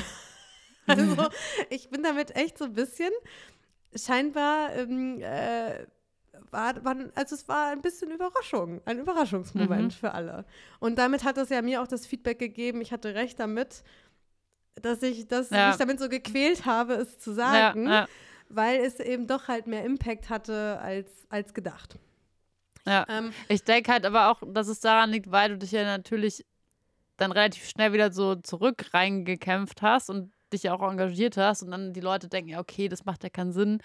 Also 0.86 1.28
ich 1.70 1.90
bin 1.90 2.02
damit 2.02 2.34
echt 2.36 2.58
so 2.58 2.64
ein 2.66 2.72
bisschen, 2.72 3.10
scheinbar 3.94 4.72
ähm, 4.74 5.20
äh, 5.20 5.86
war, 6.50 6.82
war, 6.84 6.96
also 7.14 7.34
es 7.34 7.48
war 7.48 7.68
ein 7.70 7.82
bisschen 7.82 8.10
Überraschung, 8.10 8.80
ein 8.86 8.98
Überraschungsmoment 8.98 9.92
Mhm. 9.92 9.96
für 9.96 10.12
alle. 10.12 10.44
Und 10.78 10.96
damit 10.98 11.24
hat 11.24 11.36
es 11.38 11.48
ja 11.48 11.60
mir 11.62 11.82
auch 11.82 11.86
das 11.88 12.06
Feedback 12.06 12.38
gegeben, 12.38 12.80
ich 12.80 12.92
hatte 12.92 13.14
recht 13.14 13.38
damit, 13.40 13.82
dass 14.76 15.02
ich 15.02 15.26
das, 15.28 15.50
Ja. 15.50 15.68
mich 15.68 15.76
damit 15.76 15.98
so 15.98 16.08
gequält 16.08 16.64
habe, 16.66 16.94
es 16.94 17.18
zu 17.18 17.32
Ja, 17.32 17.34
sagen, 17.34 17.86
ja, 17.86 18.08
weil 18.48 18.80
es 18.80 18.98
eben 19.00 19.26
doch 19.26 19.48
halt 19.48 19.66
mehr 19.66 19.84
Impact 19.84 20.28
hatte 20.28 20.78
als, 20.80 21.10
als 21.28 21.52
gedacht. 21.54 21.98
ja. 22.86 23.04
Ähm, 23.08 23.32
Ich 23.48 23.62
denke 23.64 23.92
halt 23.92 24.06
aber 24.06 24.30
auch, 24.30 24.42
dass 24.46 24.68
es 24.68 24.80
daran 24.80 25.10
liegt, 25.10 25.30
weil 25.30 25.50
du 25.50 25.58
dich 25.58 25.72
ja 25.72 25.84
natürlich 25.84 26.44
dann 27.16 27.32
relativ 27.32 27.68
schnell 27.68 27.92
wieder 27.92 28.10
so 28.12 28.36
zurück 28.36 28.94
reingekämpft 28.94 29.82
hast 29.82 30.08
und 30.08 30.32
dich 30.50 30.64
ja 30.64 30.74
auch 30.74 30.82
engagiert 30.82 31.36
hast 31.36 31.62
und 31.62 31.70
dann 31.70 31.92
die 31.92 32.00
Leute 32.00 32.28
denken, 32.28 32.50
ja, 32.50 32.60
okay, 32.60 32.88
das 32.88 33.04
macht 33.04 33.22
ja 33.22 33.30
keinen 33.30 33.52
Sinn, 33.52 33.80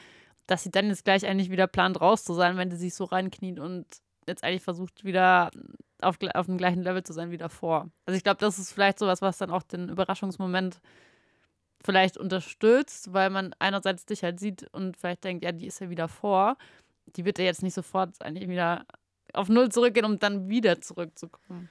dass 0.48 0.64
sie 0.64 0.72
dann 0.72 0.88
jetzt 0.88 1.06
gleich 1.06 1.26
eigentlich 1.26 1.50
wieder 1.50 1.68
plant 1.68 2.00
raus 2.02 2.24
zu 2.24 2.34
sein, 2.34 2.58
wenn 2.58 2.72
sie 2.72 2.78
sich 2.78 2.94
so 2.94 3.06
reinkniet 3.06 3.60
und 3.60 3.86
jetzt 4.28 4.44
eigentlich 4.44 4.64
versucht, 4.64 5.04
wieder 5.04 5.52
auf, 6.02 6.18
auf 6.34 6.46
dem 6.46 6.58
gleichen 6.58 6.84
Level 6.84 7.04
zu 7.04 7.14
sein 7.14 7.32
wie 7.32 7.38
davor. 7.38 7.90
Also 8.06 8.18
ich 8.18 8.24
glaube, 8.24 8.40
das 8.40 8.60
ist 8.60 8.72
vielleicht 8.72 9.00
sowas, 9.00 9.22
was 9.22 9.38
dann 9.38 9.52
auch 9.52 9.64
den 9.64 9.90
Überraschungsmoment 9.90 10.82
vielleicht 11.84 12.18
unterstützt, 12.18 13.14
weil 13.14 13.30
man 13.30 13.54
einerseits 13.60 14.06
dich 14.06 14.24
halt 14.24 14.40
sieht 14.40 14.68
und 14.74 14.98
vielleicht 14.98 15.24
denkt, 15.24 15.44
ja, 15.44 15.52
die 15.52 15.68
ist 15.68 15.80
ja 15.80 15.90
wieder 15.90 16.08
vor. 16.08 16.58
Die 17.16 17.26
wird 17.26 17.38
ja 17.38 17.46
jetzt 17.46 17.64
nicht 17.64 17.76
sofort 17.76 18.22
eigentlich 18.22 18.50
wieder 18.50 18.86
auf 19.34 19.50
Null 19.50 19.70
zurückgehen, 19.70 20.06
um 20.06 20.18
dann 20.18 20.50
wieder 20.50 20.82
zurückzukommen. 20.82 21.70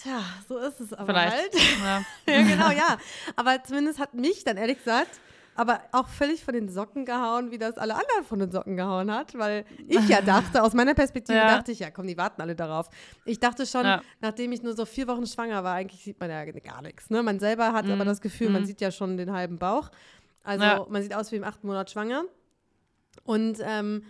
Tja, 0.00 0.20
so 0.48 0.58
ist 0.58 0.80
es 0.80 0.92
aber 0.92 1.06
Vielleicht. 1.06 1.32
halt. 1.34 1.54
Ja. 1.82 2.04
ja, 2.34 2.42
genau, 2.42 2.70
ja. 2.70 2.98
Aber 3.36 3.62
zumindest 3.64 3.98
hat 3.98 4.14
mich 4.14 4.44
dann 4.44 4.56
ehrlich 4.56 4.78
gesagt, 4.78 5.20
aber 5.58 5.80
auch 5.92 6.06
völlig 6.08 6.44
von 6.44 6.52
den 6.52 6.68
Socken 6.68 7.06
gehauen, 7.06 7.50
wie 7.50 7.56
das 7.56 7.78
alle 7.78 7.94
anderen 7.94 8.24
von 8.24 8.38
den 8.38 8.50
Socken 8.50 8.76
gehauen 8.76 9.10
hat, 9.10 9.36
weil 9.38 9.64
ich 9.88 10.06
ja 10.06 10.20
dachte, 10.22 10.62
aus 10.62 10.74
meiner 10.74 10.92
Perspektive 10.94 11.38
Ja. 11.38 11.46
dachte 11.56 11.72
ich, 11.72 11.78
ja 11.78 11.90
komm, 11.90 12.06
die 12.06 12.16
warten 12.18 12.42
alle 12.42 12.54
darauf. 12.54 12.90
Ich 13.24 13.40
dachte 13.40 13.64
schon, 13.66 13.84
Ja. 13.86 14.02
nachdem 14.20 14.52
ich 14.52 14.62
nur 14.62 14.76
so 14.76 14.84
vier 14.84 15.08
Wochen 15.08 15.26
schwanger 15.26 15.64
war, 15.64 15.74
eigentlich 15.74 16.02
sieht 16.04 16.20
man 16.20 16.28
ja 16.30 16.44
gar 16.44 16.82
nichts. 16.82 17.08
Ne? 17.08 17.22
Man 17.22 17.40
selber 17.40 17.72
hat 17.72 17.86
aber 17.86 18.04
Mhm. 18.04 18.08
das 18.08 18.20
Gefühl, 18.20 18.50
man 18.50 18.62
Mhm. 18.62 18.66
sieht 18.66 18.80
ja 18.82 18.90
schon 18.90 19.16
den 19.16 19.32
halben 19.32 19.58
Bauch. 19.58 19.90
Also 20.44 20.64
Ja. 20.64 20.86
man 20.90 21.02
sieht 21.02 21.14
aus 21.14 21.32
wie 21.32 21.36
im 21.36 21.44
achten 21.44 21.66
Monat 21.66 21.90
schwanger. 21.90 22.24
Und, 23.24 23.58
ähm, 23.62 24.04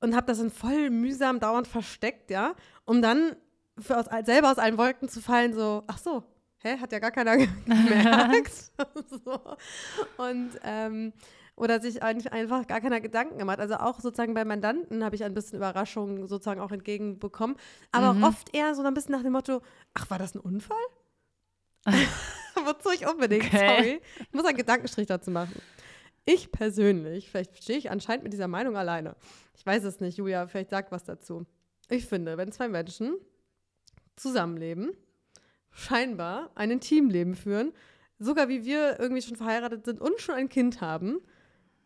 und 0.00 0.14
habe 0.14 0.26
das 0.26 0.38
dann 0.38 0.50
voll 0.50 0.90
mühsam 0.90 1.40
dauernd 1.40 1.66
versteckt, 1.66 2.30
ja, 2.30 2.54
um 2.84 3.00
dann 3.00 3.34
für 3.78 3.98
aus, 3.98 4.06
selber 4.24 4.50
aus 4.50 4.58
allen 4.58 4.78
Wolken 4.78 5.08
zu 5.08 5.20
fallen, 5.20 5.52
so, 5.54 5.82
ach 5.86 5.98
so, 5.98 6.22
hä, 6.58 6.78
hat 6.78 6.92
ja 6.92 6.98
gar 6.98 7.10
keiner 7.10 7.36
gemerkt. 7.66 8.52
so. 9.24 9.40
Und, 10.16 10.50
ähm, 10.62 11.12
oder 11.56 11.80
sich 11.80 12.02
ein- 12.02 12.26
einfach 12.28 12.66
gar 12.66 12.80
keiner 12.80 13.00
Gedanken 13.00 13.38
gemacht. 13.38 13.60
Also 13.60 13.74
auch 13.76 14.00
sozusagen 14.00 14.34
bei 14.34 14.44
Mandanten 14.44 15.04
habe 15.04 15.14
ich 15.14 15.22
ein 15.24 15.34
bisschen 15.34 15.56
Überraschungen 15.58 16.26
sozusagen 16.26 16.60
auch 16.60 16.72
entgegenbekommen. 16.72 17.56
Aber 17.92 18.12
Mhm. 18.14 18.24
oft 18.24 18.54
eher 18.54 18.74
so 18.74 18.82
ein 18.82 18.92
bisschen 18.94 19.12
nach 19.12 19.22
dem 19.22 19.32
Motto, 19.32 19.62
ach, 19.94 20.10
war 20.10 20.18
das 20.18 20.34
ein 20.34 20.40
Unfall? 20.40 20.76
Wozu 22.64 22.90
ich 22.94 23.06
unbedingt, 23.06 23.44
Okay. 23.44 23.58
sorry. 23.76 24.00
Ich 24.20 24.32
muss 24.32 24.46
einen 24.46 24.56
Gedankenstrich 24.56 25.06
dazu 25.06 25.30
machen. 25.30 25.60
Ich 26.24 26.50
persönlich, 26.50 27.28
vielleicht 27.30 27.62
stehe 27.62 27.78
ich 27.78 27.90
anscheinend 27.90 28.24
mit 28.24 28.32
dieser 28.32 28.48
Meinung 28.48 28.76
alleine. 28.76 29.14
Ich 29.56 29.64
weiß 29.66 29.84
es 29.84 30.00
nicht, 30.00 30.16
Julia, 30.16 30.46
vielleicht 30.46 30.70
sagt 30.70 30.90
was 30.90 31.04
dazu. 31.04 31.44
Ich 31.90 32.06
finde, 32.06 32.36
wenn 32.38 32.50
zwei 32.50 32.68
Menschen 32.68 33.14
zusammenleben, 34.16 34.92
scheinbar 35.70 36.50
ein 36.54 36.70
Intimleben 36.70 37.34
führen, 37.34 37.72
sogar 38.18 38.48
wie 38.48 38.64
wir 38.64 38.98
irgendwie 39.00 39.22
schon 39.22 39.36
verheiratet 39.36 39.84
sind 39.84 40.00
und 40.00 40.20
schon 40.20 40.34
ein 40.34 40.48
Kind 40.48 40.80
haben, 40.80 41.20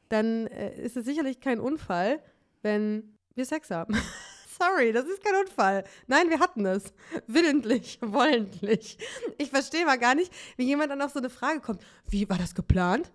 dann 0.08 0.46
äh, 0.48 0.80
ist 0.80 0.96
es 0.96 1.04
sicherlich 1.04 1.40
kein 1.40 1.60
Unfall, 1.60 2.20
wenn 2.62 3.16
wir 3.34 3.44
Sex 3.44 3.70
haben. 3.70 3.94
Sorry, 4.60 4.92
das 4.92 5.06
ist 5.06 5.22
kein 5.22 5.40
Unfall. 5.40 5.84
Nein, 6.08 6.30
wir 6.30 6.40
hatten 6.40 6.66
es. 6.66 6.92
Willentlich, 7.26 7.98
wollentlich. 8.02 8.98
Ich 9.38 9.50
verstehe 9.50 9.86
mal 9.86 9.98
gar 9.98 10.16
nicht, 10.16 10.32
wie 10.56 10.64
jemand 10.64 10.90
dann 10.90 11.02
auf 11.02 11.12
so 11.12 11.20
eine 11.20 11.30
Frage 11.30 11.60
kommt. 11.60 11.82
Wie, 12.08 12.28
war 12.28 12.38
das 12.38 12.54
geplant? 12.54 13.12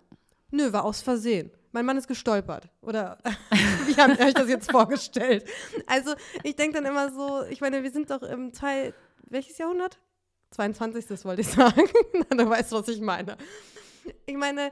Nö, 0.50 0.72
war 0.72 0.84
aus 0.84 1.02
Versehen. 1.02 1.50
Mein 1.72 1.84
Mann 1.84 1.98
ist 1.98 2.08
gestolpert. 2.08 2.68
Oder 2.80 3.18
wie 3.86 3.94
habt 3.96 4.18
ihr 4.18 4.26
euch 4.26 4.34
das 4.34 4.48
jetzt 4.48 4.70
vorgestellt? 4.70 5.44
Also, 5.86 6.14
ich 6.44 6.56
denke 6.56 6.80
dann 6.80 6.86
immer 6.86 7.12
so, 7.12 7.42
ich 7.50 7.60
meine, 7.60 7.82
wir 7.82 7.90
sind 7.90 8.10
doch 8.10 8.22
im 8.22 8.52
Teil, 8.52 8.94
welches 9.28 9.58
Jahrhundert? 9.58 10.00
22. 10.50 11.24
wollte 11.24 11.42
ich 11.42 11.48
sagen. 11.50 11.88
du 12.30 12.48
weißt, 12.48 12.72
was 12.72 12.88
ich 12.88 13.00
meine. 13.00 13.36
ich 14.26 14.36
meine, 14.36 14.70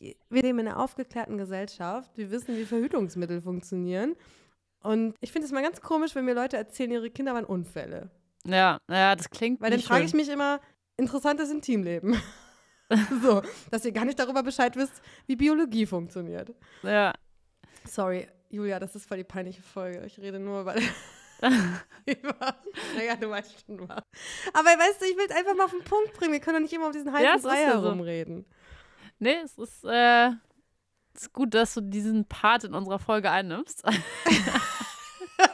wir 0.00 0.42
leben 0.42 0.58
in 0.58 0.68
einer 0.68 0.80
aufgeklärten 0.80 1.38
Gesellschaft. 1.38 2.10
Wir 2.16 2.30
wissen, 2.30 2.56
wie 2.56 2.64
Verhütungsmittel 2.64 3.40
funktionieren. 3.40 4.16
Und 4.82 5.14
ich 5.20 5.32
finde 5.32 5.46
es 5.46 5.52
mal 5.52 5.62
ganz 5.62 5.80
komisch, 5.80 6.14
wenn 6.14 6.24
mir 6.24 6.34
Leute 6.34 6.56
erzählen, 6.56 6.90
ihre 6.90 7.10
Kinder 7.10 7.34
waren 7.34 7.44
Unfälle. 7.44 8.10
Ja, 8.44 8.78
ja, 8.90 9.14
das 9.14 9.30
klingt. 9.30 9.60
Weil 9.60 9.70
dann 9.70 9.80
frage 9.80 10.04
ich 10.04 10.14
mich 10.14 10.28
immer, 10.28 10.60
interessantes 10.96 11.50
Intimleben. 11.50 12.20
so, 13.22 13.42
dass 13.70 13.84
ihr 13.84 13.92
gar 13.92 14.04
nicht 14.04 14.18
darüber 14.18 14.42
Bescheid 14.42 14.76
wisst, 14.76 15.00
wie 15.26 15.36
Biologie 15.36 15.86
funktioniert. 15.86 16.52
Ja. 16.82 17.12
Sorry, 17.88 18.26
Julia, 18.50 18.80
das 18.80 18.96
ist 18.96 19.06
voll 19.06 19.18
die 19.18 19.24
peinliche 19.24 19.62
Folge. 19.62 20.04
Ich 20.04 20.18
rede 20.18 20.38
nur 20.38 20.62
über. 20.62 20.74
naja, 22.96 23.16
du 23.16 23.30
weißt 23.30 23.64
schon 23.66 23.88
was. 23.88 24.04
Aber 24.52 24.68
weißt 24.68 25.00
du, 25.00 25.06
ich 25.06 25.16
will 25.16 25.26
es 25.28 25.36
einfach 25.36 25.54
mal 25.54 25.64
auf 25.64 25.70
den 25.70 25.84
Punkt 25.84 26.12
bringen. 26.14 26.32
Wir 26.32 26.40
können 26.40 26.56
doch 26.56 26.62
nicht 26.62 26.72
immer 26.72 26.86
auf 26.86 26.92
diesen 26.92 27.12
heißen 27.12 27.24
ja, 27.24 27.36
Brei 27.36 27.64
herumreden. 27.64 28.44
So. 28.48 28.54
Nee, 29.18 29.36
es 29.44 29.58
ist, 29.58 29.84
äh, 29.84 30.28
es 31.14 31.22
ist 31.22 31.32
gut, 31.32 31.54
dass 31.54 31.74
du 31.74 31.80
diesen 31.80 32.26
Part 32.26 32.64
in 32.64 32.74
unserer 32.74 32.98
Folge 32.98 33.30
einnimmst. 33.30 33.84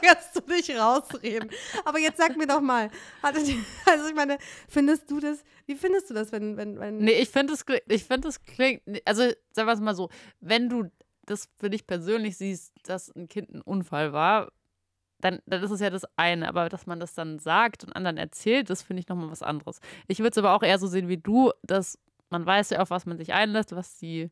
kannst 0.01 0.35
du 0.35 0.53
nicht 0.53 0.69
rausreden. 0.71 1.49
Aber 1.85 1.99
jetzt 1.99 2.17
sag 2.17 2.35
mir 2.37 2.47
doch 2.47 2.61
mal, 2.61 2.89
also 3.21 3.39
ich 3.41 4.15
meine, 4.15 4.37
findest 4.67 5.09
du 5.09 5.19
das, 5.19 5.43
wie 5.65 5.75
findest 5.75 6.09
du 6.09 6.13
das, 6.13 6.31
wenn, 6.31 6.57
wenn, 6.57 6.79
wenn 6.79 6.97
Nee, 6.97 7.19
ich 7.19 7.29
finde 7.29 7.53
es, 7.53 7.65
ich 7.87 8.03
finde 8.03 8.27
es 8.27 8.43
klingt, 8.43 8.81
also 9.05 9.23
sagen 9.51 9.67
wir 9.67 9.73
es 9.73 9.79
mal 9.79 9.95
so, 9.95 10.09
wenn 10.39 10.69
du 10.69 10.89
das 11.25 11.49
für 11.59 11.69
dich 11.69 11.85
persönlich 11.85 12.37
siehst, 12.37 12.73
dass 12.83 13.15
ein 13.15 13.27
Kind 13.27 13.53
ein 13.53 13.61
Unfall 13.61 14.13
war, 14.13 14.51
dann, 15.21 15.39
dann 15.45 15.63
ist 15.63 15.71
es 15.71 15.79
ja 15.79 15.89
das 15.89 16.03
eine. 16.15 16.47
Aber 16.47 16.69
dass 16.69 16.85
man 16.85 16.99
das 16.99 17.13
dann 17.13 17.39
sagt 17.39 17.83
und 17.83 17.95
anderen 17.95 18.17
erzählt, 18.17 18.69
das 18.69 18.81
finde 18.81 19.01
ich 19.01 19.07
nochmal 19.07 19.29
was 19.29 19.43
anderes. 19.43 19.79
Ich 20.07 20.19
würde 20.19 20.31
es 20.31 20.37
aber 20.37 20.53
auch 20.53 20.63
eher 20.63 20.79
so 20.79 20.87
sehen 20.87 21.07
wie 21.07 21.17
du, 21.17 21.51
dass 21.63 21.97
man 22.29 22.45
weiß 22.45 22.71
ja, 22.71 22.79
auf 22.79 22.89
was 22.89 23.05
man 23.05 23.17
sich 23.17 23.33
einlässt, 23.33 23.75
was 23.75 23.97
die 23.97 24.29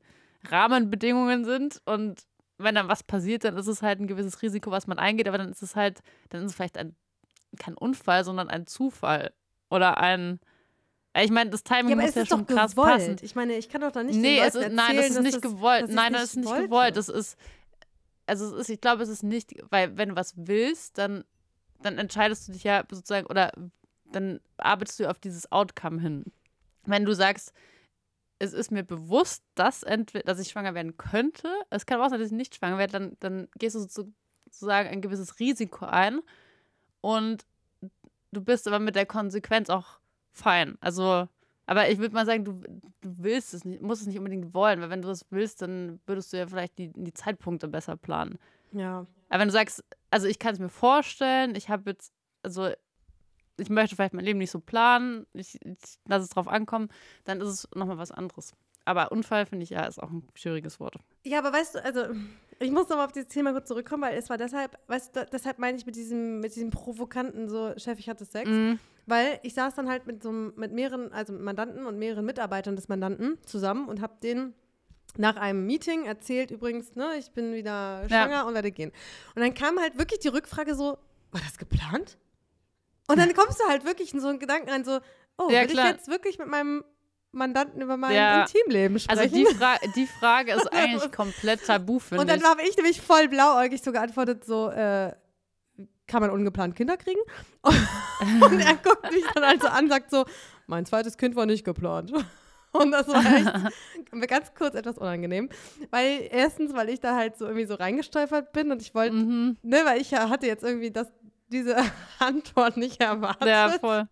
Rahmenbedingungen 0.49 1.45
sind. 1.45 1.81
Und 1.85 2.23
wenn 2.57 2.75
dann 2.75 2.87
was 2.87 3.03
passiert, 3.03 3.43
dann 3.43 3.57
ist 3.57 3.67
es 3.67 3.81
halt 3.81 3.99
ein 3.99 4.07
gewisses 4.07 4.41
Risiko, 4.41 4.71
was 4.71 4.87
man 4.87 4.99
eingeht. 4.99 5.27
Aber 5.27 5.37
dann 5.37 5.51
ist 5.51 5.61
es 5.61 5.75
halt, 5.75 6.01
dann 6.29 6.41
ist 6.41 6.51
es 6.51 6.55
vielleicht 6.55 6.77
ein, 6.77 6.95
kein 7.57 7.75
Unfall, 7.75 8.23
sondern 8.23 8.49
ein 8.49 8.67
Zufall. 8.67 9.33
Oder 9.69 9.97
ein. 9.97 10.39
Ich 11.19 11.31
meine, 11.31 11.49
das 11.49 11.63
Timing 11.63 11.97
ja, 11.97 12.05
muss 12.05 12.13
ja 12.13 12.25
schon 12.27 12.45
krass 12.45 12.71
gewollt. 12.71 12.93
passen. 12.93 13.15
Ich 13.21 13.33
meine, 13.33 13.57
ich 13.57 13.69
kann 13.69 13.81
doch 13.81 13.91
da 13.91 14.03
nicht 14.03 14.19
Nee, 14.19 14.39
es 14.39 14.49
ist, 14.49 14.55
erzählen, 14.55 14.75
nein, 14.75 14.95
das 14.97 15.09
ist 15.09 15.21
nicht 15.21 15.41
gewollt. 15.41 15.89
Nein, 15.89 16.13
das 16.13 16.23
ist 16.25 16.35
nicht 16.35 16.55
gewollt. 16.55 16.95
Das 16.95 17.09
ist 17.09 17.37
also 18.27 18.55
ist, 18.55 18.69
ich 18.69 18.81
glaube, 18.81 19.03
es 19.03 19.09
ist 19.09 19.23
nicht, 19.23 19.53
weil 19.69 19.97
wenn 19.97 20.09
du 20.09 20.15
was 20.15 20.33
willst, 20.37 20.97
dann, 20.97 21.23
dann 21.81 21.97
entscheidest 21.97 22.47
du 22.47 22.51
dich 22.51 22.63
ja 22.63 22.83
sozusagen 22.89 23.27
oder 23.27 23.51
dann 24.11 24.39
arbeitest 24.57 24.99
du 24.99 25.09
auf 25.09 25.19
dieses 25.19 25.51
Outcome 25.51 26.01
hin. 26.01 26.25
Wenn 26.85 27.05
du 27.05 27.13
sagst, 27.13 27.53
es 28.39 28.53
ist 28.53 28.71
mir 28.71 28.83
bewusst, 28.83 29.43
dass, 29.55 29.83
dass 30.25 30.39
ich 30.39 30.49
schwanger 30.49 30.75
werden 30.75 30.97
könnte, 30.97 31.49
es 31.69 31.85
kann 31.85 31.99
auch 31.99 32.09
sein, 32.09 32.19
dass 32.19 32.27
ich 32.27 32.37
nicht 32.37 32.55
schwanger 32.55 32.77
werde, 32.77 32.93
dann, 32.93 33.17
dann 33.19 33.47
gehst 33.57 33.75
du 33.75 33.79
sozusagen 33.79 34.89
ein 34.89 35.01
gewisses 35.01 35.39
Risiko 35.39 35.85
ein 35.85 36.21
und 37.01 37.45
du 38.31 38.41
bist 38.41 38.67
aber 38.67 38.79
mit 38.79 38.95
der 38.95 39.05
Konsequenz 39.05 39.69
auch 39.69 39.99
fein. 40.31 40.77
Also 40.81 41.27
aber 41.67 41.89
ich 41.89 41.99
würde 41.99 42.15
mal 42.15 42.25
sagen, 42.25 42.45
du, 42.45 42.53
du 43.01 43.15
willst 43.17 43.53
es 43.53 43.65
nicht, 43.65 43.81
musst 43.81 44.01
es 44.01 44.07
nicht 44.07 44.17
unbedingt 44.17 44.53
wollen, 44.53 44.81
weil 44.81 44.89
wenn 44.89 45.01
du 45.01 45.09
das 45.09 45.25
willst, 45.29 45.61
dann 45.61 45.99
würdest 46.07 46.31
du 46.31 46.37
ja 46.37 46.47
vielleicht 46.47 46.77
die, 46.77 46.91
die 46.95 47.13
Zeitpunkte 47.13 47.67
besser 47.67 47.97
planen. 47.97 48.39
Ja. 48.71 49.05
Aber 49.29 49.41
wenn 49.41 49.49
du 49.49 49.53
sagst, 49.53 49.83
also 50.09 50.27
ich 50.27 50.39
kann 50.39 50.53
es 50.53 50.59
mir 50.59 50.69
vorstellen, 50.69 51.55
ich 51.55 51.69
habe 51.69 51.91
jetzt, 51.91 52.13
also 52.41 52.69
ich 53.57 53.69
möchte 53.69 53.97
vielleicht 53.97 54.13
mein 54.13 54.23
Leben 54.23 54.39
nicht 54.39 54.51
so 54.51 54.61
planen, 54.61 55.27
ich, 55.33 55.59
ich 55.65 55.77
lasse 56.05 56.23
es 56.23 56.29
drauf 56.29 56.47
ankommen, 56.47 56.87
dann 57.25 57.41
ist 57.41 57.49
es 57.49 57.67
nochmal 57.75 57.97
was 57.97 58.11
anderes. 58.11 58.53
Aber 58.85 59.11
Unfall 59.11 59.45
finde 59.45 59.63
ich 59.63 59.71
ja 59.71 59.85
ist 59.85 60.01
auch 60.01 60.09
ein 60.09 60.25
schwieriges 60.35 60.79
Wort. 60.79 60.95
Ja, 61.25 61.39
aber 61.39 61.51
weißt 61.51 61.75
du, 61.75 61.83
also 61.83 62.05
ich 62.59 62.71
muss 62.71 62.89
nochmal 62.89 63.05
auf 63.05 63.11
dieses 63.11 63.29
Thema 63.29 63.51
kurz 63.51 63.67
zurückkommen, 63.67 64.03
weil 64.03 64.17
es 64.17 64.29
war 64.29 64.37
deshalb, 64.37 64.77
weißt 64.87 65.15
du, 65.15 65.25
deshalb 65.31 65.59
meine 65.59 65.77
ich 65.77 65.85
mit 65.85 65.95
diesem, 65.95 66.39
mit 66.39 66.55
diesem 66.55 66.69
provokanten 66.69 67.49
so, 67.49 67.73
Chef, 67.77 67.99
ich 67.99 68.09
hatte 68.09 68.25
Sex. 68.25 68.49
Mhm. 68.49 68.79
Weil 69.05 69.39
ich 69.43 69.53
saß 69.53 69.75
dann 69.75 69.89
halt 69.89 70.05
mit 70.05 70.21
so 70.21 70.31
mit 70.31 70.73
mehreren, 70.73 71.13
also 71.13 71.33
mit 71.33 71.41
Mandanten 71.41 71.85
und 71.85 71.97
mehreren 71.97 72.25
Mitarbeitern 72.25 72.75
des 72.75 72.89
Mandanten 72.89 73.37
zusammen 73.45 73.87
und 73.87 74.01
habe 74.01 74.15
denen 74.21 74.53
nach 75.15 75.37
einem 75.37 75.65
Meeting 75.65 76.05
erzählt, 76.05 76.51
übrigens, 76.51 76.95
ne, 76.95 77.13
ich 77.17 77.31
bin 77.31 77.53
wieder 77.53 78.03
schwanger 78.07 78.31
ja. 78.31 78.41
und 78.43 78.53
werde 78.53 78.71
gehen. 78.71 78.91
Und 79.35 79.41
dann 79.41 79.53
kam 79.53 79.79
halt 79.79 79.97
wirklich 79.97 80.19
die 80.19 80.27
Rückfrage 80.27 80.75
so, 80.75 80.97
war 81.31 81.41
das 81.41 81.57
geplant? 81.57 82.17
Und 83.07 83.17
dann 83.17 83.33
kommst 83.33 83.59
du 83.59 83.63
halt 83.69 83.85
wirklich 83.85 84.13
in 84.13 84.19
so 84.19 84.27
einen 84.27 84.39
Gedanken 84.39 84.69
rein, 84.69 84.83
so, 84.83 84.99
oh, 85.37 85.49
ja, 85.49 85.61
will 85.61 85.67
klar. 85.67 85.85
ich 85.85 85.91
jetzt 85.93 86.07
wirklich 86.09 86.37
mit 86.37 86.47
meinem 86.47 86.83
Mandanten 87.31 87.81
über 87.81 87.97
mein 87.97 88.15
ja. 88.15 88.41
Intimleben 88.41 88.99
sprechen. 88.99 89.19
Also 89.19 89.35
die, 89.35 89.45
Fra 89.45 89.75
die 89.95 90.07
Frage 90.07 90.53
ist 90.53 90.67
eigentlich 90.73 91.11
komplett 91.11 91.65
tabu, 91.65 91.99
finde 91.99 92.15
ich. 92.15 92.21
Und 92.21 92.29
dann 92.29 92.49
habe 92.49 92.61
ich 92.63 92.75
nämlich 92.75 93.01
voll 93.01 93.27
blauäugig 93.27 93.81
so 93.81 93.91
geantwortet, 93.91 94.45
so, 94.45 94.69
äh, 94.69 95.13
kann 96.07 96.21
man 96.21 96.29
ungeplant 96.31 96.75
Kinder 96.75 96.97
kriegen? 96.97 97.19
Und 97.63 98.59
er 98.59 98.75
guckt 98.75 99.11
mich 99.11 99.25
dann 99.35 99.43
also 99.43 99.67
an, 99.67 99.89
sagt 99.89 100.09
so, 100.09 100.25
mein 100.65 100.85
zweites 100.85 101.17
Kind 101.17 101.35
war 101.35 101.45
nicht 101.45 101.63
geplant. 101.63 102.11
Und 102.71 102.91
das 102.91 103.07
war 103.07 103.23
echt 103.25 104.29
ganz 104.29 104.53
kurz 104.53 104.75
etwas 104.75 104.97
unangenehm. 104.97 105.49
Weil 105.89 106.27
erstens, 106.29 106.73
weil 106.73 106.89
ich 106.89 106.99
da 106.99 107.15
halt 107.15 107.37
so 107.37 107.45
irgendwie 107.45 107.65
so 107.65 107.75
reingestolpert 107.75 108.51
bin 108.51 108.71
und 108.71 108.81
ich 108.81 108.93
wollte, 108.93 109.15
mhm. 109.15 109.57
ne, 109.63 109.81
weil 109.85 110.01
ich 110.01 110.11
ja 110.11 110.29
hatte 110.29 110.47
jetzt 110.47 110.63
irgendwie 110.63 110.91
das, 110.91 111.07
diese 111.47 111.77
Antwort 112.19 112.77
nicht 112.77 113.01
erwartet. 113.01 113.47
Ja, 113.47 113.69
voll. 113.79 114.07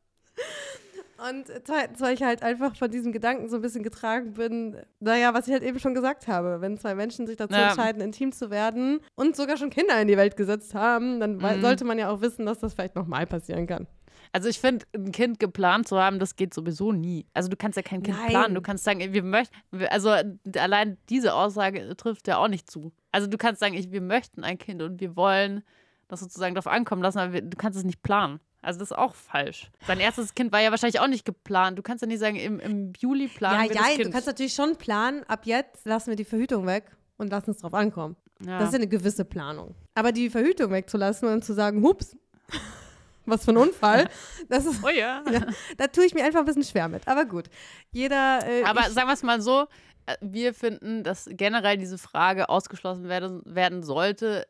Und 1.18 1.46
zweitens, 1.64 2.02
weil 2.02 2.14
ich 2.14 2.24
halt 2.24 2.44
einfach 2.44 2.76
von 2.76 2.92
diesem 2.92 3.12
Gedanken 3.12 3.48
so 3.48 3.56
ein 3.56 3.62
bisschen 3.62 3.84
getragen 3.84 4.34
bin, 4.34 4.78
naja, 5.00 5.34
was 5.34 5.48
ich 5.48 5.54
halt 5.54 5.64
eben 5.64 5.80
schon 5.80 5.94
gesagt 5.94 6.28
habe, 6.28 6.60
wenn 6.60 6.78
zwei 6.78 6.94
Menschen 6.94 7.26
sich 7.26 7.38
dazu 7.38 7.56
ja. 7.56 7.68
entscheiden, 7.68 8.02
intim 8.02 8.34
zu 8.34 8.50
werden 8.50 9.00
und 9.16 9.36
sogar 9.36 9.56
schon 9.56 9.70
Kinder 9.70 10.00
in 10.02 10.08
die 10.08 10.18
Welt 10.18 10.36
gesetzt 10.36 10.76
haben, 10.76 11.20
dann 11.20 11.38
mhm. 11.38 11.62
sollte 11.62 11.86
man 11.86 11.98
ja 11.98 12.10
auch 12.10 12.22
wissen, 12.22 12.46
dass 12.46 12.60
das 12.60 12.74
vielleicht 12.74 12.96
nochmal 12.96 13.26
passieren 13.26 13.66
kann. 13.66 13.88
Also 14.34 14.50
ich 14.50 14.60
finde, 14.60 14.86
ein 14.94 15.14
Kind 15.14 15.40
geplant 15.40 15.88
zu 15.88 15.98
haben, 15.98 16.20
das 16.20 16.36
geht 16.36 16.54
sowieso 16.54 16.92
nie. 16.92 17.26
Also 17.34 17.48
du 17.48 17.56
kannst 17.56 17.78
ja 17.78 17.84
kein 17.84 18.04
Kind 18.04 18.18
Nein. 18.18 18.30
planen. 18.30 18.56
Du 18.56 18.62
kannst 18.62 18.84
sagen, 18.84 19.00
wir 19.00 19.24
möchten, 19.24 19.56
also 19.90 20.14
allein 20.58 20.98
diese 21.10 21.34
Aussage 21.34 21.96
trifft 21.96 22.28
ja 22.28 22.38
auch 22.38 22.50
nicht 22.50 22.70
zu. 22.70 22.92
Also 23.14 23.28
du 23.28 23.38
kannst 23.38 23.62
sagen, 23.62 23.76
wir 23.90 24.02
möchten 24.02 24.44
ein 24.44 24.58
Kind 24.58 24.82
und 24.82 25.00
wir 25.00 25.16
wollen 25.16 25.64
das 26.10 26.20
sozusagen 26.20 26.54
darauf 26.54 26.68
ankommen 26.68 27.02
lassen, 27.02 27.20
aber 27.20 27.40
du 27.40 27.58
kannst 27.58 27.80
es 27.80 27.86
nicht 27.86 28.04
planen. 28.04 28.42
Also 28.66 28.80
das 28.80 28.92
ist 28.92 28.98
auch 28.98 29.14
falsch. 29.14 29.70
Sein 29.86 30.00
erstes 30.00 30.34
Kind 30.34 30.52
war 30.52 30.60
ja 30.60 30.72
wahrscheinlich 30.72 31.00
auch 31.00 31.08
nicht 31.08 31.24
geplant. 31.24 31.78
Du 31.78 31.84
kannst 31.84 32.02
ja 32.02 32.08
nicht 32.08 32.20
sagen, 32.20 32.36
im, 32.36 32.60
im 32.60 32.94
Juli 32.98 33.28
planen 33.28 33.66
ja, 33.66 33.70
wir 33.70 33.76
ja, 33.76 33.82
das 33.82 33.92
Kind. 33.94 34.06
du 34.06 34.10
kannst 34.10 34.28
natürlich 34.28 34.54
schon 34.54 34.76
planen, 34.76 35.24
ab 35.28 35.46
jetzt 35.46 35.86
lassen 35.86 36.10
wir 36.10 36.16
die 36.16 36.26
Verhütung 36.26 36.66
weg 36.66 36.86
und 37.18 37.30
lassen 37.30 37.52
es 37.52 37.58
drauf 37.58 37.76
ankommen. 37.76 38.16
Ja. 38.44 38.58
Das 38.58 38.70
ist 38.70 38.74
ja 38.74 38.80
eine 38.80 38.88
gewisse 38.88 39.24
Planung. 39.24 39.76
Aber 39.94 40.12
die 40.12 40.32
Verhütung 40.32 40.72
wegzulassen 40.72 41.30
und 41.30 41.46
zu 41.46 41.54
sagen, 41.54 41.84
hups, 41.84 42.18
was 43.26 43.46
für 43.46 43.52
ein 43.52 43.58
Unfall, 43.58 44.10
das 44.50 44.66
ist, 44.66 44.84
oh 44.84 44.90
ja. 44.90 45.24
ja. 45.32 45.46
Da 45.78 45.88
tue 45.88 46.06
ich 46.06 46.16
mir 46.16 46.26
einfach 46.26 46.40
ein 46.40 46.46
bisschen 46.46 46.64
schwer 46.64 46.88
mit. 46.88 47.08
Aber 47.08 47.26
gut, 47.26 47.50
jeder. 47.92 48.40
Äh, 48.48 48.64
Aber 48.64 48.90
sagen 48.90 49.08
wir 49.08 49.14
es 49.14 49.22
mal 49.24 49.42
so, 49.42 49.68
äh, 50.08 50.16
wir 50.22 50.56
finden, 50.56 51.04
dass 51.04 51.30
generell 51.30 51.78
diese 51.78 52.00
Frage 52.00 52.50
ausgeschlossen 52.50 53.08
werden, 53.10 53.42
werden 53.46 53.84
sollte, 53.84 54.48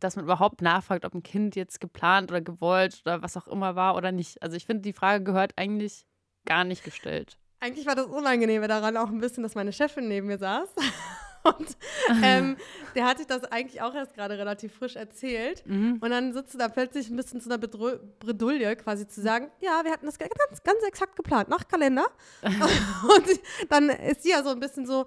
dass 0.00 0.16
man 0.16 0.24
überhaupt 0.24 0.62
nachfragt, 0.62 1.04
ob 1.04 1.14
ein 1.14 1.22
Kind 1.22 1.56
jetzt 1.56 1.80
geplant 1.80 2.30
oder 2.30 2.40
gewollt 2.40 3.02
oder 3.04 3.22
was 3.22 3.36
auch 3.36 3.48
immer 3.48 3.76
war 3.76 3.96
oder 3.96 4.12
nicht. 4.12 4.42
Also 4.42 4.56
ich 4.56 4.66
finde, 4.66 4.82
die 4.82 4.92
Frage 4.92 5.24
gehört 5.24 5.52
eigentlich 5.56 6.06
gar 6.44 6.64
nicht 6.64 6.84
gestellt. 6.84 7.38
Eigentlich 7.60 7.86
war 7.86 7.96
das 7.96 8.06
Unangenehme 8.06 8.68
daran 8.68 8.96
auch 8.96 9.08
ein 9.08 9.20
bisschen, 9.20 9.42
dass 9.42 9.54
meine 9.54 9.72
Chefin 9.72 10.08
neben 10.08 10.28
mir 10.28 10.38
saß. 10.38 10.68
Und 11.42 11.76
ähm, 12.22 12.56
der 12.94 13.06
hat 13.06 13.18
sich 13.18 13.26
das 13.26 13.44
eigentlich 13.44 13.80
auch 13.80 13.94
erst 13.94 14.14
gerade 14.14 14.38
relativ 14.38 14.74
frisch 14.74 14.96
erzählt. 14.96 15.64
Mhm. 15.66 15.98
Und 16.00 16.10
dann 16.10 16.32
sitzt 16.32 16.54
du 16.54 16.58
da 16.58 16.68
plötzlich 16.68 17.08
ein 17.10 17.16
bisschen 17.16 17.40
zu 17.40 17.48
einer 17.48 17.58
Bredouille, 17.58 18.76
quasi 18.76 19.06
zu 19.06 19.20
sagen, 19.20 19.50
ja, 19.60 19.84
wir 19.84 19.92
hatten 19.92 20.06
das 20.06 20.18
ganz, 20.18 20.32
ganz 20.64 20.82
exakt 20.86 21.16
geplant, 21.16 21.48
nach 21.48 21.66
Kalender. 21.68 22.06
und 22.42 23.40
dann 23.68 23.88
ist 23.88 24.22
sie 24.22 24.30
ja 24.30 24.42
so 24.42 24.50
ein 24.50 24.60
bisschen 24.60 24.86
so, 24.86 25.06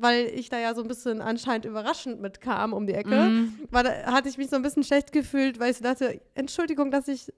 weil 0.00 0.26
ich 0.26 0.48
da 0.48 0.58
ja 0.58 0.74
so 0.74 0.82
ein 0.82 0.88
bisschen 0.88 1.20
anscheinend 1.20 1.64
überraschend 1.64 2.20
mitkam 2.20 2.72
um 2.72 2.86
die 2.86 2.94
Ecke, 2.94 3.14
mhm. 3.14 3.58
war, 3.70 3.84
da, 3.84 4.12
hatte 4.12 4.28
ich 4.28 4.38
mich 4.38 4.50
so 4.50 4.56
ein 4.56 4.62
bisschen 4.62 4.84
schlecht 4.84 5.12
gefühlt, 5.12 5.60
weil 5.60 5.70
ich 5.70 5.80
dachte, 5.80 6.20
Entschuldigung, 6.34 6.90
dass 6.90 7.08
ich 7.08 7.32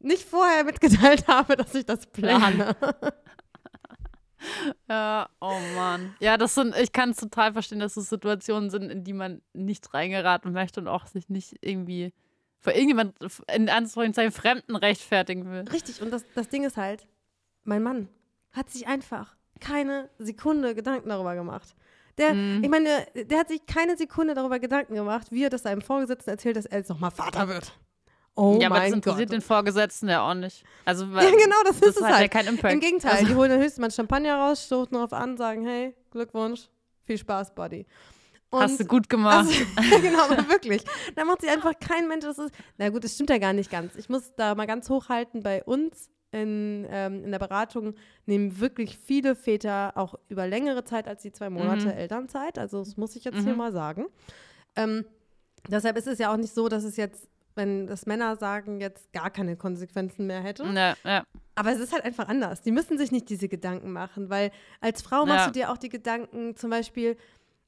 nicht 0.00 0.22
vorher 0.22 0.64
mitgeteilt 0.64 1.26
habe, 1.28 1.56
dass 1.56 1.74
ich 1.74 1.86
das 1.86 2.06
plane. 2.06 2.76
ja, 4.88 5.28
oh 5.40 5.58
Mann. 5.74 6.14
Ja, 6.20 6.36
das 6.36 6.54
sind, 6.54 6.76
ich 6.76 6.92
kann 6.92 7.10
es 7.10 7.16
total 7.16 7.52
verstehen, 7.52 7.80
dass 7.80 7.96
es 7.96 8.08
Situationen 8.08 8.70
sind, 8.70 8.90
in 8.90 9.04
die 9.04 9.12
man 9.12 9.42
nicht 9.52 9.92
reingeraten 9.94 10.52
möchte 10.52 10.80
und 10.80 10.88
auch 10.88 11.06
sich 11.06 11.28
nicht 11.28 11.56
irgendwie 11.60 12.12
vor 12.60 12.72
irgendjemand 12.72 13.14
in 13.54 13.68
Anführungszeichen 13.68 14.32
Fremden 14.32 14.76
rechtfertigen 14.76 15.50
will. 15.50 15.64
Richtig, 15.72 16.02
und 16.02 16.10
das, 16.10 16.24
das 16.34 16.48
Ding 16.48 16.64
ist 16.64 16.76
halt, 16.76 17.06
mein 17.64 17.82
Mann 17.82 18.08
hat 18.50 18.70
sich 18.70 18.88
einfach 18.88 19.36
keine 19.60 20.08
Sekunde 20.18 20.74
Gedanken 20.74 21.08
darüber 21.08 21.34
gemacht. 21.34 21.74
Der, 22.18 22.34
mhm. 22.34 22.64
ich 22.64 22.68
meine, 22.70 23.06
der 23.14 23.38
hat 23.38 23.48
sich 23.48 23.64
keine 23.66 23.96
Sekunde 23.96 24.34
darüber 24.34 24.58
Gedanken 24.58 24.94
gemacht, 24.94 25.28
wie 25.30 25.44
er 25.44 25.50
das 25.50 25.62
seinem 25.62 25.80
Vorgesetzten 25.82 26.30
erzählt, 26.30 26.56
dass 26.56 26.66
er 26.66 26.78
jetzt 26.78 26.88
nochmal 26.88 27.12
Vater 27.12 27.46
wird. 27.48 27.72
oh 28.34 28.58
ja, 28.60 28.66
aber 28.68 28.76
das 28.80 28.84
mein 28.86 28.94
interessiert 28.94 29.28
Gott. 29.28 29.34
den 29.34 29.40
Vorgesetzten 29.40 30.08
ja 30.08 30.28
auch 30.28 30.34
nicht. 30.34 30.64
Also, 30.84 31.04
Ja, 31.14 31.30
genau, 31.30 31.56
das, 31.64 31.78
das 31.78 31.90
ist 31.90 31.96
es 31.98 32.02
hat 32.02 32.10
ja 32.10 32.16
halt. 32.16 32.30
keinen 32.32 32.48
Impact. 32.48 32.74
Im 32.74 32.80
Gegenteil, 32.80 33.12
Also- 33.12 33.26
die 33.26 33.34
holen 33.34 33.50
dann 33.50 33.60
höchstens 33.60 33.78
mal 33.78 33.90
Champagner 33.90 34.36
raus, 34.36 34.64
stoßen 34.64 34.92
darauf 34.94 35.12
an, 35.12 35.36
sagen, 35.36 35.64
hey, 35.64 35.94
Glückwunsch, 36.10 36.68
viel 37.04 37.18
Spaß, 37.18 37.54
Buddy. 37.54 37.86
Und 38.50 38.62
Hast 38.62 38.80
du 38.80 38.84
gut 38.86 39.08
gemacht. 39.08 39.46
Also, 39.46 40.00
genau, 40.02 40.22
aber 40.24 40.36
wirklich. 40.48 40.82
Da 41.14 41.24
macht 41.24 41.42
sich 41.42 41.50
einfach 41.50 41.74
kein 41.78 42.08
Mensch, 42.08 42.24
das 42.24 42.38
ist, 42.38 42.52
na 42.78 42.88
gut, 42.88 43.04
das 43.04 43.14
stimmt 43.14 43.30
ja 43.30 43.38
gar 43.38 43.52
nicht 43.52 43.70
ganz. 43.70 43.94
Ich 43.94 44.08
muss 44.08 44.32
da 44.36 44.54
mal 44.54 44.66
ganz 44.66 44.88
hochhalten, 44.90 45.42
bei 45.42 45.62
uns 45.62 46.10
in, 46.30 46.86
ähm, 46.90 47.24
in 47.24 47.30
der 47.30 47.38
Beratung 47.38 47.94
nehmen 48.26 48.60
wirklich 48.60 48.98
viele 48.98 49.34
Väter 49.34 49.92
auch 49.96 50.14
über 50.28 50.46
längere 50.46 50.84
Zeit 50.84 51.08
als 51.08 51.22
die 51.22 51.32
zwei 51.32 51.48
Monate 51.50 51.86
Mhm. 51.86 51.92
Elternzeit. 51.92 52.58
Also 52.58 52.80
das 52.80 52.96
muss 52.96 53.16
ich 53.16 53.24
jetzt 53.24 53.42
hier 53.42 53.52
Mhm. 53.52 53.58
mal 53.58 53.72
sagen. 53.72 54.06
Ähm, 54.76 55.04
deshalb 55.68 55.96
ist 55.96 56.06
es 56.06 56.18
ja 56.18 56.32
auch 56.32 56.36
nicht 56.36 56.54
so, 56.54 56.68
dass 56.68 56.84
es 56.84 56.96
jetzt, 56.96 57.28
wenn 57.54 57.86
das 57.86 58.04
Männer 58.06 58.36
sagen, 58.36 58.80
jetzt 58.80 59.12
gar 59.12 59.30
keine 59.30 59.56
Konsequenzen 59.56 60.26
mehr 60.26 60.40
hätte. 60.42 60.64
ja, 60.64 60.94
ja. 61.04 61.24
Aber 61.54 61.72
es 61.72 61.80
ist 61.80 61.92
halt 61.92 62.04
einfach 62.04 62.28
anders. 62.28 62.62
Die 62.62 62.70
müssen 62.70 62.98
sich 62.98 63.10
nicht 63.10 63.28
diese 63.30 63.48
Gedanken 63.48 63.90
machen, 63.90 64.30
weil 64.30 64.52
als 64.80 65.02
Frau 65.02 65.26
machst 65.26 65.46
Ja. 65.46 65.46
du 65.46 65.52
dir 65.58 65.70
auch 65.72 65.76
die 65.78 65.88
Gedanken, 65.88 66.54
zum 66.54 66.70
Beispiel, 66.70 67.16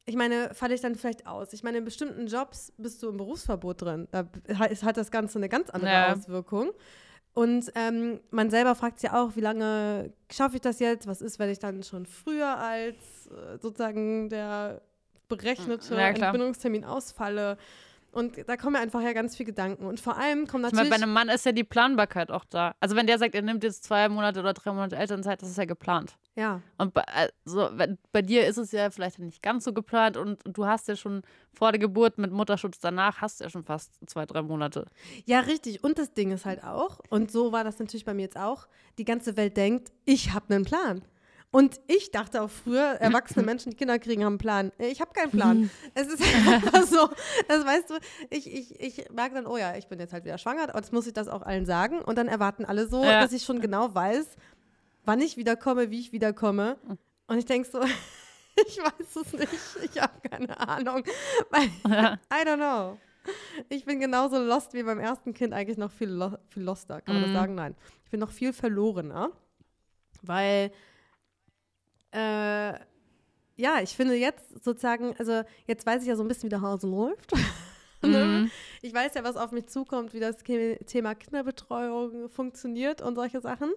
ich 0.06 0.14
meine, 0.14 0.54
falle 0.54 0.74
ich 0.74 0.80
dann 0.80 0.94
vielleicht 0.94 1.26
aus? 1.26 1.52
Ich 1.52 1.64
meine, 1.64 1.78
in 1.78 1.84
bestimmten 1.84 2.28
Jobs 2.28 2.72
bist 2.78 3.02
du 3.02 3.08
im 3.08 3.16
Berufsverbot 3.16 3.82
drin. 3.82 4.06
Da 4.12 4.28
hat 4.82 4.96
das 4.96 5.10
Ganze 5.10 5.38
eine 5.38 5.48
ganz 5.48 5.70
andere 5.70 5.90
Ja. 5.90 6.12
Auswirkung. 6.12 6.70
Und 7.32 7.70
ähm, 7.76 8.20
man 8.30 8.50
selber 8.50 8.74
fragt 8.74 8.98
sich 9.00 9.10
ja 9.10 9.22
auch, 9.22 9.36
wie 9.36 9.40
lange 9.40 10.12
schaffe 10.30 10.56
ich 10.56 10.62
das 10.62 10.80
jetzt? 10.80 11.06
Was 11.06 11.22
ist, 11.22 11.38
wenn 11.38 11.48
ich 11.50 11.58
dann 11.58 11.82
schon 11.82 12.06
früher 12.06 12.58
als 12.58 13.28
äh, 13.28 13.58
sozusagen 13.60 14.28
der 14.28 14.82
berechnete 15.28 15.94
Ja. 15.94 16.08
Entbindungstermin 16.08 16.84
ausfalle? 16.84 17.56
Und 18.12 18.36
da 18.48 18.56
kommen 18.56 18.76
ja 18.76 18.82
einfach 18.82 19.00
ja 19.02 19.12
ganz 19.12 19.36
viele 19.36 19.46
Gedanken. 19.48 19.86
Und 19.86 20.00
vor 20.00 20.16
allem 20.16 20.46
kommen 20.46 20.64
Ich 20.64 20.72
meine, 20.72 20.88
natürlich. 20.88 20.90
bei 20.90 20.96
einem 20.96 21.12
Mann 21.12 21.28
ist 21.28 21.46
ja 21.46 21.52
die 21.52 21.64
Planbarkeit 21.64 22.30
auch 22.30 22.44
da. 22.44 22.74
Also, 22.80 22.96
wenn 22.96 23.06
der 23.06 23.18
sagt, 23.18 23.34
er 23.34 23.42
nimmt 23.42 23.62
jetzt 23.62 23.84
zwei 23.84 24.08
Monate 24.08 24.40
oder 24.40 24.52
drei 24.52 24.72
Monate 24.72 24.96
Elternzeit, 24.96 25.40
das 25.42 25.50
ist 25.50 25.58
ja 25.58 25.64
geplant. 25.64 26.16
ja, 26.34 26.60
Und 26.78 26.92
bei, 26.92 27.04
also, 27.44 27.70
bei 28.12 28.22
dir 28.22 28.46
ist 28.46 28.56
es 28.56 28.72
ja 28.72 28.90
vielleicht 28.90 29.18
nicht 29.18 29.42
ganz 29.42 29.64
so 29.64 29.72
geplant 29.72 30.16
und 30.16 30.40
du 30.44 30.66
hast 30.66 30.88
ja 30.88 30.96
schon 30.96 31.22
vor 31.52 31.70
der 31.72 31.78
Geburt 31.78 32.18
mit 32.18 32.32
Mutterschutz 32.32 32.80
danach, 32.80 33.20
hast 33.20 33.40
du 33.40 33.44
ja 33.44 33.50
schon 33.50 33.64
fast 33.64 33.92
zwei, 34.06 34.26
drei 34.26 34.42
Monate. 34.42 34.86
Ja, 35.24 35.40
richtig. 35.40 35.84
Und 35.84 35.98
das 35.98 36.12
Ding 36.12 36.32
ist 36.32 36.44
halt 36.44 36.64
auch, 36.64 37.00
und 37.10 37.30
so 37.30 37.52
war 37.52 37.64
das 37.64 37.78
natürlich 37.78 38.04
bei 38.04 38.14
mir 38.14 38.22
jetzt 38.22 38.38
auch, 38.38 38.66
die 38.98 39.04
ganze 39.04 39.36
Welt 39.36 39.56
denkt, 39.56 39.92
ich 40.04 40.32
habe 40.32 40.52
einen 40.54 40.64
Plan. 40.64 41.02
Und 41.52 41.80
ich 41.88 42.12
dachte 42.12 42.42
auch 42.42 42.50
früher, 42.50 42.80
erwachsene 43.00 43.44
Menschen, 43.44 43.70
die 43.70 43.76
Kinder 43.76 43.98
kriegen, 43.98 44.22
haben 44.24 44.34
einen 44.34 44.38
Plan. 44.38 44.72
Ich 44.78 45.00
habe 45.00 45.12
keinen 45.12 45.32
Plan. 45.32 45.68
es 45.94 46.06
ist 46.06 46.22
einfach 46.48 46.84
so, 46.84 47.08
das 47.48 47.66
weißt 47.66 47.90
du, 47.90 47.94
ich, 48.30 48.46
ich, 48.52 48.78
ich 48.80 49.10
merke 49.10 49.34
dann, 49.34 49.46
oh 49.48 49.56
ja, 49.56 49.76
ich 49.76 49.88
bin 49.88 49.98
jetzt 49.98 50.12
halt 50.12 50.24
wieder 50.24 50.38
schwanger, 50.38 50.68
aber 50.68 50.78
jetzt 50.78 50.92
muss 50.92 51.08
ich 51.08 51.12
das 51.12 51.26
auch 51.26 51.42
allen 51.42 51.66
sagen. 51.66 52.00
Und 52.02 52.16
dann 52.18 52.28
erwarten 52.28 52.64
alle 52.64 52.86
so, 52.86 53.02
Ja. 53.02 53.20
dass 53.20 53.32
ich 53.32 53.42
schon 53.42 53.60
genau 53.60 53.92
weiß, 53.94 54.26
wann 55.04 55.20
ich 55.20 55.36
wiederkomme, 55.36 55.90
wie 55.90 55.98
ich 55.98 56.12
wiederkomme. 56.12 56.76
Und 57.26 57.38
ich 57.38 57.46
denke 57.46 57.68
so, 57.68 57.80
ich 58.66 58.78
weiß 58.78 59.16
es 59.26 59.32
nicht, 59.32 59.48
ich 59.92 60.00
habe 60.00 60.20
keine 60.28 60.56
Ahnung. 60.68 61.02
Weil 61.50 61.68
Ja. 61.88 62.14
I 62.32 62.46
don't 62.46 62.56
know. 62.58 62.96
Ich 63.68 63.84
bin 63.84 63.98
genauso 63.98 64.38
lost 64.38 64.72
wie 64.72 64.84
beim 64.84 65.00
ersten 65.00 65.34
Kind, 65.34 65.52
eigentlich 65.52 65.78
noch 65.78 65.90
viel, 65.90 66.08
lo 66.10 66.38
viel 66.48 66.62
loster. 66.62 67.00
Kann 67.00 67.14
man 67.14 67.22
das 67.24 67.30
Mhm. 67.32 67.34
sagen? 67.34 67.54
Nein. 67.56 67.74
Ich 68.04 68.10
bin 68.10 68.20
noch 68.20 68.30
viel 68.30 68.52
verlorener, 68.52 69.30
weil, 70.22 70.70
äh, 72.12 72.72
ja, 73.56 73.80
ich 73.82 73.90
finde 73.96 74.14
jetzt 74.14 74.64
sozusagen, 74.64 75.14
also 75.18 75.42
jetzt 75.66 75.84
weiß 75.86 76.02
ich 76.02 76.08
ja 76.08 76.16
so 76.16 76.22
ein 76.24 76.28
bisschen, 76.28 76.44
wie 76.44 76.50
der 76.50 76.62
Hase 76.62 76.86
läuft. 76.86 77.32
Ne? 78.02 78.24
Mhm. 78.24 78.50
Ich 78.80 78.94
weiß 78.94 79.12
ja, 79.12 79.24
was 79.24 79.36
auf 79.36 79.52
mich 79.52 79.66
zukommt, 79.66 80.14
wie 80.14 80.20
das 80.20 80.38
Thema 80.38 81.14
Kinderbetreuung 81.14 82.30
funktioniert 82.30 83.02
und 83.02 83.14
solche 83.14 83.42
Sachen. 83.42 83.70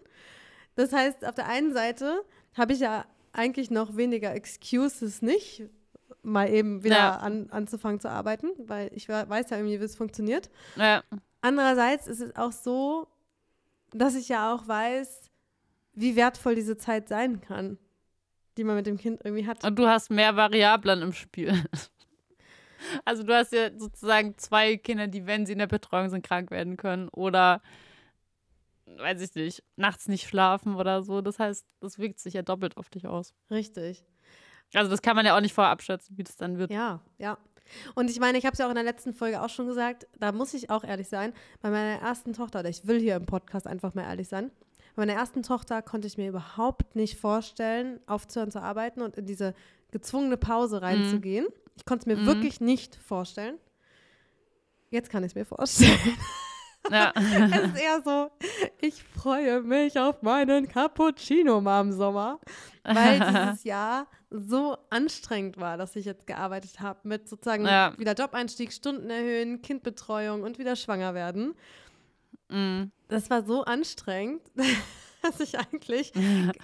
Das 0.77 0.93
heißt, 0.93 1.25
auf 1.25 1.35
der 1.35 1.49
einen 1.49 1.73
Seite 1.73 2.23
habe 2.53 2.71
ich 2.71 2.79
ja 2.79 3.03
eigentlich 3.33 3.69
noch 3.69 3.97
weniger 3.97 4.33
Excuses 4.33 5.21
nicht, 5.21 5.63
mal 6.21 6.49
eben 6.49 6.85
wieder 6.85 6.95
Ja. 6.95 7.15
an, 7.17 7.49
anzufangen 7.49 7.99
zu 7.99 8.09
arbeiten, 8.09 8.47
weil 8.59 8.89
ich 8.93 9.09
we- 9.09 9.25
weiß 9.27 9.49
ja 9.49 9.57
irgendwie, 9.57 9.81
wie 9.81 9.83
es 9.83 9.97
funktioniert. 9.97 10.49
Ja. 10.77 11.03
Andererseits 11.41 12.07
ist 12.07 12.21
es 12.21 12.33
auch 12.37 12.53
so, 12.53 13.07
dass 13.91 14.15
ich 14.15 14.29
ja 14.29 14.53
auch 14.55 14.65
weiß, 14.69 15.29
wie 15.95 16.15
wertvoll 16.15 16.55
diese 16.55 16.77
Zeit 16.77 17.09
sein 17.09 17.41
kann, 17.41 17.77
die 18.57 18.63
man 18.63 18.75
mit 18.75 18.85
dem 18.85 18.97
Kind 18.97 19.21
irgendwie 19.23 19.47
hat. 19.47 19.63
Und 19.63 19.77
du 19.77 19.87
hast 19.87 20.09
mehr 20.09 20.35
Variablen 20.35 21.01
im 21.01 21.13
Spiel. 21.13 21.53
Also 23.05 23.23
du 23.23 23.33
hast 23.33 23.53
ja 23.53 23.69
sozusagen 23.77 24.37
zwei 24.37 24.75
Kinder, 24.75 25.07
die, 25.07 25.25
wenn 25.25 25.45
sie 25.45 25.53
in 25.53 25.59
der 25.59 25.67
Betreuung 25.67 26.09
sind, 26.09 26.21
krank 26.21 26.51
werden 26.51 26.75
können 26.75 27.07
oder, 27.09 27.61
weiß 28.85 29.21
ich 29.21 29.33
nicht, 29.35 29.63
nachts 29.77 30.09
nicht 30.09 30.27
schlafen 30.27 30.75
oder 30.75 31.01
so. 31.01 31.21
Das 31.21 31.39
heißt, 31.39 31.65
das 31.79 31.97
wirkt 31.97 32.19
sich 32.19 32.33
ja 32.33 32.41
doppelt 32.41 32.75
auf 32.75 32.89
dich 32.89 33.07
aus. 33.07 33.33
Richtig. 33.49 34.03
Also 34.73 34.89
das 34.89 35.01
kann 35.01 35.15
man 35.15 35.25
ja 35.25 35.35
auch 35.35 35.41
nicht 35.41 35.53
vorher 35.53 35.71
abschätzen, 35.71 36.17
wie 36.17 36.23
das 36.23 36.35
dann 36.35 36.57
wird. 36.57 36.71
Ja, 36.71 36.99
ja. 37.17 37.37
Und 37.95 38.09
ich 38.09 38.19
meine, 38.19 38.37
ich 38.37 38.45
habe 38.45 38.53
es 38.53 38.59
ja 38.59 38.65
auch 38.65 38.71
in 38.71 38.75
der 38.75 38.83
letzten 38.83 39.13
Folge 39.13 39.41
auch 39.41 39.49
schon 39.49 39.67
gesagt, 39.67 40.07
da 40.19 40.31
muss 40.31 40.53
ich 40.53 40.69
auch 40.69 40.83
ehrlich 40.83 41.07
sein, 41.07 41.33
bei 41.61 41.69
meiner 41.69 42.01
ersten 42.01 42.33
Tochter, 42.33 42.59
oder 42.59 42.69
ich 42.69 42.85
will 42.85 42.99
hier 42.99 43.15
im 43.15 43.25
Podcast 43.25 43.67
einfach 43.67 43.93
mal 43.93 44.03
ehrlich 44.03 44.27
sein, 44.27 44.51
bei 44.95 45.01
meiner 45.05 45.13
ersten 45.19 45.43
Tochter 45.43 45.81
konnte 45.81 46.07
ich 46.07 46.17
mir 46.17 46.27
überhaupt 46.29 46.95
nicht 46.95 47.19
vorstellen, 47.19 47.99
aufzuhören 48.07 48.51
zu 48.51 48.61
arbeiten 48.61 49.01
und 49.01 49.17
in 49.17 49.25
diese 49.25 49.53
gezwungene 49.91 50.37
Pause 50.37 50.81
reinzugehen. 50.81 51.47
Ich 51.75 51.85
konnte 51.85 52.03
es 52.03 52.05
mir 52.05 52.21
Mhm. 52.21 52.25
wirklich 52.27 52.61
nicht 52.61 52.95
vorstellen. 52.95 53.57
Jetzt 54.89 55.09
kann 55.09 55.23
ich 55.23 55.31
es 55.31 55.35
mir 55.35 55.45
vorstellen. 55.45 55.97
Ja. 56.91 57.13
es 57.15 57.71
ist 57.73 57.81
eher 57.81 58.01
so, 58.03 58.29
ich 58.81 59.03
freue 59.03 59.61
mich 59.61 59.97
auf 59.97 60.21
meinen 60.21 60.67
Cappuccino 60.67 61.61
mal 61.61 61.81
im 61.81 61.91
Sommer, 61.93 62.39
weil 62.83 63.19
dieses 63.19 63.63
Jahr 63.63 64.07
so 64.29 64.77
anstrengend 64.89 65.57
war, 65.57 65.77
dass 65.77 65.95
ich 65.95 66.05
jetzt 66.05 66.27
gearbeitet 66.27 66.79
habe 66.81 66.99
mit 67.07 67.29
sozusagen 67.29 67.65
Ja. 67.65 67.93
wieder 67.97 68.13
Jobeinstieg, 68.13 68.73
Stunden 68.73 69.09
erhöhen, 69.09 69.61
Kindbetreuung 69.61 70.43
und 70.43 70.59
wieder 70.59 70.75
schwanger 70.75 71.13
werden. 71.13 71.55
Mm. 72.53 72.91
Das 73.07 73.29
war 73.29 73.43
so 73.43 73.63
anstrengend, 73.63 74.41
dass 75.21 75.39
ich 75.39 75.57
eigentlich, 75.57 76.13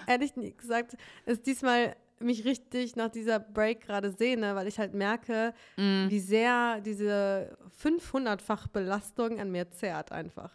ehrlich 0.08 0.34
gesagt, 0.58 0.96
es 1.26 1.42
diesmal 1.42 1.96
mich 2.20 2.44
richtig 2.46 2.96
nach 2.96 3.10
dieser 3.10 3.40
Break 3.40 3.82
gerade 3.82 4.12
sehne, 4.12 4.56
weil 4.56 4.68
ich 4.68 4.78
halt 4.78 4.94
merke, 4.94 5.54
Mm. 5.78 6.10
wie 6.10 6.20
sehr 6.20 6.82
diese 6.82 7.58
500-fach 7.82 8.68
Belastung 8.68 9.40
an 9.40 9.52
mir 9.52 9.72
zerrt 9.72 10.12
einfach. 10.12 10.52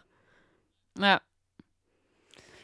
Ja. 0.97 1.21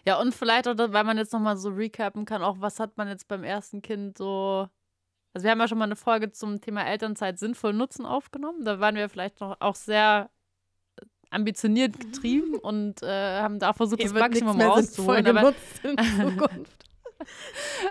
Ja, 0.05 0.19
und 0.19 0.33
vielleicht 0.33 0.67
auch, 0.67 0.75
weil 0.77 1.03
man 1.03 1.17
jetzt 1.17 1.33
nochmal 1.33 1.57
so 1.57 1.69
recappen 1.69 2.25
kann, 2.25 2.41
auch 2.41 2.57
was 2.59 2.79
hat 2.79 2.97
man 2.97 3.07
jetzt 3.07 3.27
beim 3.27 3.43
ersten 3.43 3.81
Kind 3.81 4.17
so. 4.17 4.67
Also, 5.33 5.43
wir 5.45 5.51
haben 5.51 5.59
ja 5.59 5.67
schon 5.67 5.77
mal 5.77 5.85
eine 5.85 5.95
Folge 5.95 6.31
zum 6.31 6.59
Thema 6.59 6.85
Elternzeit 6.85 7.37
sinnvoll 7.39 7.73
nutzen 7.73 8.05
aufgenommen. 8.05 8.65
Da 8.65 8.79
waren 8.79 8.95
wir 8.95 9.09
vielleicht 9.09 9.39
noch 9.39 9.57
auch 9.61 9.75
sehr 9.75 10.29
ambitioniert 11.31 11.99
getrieben 11.99 12.55
und 12.55 13.01
äh, 13.01 13.39
haben 13.39 13.57
da 13.57 13.73
versucht, 13.73 14.03
das 14.03 14.13
Maximum 14.13 14.61
rauszuholen. 14.61 15.25
Aber, 15.25 15.53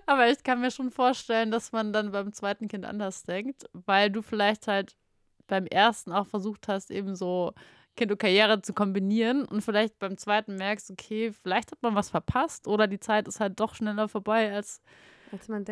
aber 0.06 0.30
ich 0.30 0.42
kann 0.44 0.60
mir 0.60 0.70
schon 0.70 0.90
vorstellen, 0.90 1.50
dass 1.50 1.72
man 1.72 1.92
dann 1.92 2.12
beim 2.12 2.32
zweiten 2.32 2.68
Kind 2.68 2.84
anders 2.84 3.24
denkt, 3.24 3.64
weil 3.72 4.10
du 4.10 4.22
vielleicht 4.22 4.68
halt 4.68 4.96
beim 5.48 5.66
ersten 5.66 6.12
auch 6.12 6.26
versucht 6.26 6.68
hast, 6.68 6.90
eben 6.90 7.16
so 7.16 7.52
Kind 7.96 8.12
und 8.12 8.18
Karriere 8.18 8.62
zu 8.62 8.72
kombinieren 8.72 9.44
und 9.44 9.62
vielleicht 9.62 9.98
beim 9.98 10.16
zweiten 10.16 10.54
merkst, 10.54 10.90
okay, 10.90 11.32
vielleicht 11.32 11.72
hat 11.72 11.82
man 11.82 11.94
was 11.94 12.10
verpasst 12.10 12.68
oder 12.68 12.86
die 12.86 13.00
Zeit 13.00 13.26
ist 13.26 13.40
halt 13.40 13.58
doch 13.58 13.74
schneller 13.74 14.08
vorbei, 14.08 14.52
als, 14.52 14.80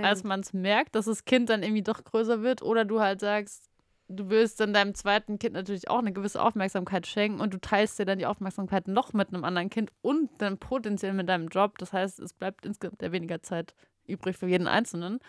als 0.02 0.24
man 0.24 0.40
es 0.40 0.52
merkt, 0.52 0.94
dass 0.94 1.04
das 1.04 1.24
Kind 1.24 1.48
dann 1.48 1.62
irgendwie 1.62 1.82
doch 1.82 2.02
größer 2.02 2.42
wird 2.42 2.62
oder 2.62 2.84
du 2.84 3.00
halt 3.00 3.20
sagst, 3.20 3.67
du 4.08 4.30
willst 4.30 4.60
dann 4.60 4.72
deinem 4.72 4.94
zweiten 4.94 5.38
Kind 5.38 5.54
natürlich 5.54 5.88
auch 5.88 5.98
eine 5.98 6.12
gewisse 6.12 6.42
Aufmerksamkeit 6.42 7.06
schenken 7.06 7.40
und 7.40 7.52
du 7.54 7.60
teilst 7.60 7.98
dir 7.98 8.06
dann 8.06 8.18
die 8.18 8.26
Aufmerksamkeit 8.26 8.88
noch 8.88 9.12
mit 9.12 9.28
einem 9.28 9.44
anderen 9.44 9.70
Kind 9.70 9.92
und 10.00 10.30
dann 10.38 10.58
potenziell 10.58 11.12
mit 11.12 11.28
deinem 11.28 11.48
Job. 11.48 11.78
Das 11.78 11.92
heißt, 11.92 12.18
es 12.20 12.32
bleibt 12.32 12.64
insgesamt 12.66 13.02
ja 13.02 13.12
weniger 13.12 13.42
Zeit 13.42 13.74
übrig 14.06 14.36
für 14.36 14.46
jeden 14.46 14.66
Einzelnen. 14.66 15.20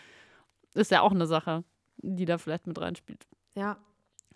Ist 0.74 0.90
ja 0.90 1.02
auch 1.02 1.12
eine 1.12 1.26
Sache, 1.26 1.64
die 1.98 2.24
da 2.24 2.38
vielleicht 2.38 2.66
mit 2.66 2.80
reinspielt. 2.80 3.26
ja, 3.54 3.76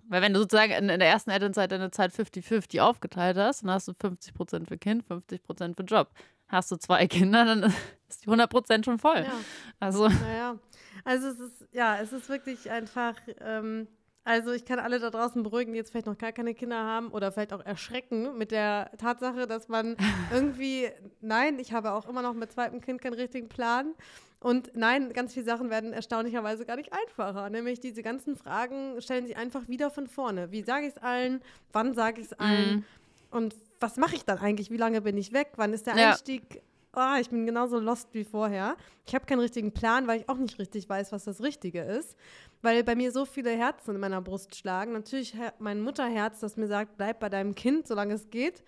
Weil 0.09 0.21
wenn 0.21 0.35
du 0.35 0.41
sozusagen 0.41 0.73
in, 0.73 0.89
in 0.91 1.01
der 1.01 1.09
ersten 1.09 1.31
Elternzeit 1.31 1.73
deine 1.73 1.91
Zeit 1.91 2.13
50-50 2.13 2.81
aufgeteilt 2.81 3.39
hast, 3.39 3.63
dann 3.63 3.71
hast 3.71 3.89
du 3.89 3.93
50% 3.93 4.67
für 4.69 4.77
Kind, 4.77 5.05
50% 5.09 5.77
für 5.77 5.85
Job. 5.85 6.11
Hast 6.49 6.71
du 6.71 6.77
zwei 6.77 7.07
Kinder, 7.09 7.47
dann 7.47 7.73
ist 8.09 8.25
die 8.25 8.29
100% 8.29 8.85
schon 8.85 8.99
voll. 8.99 9.23
ja. 9.23 9.33
Also, 9.81 10.09
Naja, 10.09 10.59
also 11.05 11.29
es 11.29 11.41
ist, 11.41 11.67
ja, 11.73 11.97
es 11.99 12.13
ist 12.13 12.29
wirklich 12.29 12.71
einfach, 12.71 13.15
ähm, 13.41 13.89
also 14.25 14.53
ich 14.53 14.65
kann 14.65 14.79
alle 14.79 14.99
da 14.99 15.11
draußen 15.11 15.43
beruhigen, 15.43 15.73
die 15.73 15.79
jetzt 15.79 15.91
vielleicht 15.91 16.07
noch 16.07 16.19
gar 16.19 16.33
keine 16.33 16.55
Kinder 16.55 16.83
haben 16.83 17.09
oder 17.09 17.31
vielleicht 17.31 17.53
auch 17.53 17.65
erschrecken 17.65 18.37
mit 18.39 18.51
der 18.51 18.91
Tatsache, 18.99 19.47
dass 19.47 19.69
man 19.69 19.97
irgendwie, 20.33 20.89
nein, 21.21 21.59
ich 21.59 21.73
habe 21.73 21.93
auch 21.93 22.09
immer 22.09 22.23
noch 22.23 22.35
mit 22.35 22.51
zweitem 22.51 22.81
Kind 22.81 23.03
keinen 23.03 23.15
richtigen 23.15 23.49
Plan. 23.49 23.95
Und 24.41 24.73
nein, 24.75 25.13
ganz 25.13 25.33
viele 25.33 25.47
Sachen 25.47 25.71
werden 25.71 25.93
erstaunlicherweise 25.93 26.67
gar 26.67 26.77
nicht 26.77 26.93
einfacher. 26.93 27.49
Nämlich 27.49 27.81
diese 27.81 28.03
ganzen 28.03 28.37
Fragen 28.37 29.01
stellen 29.01 29.27
sich 29.27 29.37
einfach 29.37 29.69
wieder 29.69 29.91
von 29.91 30.07
vorne. 30.07 30.51
Wie 30.53 30.63
sage 30.63 30.87
ich 30.87 30.97
es 30.97 31.03
allen? 31.03 31.41
Wann 31.73 31.95
sage 31.95 32.21
ich 32.21 32.27
es 32.27 32.33
allen? 32.35 32.85
Mm. 33.31 33.37
Und 33.37 33.57
was 33.81 33.97
mache 33.97 34.17
ich 34.17 34.25
dann 34.25 34.39
eigentlich? 34.39 34.71
Wie 34.71 34.77
lange 34.77 35.01
bin 35.01 35.17
ich 35.17 35.33
weg? 35.33 35.53
Wann 35.57 35.73
ist 35.73 35.87
der 35.87 35.97
Ja. 35.97 36.11
Einstieg? 36.11 36.63
Ah, 36.97 37.19
ich 37.21 37.29
bin 37.31 37.47
genauso 37.47 37.79
lost 37.79 38.09
wie 38.13 38.25
vorher. 38.25 38.77
Ich 39.07 39.15
habe 39.15 39.27
keinen 39.27 39.41
richtigen 39.41 39.73
Plan, 39.73 40.07
weil 40.07 40.21
ich 40.21 40.29
auch 40.29 40.37
nicht 40.39 40.59
richtig 40.59 40.89
weiß, 40.89 41.13
was 41.13 41.25
das 41.25 41.43
Richtige 41.43 41.83
ist. 41.83 42.17
Weil 42.63 42.83
bei 42.85 42.95
mir 42.95 43.13
so 43.13 43.25
viele 43.25 43.51
Herzen 43.51 43.95
in 43.95 44.01
meiner 44.01 44.21
Brust 44.23 44.55
schlagen. 44.57 44.93
Natürlich 44.93 45.35
mein 45.59 45.81
Mutterherz, 45.83 46.41
das 46.41 46.57
mir 46.57 46.67
sagt, 46.67 46.97
bleib 46.97 47.21
bei 47.21 47.29
deinem 47.29 47.55
Kind, 47.55 47.87
solange 47.87 48.15
es 48.15 48.31
geht. 48.31 48.63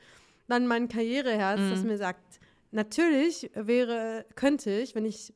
Dann 0.48 0.66
mein 0.66 0.88
Karriereherz, 0.88 1.60
das 1.70 1.82
Mhm. 1.82 1.88
mir 1.88 1.96
sagt, 1.98 2.40
natürlich 2.70 3.50
wäre, 3.54 4.26
könnte 4.34 4.70
ich, 4.70 4.94
wenn 4.94 5.04
ich 5.04 5.32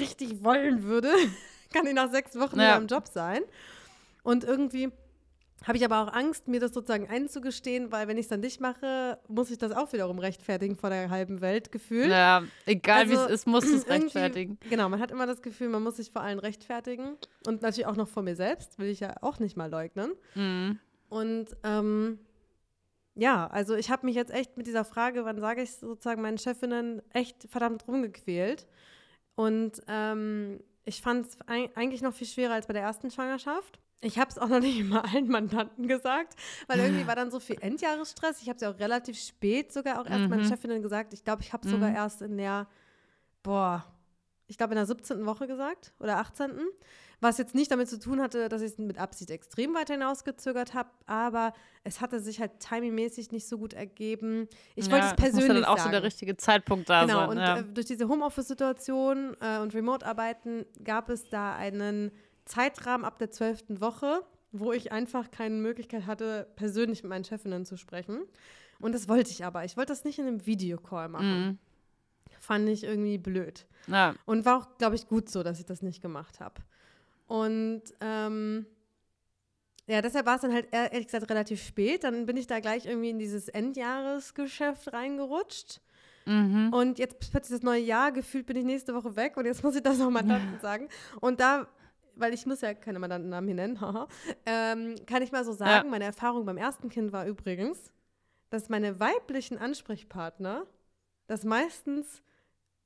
richtig 0.00 0.44
wollen 0.44 0.82
würde, 0.84 1.12
kann 1.72 1.86
ich 1.86 1.94
nach 1.94 2.10
sechs 2.10 2.38
Wochen 2.38 2.56
Ja. 2.60 2.62
wieder 2.62 2.76
im 2.78 2.86
Job 2.86 3.08
sein. 3.08 3.42
Und 4.22 4.44
irgendwie 4.44 4.90
habe 5.64 5.78
ich 5.78 5.84
aber 5.84 6.02
auch 6.02 6.12
Angst, 6.12 6.48
mir 6.48 6.60
das 6.60 6.74
sozusagen 6.74 7.08
einzugestehen, 7.08 7.90
weil 7.90 8.08
wenn 8.08 8.18
ich 8.18 8.26
es 8.26 8.28
dann 8.28 8.40
nicht 8.40 8.60
mache, 8.60 9.18
muss 9.26 9.50
ich 9.50 9.58
das 9.58 9.72
auch 9.72 9.92
wiederum 9.92 10.18
rechtfertigen 10.18 10.76
vor 10.76 10.90
der 10.90 11.10
halben 11.10 11.40
Welt 11.40 11.72
gefühlt. 11.72 12.10
Ja, 12.10 12.44
egal 12.66 13.08
wie 13.08 13.16
Also, 13.16 13.26
es 13.26 13.40
ist, 13.40 13.46
muss 13.46 13.64
es 13.64 13.88
rechtfertigen. 13.88 14.58
Genau, 14.68 14.88
man 14.88 15.00
hat 15.00 15.10
immer 15.10 15.26
das 15.26 15.42
Gefühl, 15.42 15.68
man 15.68 15.82
muss 15.82 15.96
sich 15.96 16.10
vor 16.10 16.22
allen 16.22 16.38
rechtfertigen. 16.38 17.16
Und 17.46 17.62
natürlich 17.62 17.86
auch 17.86 17.96
noch 17.96 18.08
vor 18.08 18.22
mir 18.22 18.36
selbst, 18.36 18.78
will 18.78 18.88
ich 18.88 19.00
ja 19.00 19.14
auch 19.22 19.38
nicht 19.38 19.56
mal 19.56 19.70
leugnen. 19.70 20.12
Mhm. 20.34 20.78
Und 21.08 21.56
ähm, 21.64 22.18
ja, 23.14 23.46
also 23.46 23.74
ich 23.74 23.90
habe 23.90 24.06
mich 24.06 24.14
jetzt 24.14 24.32
echt 24.32 24.56
mit 24.56 24.66
dieser 24.66 24.84
Frage, 24.84 25.24
wann 25.24 25.40
sage 25.40 25.62
ich 25.62 25.72
sozusagen 25.72 26.20
meinen 26.20 26.38
Chefinnen, 26.38 27.02
echt 27.12 27.48
verdammt 27.48 27.88
rumgequält. 27.88 28.66
Und 29.34 29.80
ähm, 29.88 30.60
ich 30.84 31.00
fand 31.00 31.26
es 31.26 31.38
eigentlich 31.46 32.02
noch 32.02 32.12
viel 32.12 32.26
schwerer 32.26 32.54
als 32.54 32.66
bei 32.66 32.74
der 32.74 32.82
ersten 32.82 33.10
Schwangerschaft. 33.10 33.80
Ich 34.02 34.18
habe 34.18 34.30
es 34.30 34.38
auch 34.38 34.48
noch 34.48 34.60
nicht 34.60 34.84
mal 34.84 35.00
allen 35.00 35.28
Mandanten 35.28 35.88
gesagt, 35.88 36.34
weil 36.68 36.78
irgendwie 36.80 37.06
war 37.06 37.16
dann 37.16 37.30
so 37.30 37.40
viel 37.40 37.56
Endjahresstress. 37.60 38.42
Ich 38.42 38.48
habe 38.48 38.56
es 38.56 38.62
ja 38.62 38.70
auch 38.70 38.78
relativ 38.78 39.18
spät 39.18 39.72
sogar 39.72 40.00
auch 40.00 40.06
erst 40.06 40.28
meinen 40.28 40.44
Mhm. 40.44 40.48
Chefinnen 40.48 40.82
gesagt. 40.82 41.14
Ich 41.14 41.24
glaube, 41.24 41.42
ich 41.42 41.52
habe 41.52 41.64
es 41.66 41.72
sogar 41.72 41.90
Mhm. 41.90 41.96
erst 41.96 42.20
in 42.22 42.36
der, 42.36 42.66
boah, 43.42 43.84
ich 44.48 44.58
glaube 44.58 44.74
in 44.74 44.76
der 44.76 44.86
17. 44.86 45.24
Woche 45.26 45.46
gesagt 45.46 45.92
oder 45.98 46.18
18. 46.18 46.52
Was 47.20 47.38
jetzt 47.38 47.54
nicht 47.54 47.70
damit 47.70 47.88
zu 47.88 47.98
tun 47.98 48.20
hatte, 48.20 48.50
dass 48.50 48.60
ich 48.60 48.72
es 48.72 48.78
mit 48.78 48.98
Absicht 48.98 49.30
extrem 49.30 49.74
weit 49.74 49.88
hinausgezögert 49.88 50.74
habe, 50.74 50.90
aber 51.06 51.54
es 51.82 52.02
hatte 52.02 52.20
sich 52.20 52.38
halt 52.40 52.60
timingmäßig 52.60 53.32
nicht 53.32 53.48
so 53.48 53.56
gut 53.56 53.72
ergeben. 53.72 54.46
Ich 54.74 54.90
wollte 54.90 55.06
ja, 55.06 55.10
es 55.12 55.16
persönlich 55.16 55.48
ja 55.48 55.54
dann 55.54 55.64
auch 55.64 55.78
sagen. 55.78 55.88
so 55.88 55.92
der 55.92 56.02
richtige 56.02 56.36
Zeitpunkt 56.36 56.90
da 56.90 57.06
Genau, 57.06 57.20
sein. 57.20 57.28
und 57.30 57.38
ja. 57.38 57.58
äh, 57.60 57.64
durch 57.64 57.86
diese 57.86 58.06
Homeoffice-Situation 58.08 59.34
äh, 59.40 59.58
und 59.60 59.74
Remote-Arbeiten 59.74 60.66
gab 60.84 61.08
es 61.08 61.26
da 61.30 61.54
einen 61.56 62.12
Zeitrahmen 62.46 63.04
ab 63.04 63.18
der 63.18 63.30
zwölften 63.30 63.80
Woche, 63.80 64.22
wo 64.52 64.72
ich 64.72 64.90
einfach 64.92 65.30
keine 65.30 65.56
Möglichkeit 65.56 66.06
hatte, 66.06 66.46
persönlich 66.56 67.02
mit 67.02 67.10
meinen 67.10 67.24
Chefinnen 67.24 67.64
zu 67.66 67.76
sprechen. 67.76 68.20
Und 68.80 68.94
das 68.94 69.08
wollte 69.08 69.30
ich 69.30 69.44
aber. 69.44 69.64
Ich 69.64 69.76
wollte 69.76 69.92
das 69.92 70.04
nicht 70.04 70.18
in 70.18 70.26
einem 70.26 70.46
Videocall 70.46 71.08
machen. 71.08 71.40
Mhm. 71.46 71.58
Fand 72.40 72.68
ich 72.68 72.84
irgendwie 72.84 73.18
blöd. 73.18 73.66
ja. 73.88 74.14
Und 74.24 74.44
war 74.44 74.58
auch, 74.58 74.78
glaube 74.78 74.94
ich, 74.96 75.06
gut 75.08 75.28
so, 75.28 75.42
dass 75.42 75.58
ich 75.58 75.66
das 75.66 75.82
nicht 75.82 76.00
gemacht 76.02 76.40
habe. 76.40 76.54
Und 77.26 77.82
ähm, 78.00 78.66
ja, 79.88 80.02
deshalb 80.02 80.26
war 80.26 80.36
es 80.36 80.42
dann 80.42 80.52
halt 80.52 80.66
ehr- 80.72 80.92
ehrlich 80.92 81.06
gesagt 81.06 81.30
relativ 81.30 81.62
spät. 81.62 82.04
Dann 82.04 82.26
bin 82.26 82.36
ich 82.36 82.46
da 82.46 82.60
gleich 82.60 82.86
irgendwie 82.86 83.10
in 83.10 83.18
dieses 83.18 83.48
Endjahresgeschäft 83.48 84.92
reingerutscht. 84.92 85.80
Mhm. 86.26 86.72
Und 86.72 86.98
jetzt 86.98 87.18
plötzlich 87.30 87.58
das 87.58 87.62
neue 87.64 87.80
Jahr, 87.82 88.10
gefühlt 88.12 88.46
bin 88.46 88.56
ich 88.56 88.64
nächste 88.64 88.94
Woche 88.94 89.14
weg 89.16 89.36
und 89.36 89.46
jetzt 89.46 89.62
muss 89.62 89.76
ich 89.76 89.82
das 89.82 89.98
noch 89.98 90.10
Mandanten 90.10 90.58
sagen. 90.60 90.88
Und 91.20 91.38
da, 91.40 91.68
weil 92.16 92.34
ich 92.34 92.46
muss 92.46 92.60
ja 92.60 92.74
keine 92.74 92.98
Mandantennamen 92.98 93.46
hier 93.48 93.54
nennen, 93.56 93.80
haha, 93.80 94.08
ähm, 94.46 94.96
kann 95.06 95.22
ich 95.22 95.32
mal 95.32 95.44
so 95.44 95.52
sagen, 95.52 95.86
Ja. 95.86 95.90
meine 95.90 96.04
Erfahrung 96.04 96.44
beim 96.44 96.56
ersten 96.56 96.88
Kind 96.88 97.12
war 97.12 97.26
übrigens, 97.26 97.92
dass 98.50 98.68
meine 98.68 98.98
weiblichen 99.00 99.58
Ansprechpartner 99.58 100.66
das 101.26 101.44
meistens 101.44 102.22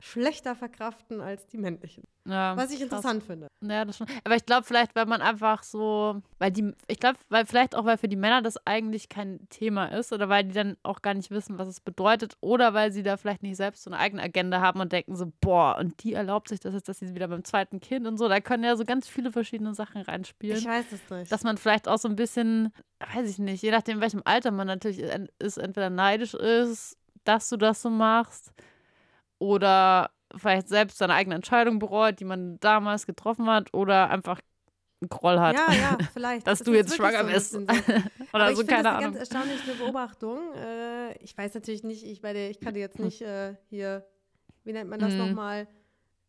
schlechter 0.00 0.56
verkraften 0.56 1.20
als 1.20 1.46
die 1.46 1.58
männlichen. 1.58 2.04
ja. 2.24 2.56
Was 2.56 2.70
ich 2.70 2.78
krass. 2.78 2.84
interessant 2.84 3.22
finde. 3.22 3.48
Ja, 3.60 3.84
das 3.84 3.98
schon. 3.98 4.06
Aber 4.24 4.34
ich 4.34 4.46
glaube 4.46 4.64
vielleicht, 4.64 4.96
weil 4.96 5.04
man 5.04 5.20
einfach 5.20 5.62
so, 5.62 6.22
weil 6.38 6.50
die, 6.50 6.72
ich 6.88 6.98
glaube, 6.98 7.18
weil 7.28 7.44
vielleicht 7.44 7.74
auch, 7.74 7.84
weil 7.84 7.98
für 7.98 8.08
die 8.08 8.16
Männer 8.16 8.40
das 8.40 8.66
eigentlich 8.66 9.10
kein 9.10 9.46
Thema 9.50 9.86
ist 9.86 10.12
oder 10.12 10.30
weil 10.30 10.44
die 10.44 10.54
dann 10.54 10.78
auch 10.82 11.02
gar 11.02 11.12
nicht 11.12 11.30
wissen, 11.30 11.58
was 11.58 11.68
es 11.68 11.80
bedeutet 11.80 12.34
oder 12.40 12.72
weil 12.72 12.92
sie 12.92 13.02
da 13.02 13.18
vielleicht 13.18 13.42
nicht 13.42 13.56
selbst 13.56 13.82
so 13.82 13.90
eine 13.90 14.00
eigene 14.00 14.22
Agenda 14.22 14.60
haben 14.60 14.80
und 14.80 14.90
denken 14.90 15.16
so, 15.16 15.30
boah, 15.40 15.76
und 15.78 16.02
die 16.02 16.14
erlaubt 16.14 16.48
sich 16.48 16.60
das 16.60 16.72
jetzt, 16.72 16.88
dass 16.88 16.98
sie 16.98 17.14
wieder 17.14 17.28
beim 17.28 17.44
zweiten 17.44 17.80
Kind 17.80 18.06
und 18.06 18.16
so. 18.16 18.26
Da 18.26 18.40
können 18.40 18.64
ja 18.64 18.76
so 18.76 18.86
ganz 18.86 19.06
viele 19.06 19.30
verschiedene 19.30 19.74
Sachen 19.74 20.00
reinspielen. 20.00 20.56
Ich 20.56 20.66
weiß 20.66 20.86
es 20.92 21.10
nicht. 21.10 21.30
dass 21.30 21.44
man 21.44 21.58
vielleicht 21.58 21.88
auch 21.88 21.98
so 21.98 22.08
ein 22.08 22.16
bisschen, 22.16 22.72
weiß 23.14 23.28
ich 23.28 23.38
nicht, 23.38 23.62
je 23.62 23.70
nachdem, 23.70 23.96
in 23.96 24.00
welchem 24.00 24.22
Alter 24.24 24.50
man 24.50 24.66
natürlich 24.66 25.00
ist, 25.38 25.58
entweder 25.58 25.90
neidisch 25.90 26.32
ist, 26.32 26.96
dass 27.24 27.50
du 27.50 27.58
das 27.58 27.82
so 27.82 27.90
machst 27.90 28.54
oder 29.40 30.10
vielleicht 30.36 30.68
selbst 30.68 30.98
seine 30.98 31.14
eigene 31.14 31.34
Entscheidung 31.34 31.80
bereut, 31.80 32.20
die 32.20 32.24
man 32.24 32.60
damals 32.60 33.04
getroffen 33.06 33.50
hat 33.50 33.74
oder 33.74 34.08
einfach 34.10 34.40
einen 35.00 35.08
Groll 35.08 35.40
hat, 35.40 35.56
ja, 35.56 35.72
ja, 35.74 35.98
vielleicht. 36.12 36.46
dass 36.46 36.60
Es 36.60 36.64
du 36.66 36.72
ist 36.72 36.76
jetzt 36.76 36.94
schwanger 36.96 37.24
bist 37.24 37.50
so. 37.52 37.58
oder 38.32 38.44
Aber 38.44 38.54
so, 38.54 38.60
ich 38.62 38.66
finde 38.68 38.70
keine 38.70 38.82
das 38.84 38.86
eine 38.94 38.98
Ahnung. 39.06 39.12
ganz 39.14 39.30
erstaunliche 39.32 39.74
Beobachtung. 39.74 40.38
Äh, 40.54 41.16
ich 41.24 41.36
weiß 41.36 41.54
natürlich 41.54 41.82
nicht, 41.82 42.04
ich, 42.04 42.22
meine, 42.22 42.48
ich 42.50 42.60
kann 42.60 42.74
dir 42.74 42.80
jetzt 42.80 42.98
nicht 43.00 43.22
äh, 43.22 43.56
hier, 43.70 44.06
wie 44.62 44.72
nennt 44.72 44.88
man 44.90 45.00
das 45.00 45.14
Mhm. 45.14 45.18
nochmal, 45.18 45.66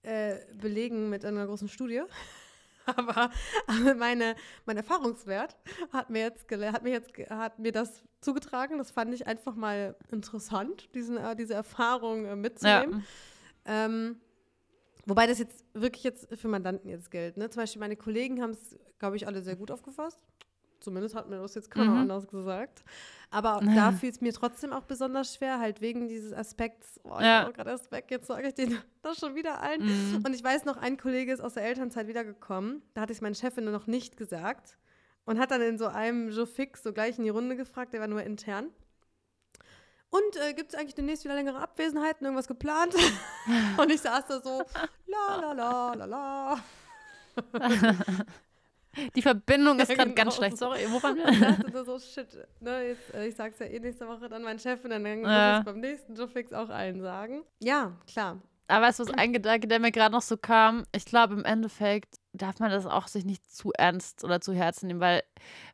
äh, 0.04 0.38
belegen 0.56 1.10
mit 1.12 1.24
einer 1.26 1.46
großen 1.46 1.68
Studie. 1.68 2.02
Aber, 2.96 3.30
aber 3.68 3.96
meine, 3.96 4.36
mein 4.66 4.78
Erfahrungswert 4.78 5.56
hat 5.94 6.10
mir 6.10 6.22
jetzt 6.22 6.50
hat 6.52 6.84
mir 6.84 6.92
jetzt 6.92 7.12
hat 7.30 7.60
mir 7.60 7.72
das 7.72 8.04
zugetragen. 8.22 8.78
Das 8.78 8.92
fand 8.92 9.14
ich 9.14 9.28
einfach 9.28 9.56
mal 9.56 9.96
interessant, 10.12 10.94
diesen, 10.96 11.18
äh, 11.18 11.36
diese 11.36 11.54
Erfahrung 11.54 12.26
äh, 12.26 12.30
Ja, 12.30 12.36
mitzunehmen. 12.36 13.06
Ähm, 13.66 14.20
wobei 15.06 15.28
das 15.28 15.40
jetzt 15.40 15.64
wirklich 15.74 16.04
jetzt 16.04 16.28
für 16.36 16.48
Mandanten 16.48 16.90
jetzt 16.90 17.12
gilt. 17.12 17.38
Ne? 17.38 17.50
Zum 17.50 17.62
Beispiel 17.62 17.80
meine 17.80 17.96
Kollegen 17.96 18.42
haben 18.42 18.52
es, 18.52 18.78
glaube 19.00 19.16
ich, 19.16 19.28
alle 19.28 19.42
sehr 19.42 19.56
gut 19.56 19.72
aufgefasst. 19.72 20.26
Zumindest 20.82 21.16
hat 21.16 21.30
mir 21.30 21.38
das 21.40 21.56
jetzt 21.56 21.72
keiner 21.72 21.92
Mhm. 21.92 21.98
anders 22.02 22.28
gesagt. 22.28 22.84
Aber 23.30 23.56
auch 23.56 23.64
da 23.64 23.94
fiel 23.94 24.10
es 24.10 24.20
mir 24.20 24.34
trotzdem 24.34 24.74
auch 24.74 24.84
besonders 24.84 25.34
schwer, 25.36 25.60
halt 25.60 25.80
wegen 25.80 26.10
dieses 26.10 26.34
Aspekts, 26.34 27.00
oh, 27.04 27.16
ich 27.20 27.26
Ja. 27.26 27.50
gerade 27.50 27.70
erst 27.70 27.90
weg, 27.92 28.08
jetzt 28.10 28.28
sage 28.28 28.48
ich 28.50 28.54
den 28.56 28.78
das 29.04 29.18
schon 29.20 29.36
wieder 29.36 29.62
allen. 29.62 29.84
Mhm. 29.86 30.24
Und 30.26 30.34
ich 30.34 30.44
weiß 30.44 30.66
noch, 30.66 30.76
ein 30.78 30.98
Kollege 30.98 31.32
ist 31.32 31.40
aus 31.40 31.54
der 31.54 31.64
Elternzeit 31.64 32.08
wiedergekommen. 32.08 32.82
Da 32.94 33.02
hatte 33.02 33.14
ich 33.14 33.20
es 33.20 33.22
meinen 33.22 33.36
Chefin 33.36 33.64
noch 33.66 33.88
nicht 33.88 34.18
gesagt. 34.18 34.78
Und 35.24 35.40
hat 35.40 35.52
dann 35.52 35.62
in 35.62 35.78
so 35.78 35.86
einem 35.88 36.30
Joe 36.32 36.48
Fix 36.48 36.84
so 36.84 36.92
gleich 36.94 37.18
in 37.20 37.24
die 37.24 37.30
Runde 37.30 37.56
gefragt, 37.56 37.94
der 37.94 38.02
war 38.02 38.08
nur 38.08 38.24
intern. 38.24 38.66
Und 40.10 40.36
äh, 40.46 40.54
gibt 40.54 40.74
es 40.74 40.80
eigentlich 40.80 40.96
demnächst 40.96 41.24
wieder 41.24 41.36
längere 41.36 41.60
Abwesenheiten, 41.60 42.26
irgendwas 42.26 42.48
geplant? 42.48 42.94
und 43.78 43.90
ich 43.92 44.02
saß 44.02 44.26
da 44.28 44.42
so, 44.42 44.64
la 45.06 45.36
la 45.40 45.52
la 45.54 45.94
la 45.94 46.06
la. 46.06 46.58
Die 49.16 49.22
Verbindung 49.22 49.80
ist 49.80 49.90
Ja, 49.90 49.96
gerade 49.96 50.10
genau 50.12 50.24
ganz 50.24 50.36
schlecht. 50.36 50.58
so. 50.58 50.66
Sorry, 50.66 50.86
wo 50.90 51.02
waren 51.02 51.16
wir? 51.16 51.26
Und 51.26 51.34
ich 51.34 51.40
dachte 51.40 51.72
da 51.72 51.84
so, 51.86 52.00
shit, 52.00 52.28
ne, 52.60 52.88
jetzt, 52.90 53.14
äh, 53.14 53.28
ich 53.28 53.36
sag's 53.36 53.60
ja 53.60 53.66
eh 53.68 53.80
nächste 53.80 54.08
Woche 54.08 54.28
dann 54.30 54.44
mein 54.44 54.60
Chef 54.60 54.84
und 54.84 54.90
dann 54.90 55.02
muss 55.02 55.30
Ja. 55.30 55.54
ich 55.54 55.60
es 55.60 55.66
beim 55.66 55.80
nächsten 55.80 56.16
Joe 56.16 56.28
Fix 56.28 56.52
auch 56.54 56.70
allen 56.70 57.02
sagen. 57.02 57.44
Ja, 57.60 57.94
klar. 58.12 58.42
Aber 58.68 58.86
weißt 58.88 59.00
du, 59.00 59.04
was 59.08 59.14
ein 59.16 59.34
Gedanke, 59.34 59.68
der 59.68 59.80
mir 59.80 59.92
gerade 59.92 60.14
noch 60.14 60.22
so 60.22 60.38
kam? 60.38 60.84
Ich 60.94 61.04
glaube, 61.06 61.34
im 61.34 61.44
Endeffekt 61.44 62.16
darf 62.34 62.60
man 62.60 62.72
das 62.72 62.86
auch 62.86 63.08
sich 63.08 63.26
nicht 63.26 63.50
zu 63.54 63.74
ernst 63.74 64.24
oder 64.24 64.40
zu 64.40 64.54
Herzen 64.54 64.88
nehmen, 64.88 65.02
weil 65.02 65.24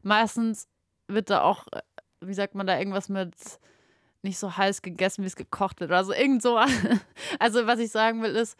meistens 0.02 0.68
wird 1.08 1.30
da 1.30 1.42
auch, 1.42 1.68
äh, 1.72 1.82
wie 2.22 2.34
sagt 2.34 2.56
man 2.56 2.66
da, 2.68 2.78
irgendwas 2.78 3.10
mit 3.10 3.34
nicht 4.24 4.40
so 4.40 4.58
heiß 4.58 4.82
gegessen, 4.82 5.22
wie 5.24 5.28
es 5.28 5.36
gekocht 5.36 5.80
wird 5.80 5.92
oder 5.92 6.04
so. 6.04 6.14
Irgend 6.14 6.42
so. 6.42 6.60
Also, 7.40 7.68
was 7.68 7.80
ich 7.80 7.92
sagen 7.92 8.22
will, 8.24 8.36
ist, 8.36 8.58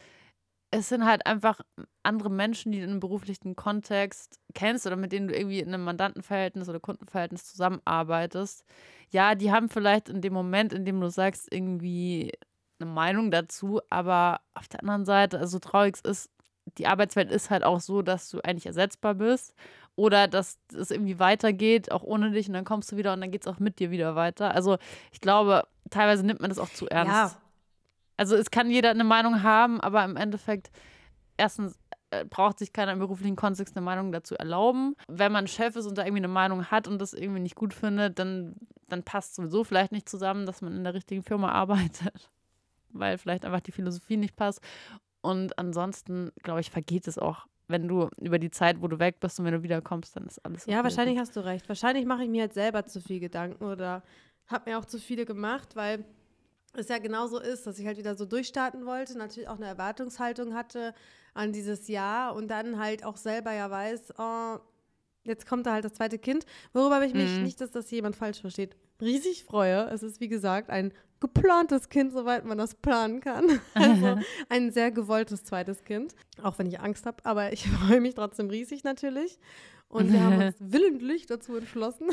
es 0.72 0.90
sind 0.90 1.06
halt 1.06 1.26
einfach 1.26 1.62
andere 2.04 2.30
Menschen, 2.30 2.72
die 2.72 2.80
du 2.80 2.84
in 2.84 2.92
einem 2.92 3.00
beruflichen 3.00 3.56
Kontext 3.56 4.40
kennst 4.54 4.86
oder 4.86 4.96
mit 4.96 5.12
denen 5.12 5.28
du 5.28 5.36
irgendwie 5.36 5.60
in 5.60 5.74
einem 5.74 5.84
Mandantenverhältnis 5.84 6.68
oder 6.68 6.80
Kundenverhältnis 6.80 7.46
zusammenarbeitest. 7.46 8.66
Ja, 9.10 9.36
die 9.36 9.52
haben 9.52 9.70
vielleicht 9.70 10.10
in 10.10 10.22
dem 10.22 10.34
Moment, 10.34 10.74
in 10.74 10.84
dem 10.86 11.00
du 11.00 11.10
sagst, 11.10 11.52
irgendwie 11.52 12.34
eine 12.80 12.90
Meinung 12.90 13.32
dazu, 13.32 13.82
aber 13.90 14.42
auf 14.54 14.68
der 14.68 14.82
anderen 14.82 15.06
Seite, 15.06 15.40
also 15.40 15.54
so 15.54 15.60
traurig 15.60 15.98
ist, 16.04 16.30
die 16.78 16.88
Arbeitswelt 16.88 17.32
ist 17.32 17.50
halt 17.50 17.64
auch 17.64 17.80
so, 17.80 18.02
dass 18.02 18.30
du 18.30 18.42
eigentlich 18.42 18.66
ersetzbar 18.66 19.16
bist 19.16 19.56
oder 19.96 20.28
dass 20.28 20.60
es 20.74 20.92
irgendwie 20.92 21.18
weitergeht, 21.18 21.92
auch 21.92 22.04
ohne 22.04 22.32
dich 22.32 22.48
und 22.48 22.54
dann 22.54 22.66
kommst 22.66 22.92
du 22.92 22.98
wieder 22.98 23.14
und 23.14 23.22
dann 23.22 23.32
geht 23.32 23.42
es 23.42 23.48
auch 23.48 23.60
mit 23.60 23.80
dir 23.80 23.90
wieder 23.90 24.16
weiter. 24.16 24.54
Also 24.54 24.78
ich 25.14 25.22
glaube, 25.22 25.64
teilweise 25.90 26.26
nimmt 26.26 26.42
man 26.42 26.50
das 26.50 26.60
auch 26.60 26.70
zu 26.70 26.88
ernst. 26.88 27.14
Ja. 27.14 27.42
Also 28.18 28.36
es 28.36 28.52
kann 28.52 28.70
jeder 28.70 28.90
eine 28.90 29.04
Meinung 29.04 29.44
haben, 29.44 29.80
aber 29.80 30.04
im 30.04 30.18
Endeffekt, 30.18 30.72
erstens 31.38 31.78
äh, 32.10 32.26
braucht 32.26 32.60
sich 32.60 32.74
keiner 32.74 32.94
im 32.94 33.00
beruflichen 33.00 33.36
Kontext 33.36 33.76
eine 33.76 33.86
Meinung 33.86 34.12
dazu 34.12 34.36
erlauben. 34.36 34.96
Wenn 35.08 35.32
man 35.32 35.48
Chef 35.48 35.76
ist 35.76 35.86
und 35.86 35.98
da 35.98 36.04
irgendwie 36.04 36.22
eine 36.22 36.28
Meinung 36.28 36.66
hat 36.66 36.88
und 36.88 37.00
das 37.00 37.14
irgendwie 37.14 37.42
nicht 37.42 37.56
gut 37.56 37.74
findet, 37.74 38.18
dann, 38.18 38.56
dann 38.88 39.04
passt 39.04 39.36
sowieso 39.36 39.64
vielleicht 39.64 39.92
nicht 39.92 40.10
zusammen, 40.10 40.46
dass 40.46 40.62
man 40.62 40.76
in 40.76 40.84
der 40.84 40.94
richtigen 40.94 41.22
Firma 41.24 41.52
arbeitet, 41.52 42.30
weil 42.90 43.18
vielleicht 43.18 43.46
einfach 43.46 43.60
die 43.60 43.72
Philosophie 43.72 44.18
nicht 44.18 44.36
passt. 44.36 44.62
Und 45.22 45.58
ansonsten, 45.60 46.32
glaube 46.44 46.62
ich, 46.62 46.72
vergeht 46.72 47.08
es 47.08 47.18
auch, 47.18 47.46
wenn 47.68 47.88
du 47.88 48.10
über 48.22 48.40
die 48.40 48.50
Zeit, 48.50 48.82
wo 48.82 48.88
du 48.88 48.98
weg 49.00 49.20
bist 49.20 49.40
und 49.40 49.46
wenn 49.46 49.54
du 49.54 49.64
wiederkommst, 49.64 50.16
dann 50.16 50.26
ist 50.26 50.40
alles 50.46 50.66
Ja, 50.66 50.76
okay, 50.76 50.84
wahrscheinlich 50.86 51.16
gut. 51.16 51.22
hast 51.22 51.36
du 51.36 51.44
recht. 51.44 51.68
Wahrscheinlich 51.68 52.06
mache 52.06 52.24
ich 52.24 52.30
mir 52.30 52.44
jetzt 52.44 52.54
selber 52.54 52.86
zu 52.86 53.02
viel 53.02 53.20
Gedanken 53.20 53.66
oder 53.66 54.04
habe 54.48 54.70
mir 54.70 54.80
auch 54.80 54.86
zu 54.86 55.00
viele 55.00 55.26
gemacht, 55.26 55.76
weil 55.76 56.06
es 56.78 56.90
ja 56.90 56.98
genauso 57.00 57.40
ist, 57.40 57.68
dass 57.68 57.80
ich 57.80 57.86
halt 57.86 57.98
wieder 57.98 58.16
so 58.16 58.26
durchstarten 58.26 58.86
wollte, 58.86 59.18
natürlich 59.18 59.50
auch 59.50 59.58
eine 59.58 59.68
Erwartungshaltung 59.68 60.54
hatte 60.54 60.94
an 61.34 61.52
dieses 61.52 61.88
Jahr 61.88 62.36
und 62.36 62.48
dann 62.48 62.80
halt 62.80 63.04
auch 63.04 63.18
selber 63.18 63.54
ja 63.54 63.70
weiß, 63.70 64.14
oh, 64.18 64.58
jetzt 65.24 65.48
kommt 65.48 65.66
da 65.66 65.74
halt 65.74 65.86
das 65.86 65.94
zweite 65.94 66.18
Kind, 66.18 66.46
worüber 66.74 67.04
ich 67.04 67.14
mich 67.14 67.38
mhm. 67.38 67.44
nicht, 67.44 67.62
dass 67.62 67.72
das 67.72 67.92
jemand 67.92 68.16
falsch 68.16 68.42
versteht, 68.42 68.76
riesig 69.02 69.44
freue. 69.44 69.90
Es 69.90 70.04
ist 70.04 70.20
wie 70.20 70.28
gesagt 70.28 70.70
ein 70.70 70.92
geplantes 71.20 71.90
Kind, 71.90 72.14
soweit 72.14 72.46
man 72.46 72.58
das 72.58 72.76
planen 72.76 73.22
kann. 73.22 73.60
Also 73.74 74.18
ein 74.50 74.72
sehr 74.72 74.92
gewolltes 74.92 75.44
zweites 75.44 75.84
Kind, 75.84 76.16
auch 76.42 76.58
wenn 76.58 76.68
ich 76.68 76.80
Angst 76.80 77.06
habe, 77.06 77.18
aber 77.24 77.54
ich 77.54 77.68
freue 77.88 78.02
mich 78.02 78.16
trotzdem 78.16 78.50
riesig 78.50 78.84
natürlich. 78.84 79.40
Und 79.90 80.12
wir 80.12 80.22
haben 80.22 80.42
uns 80.42 80.56
willentlich 80.60 81.28
dazu 81.28 81.56
entschlossen, 81.56 82.10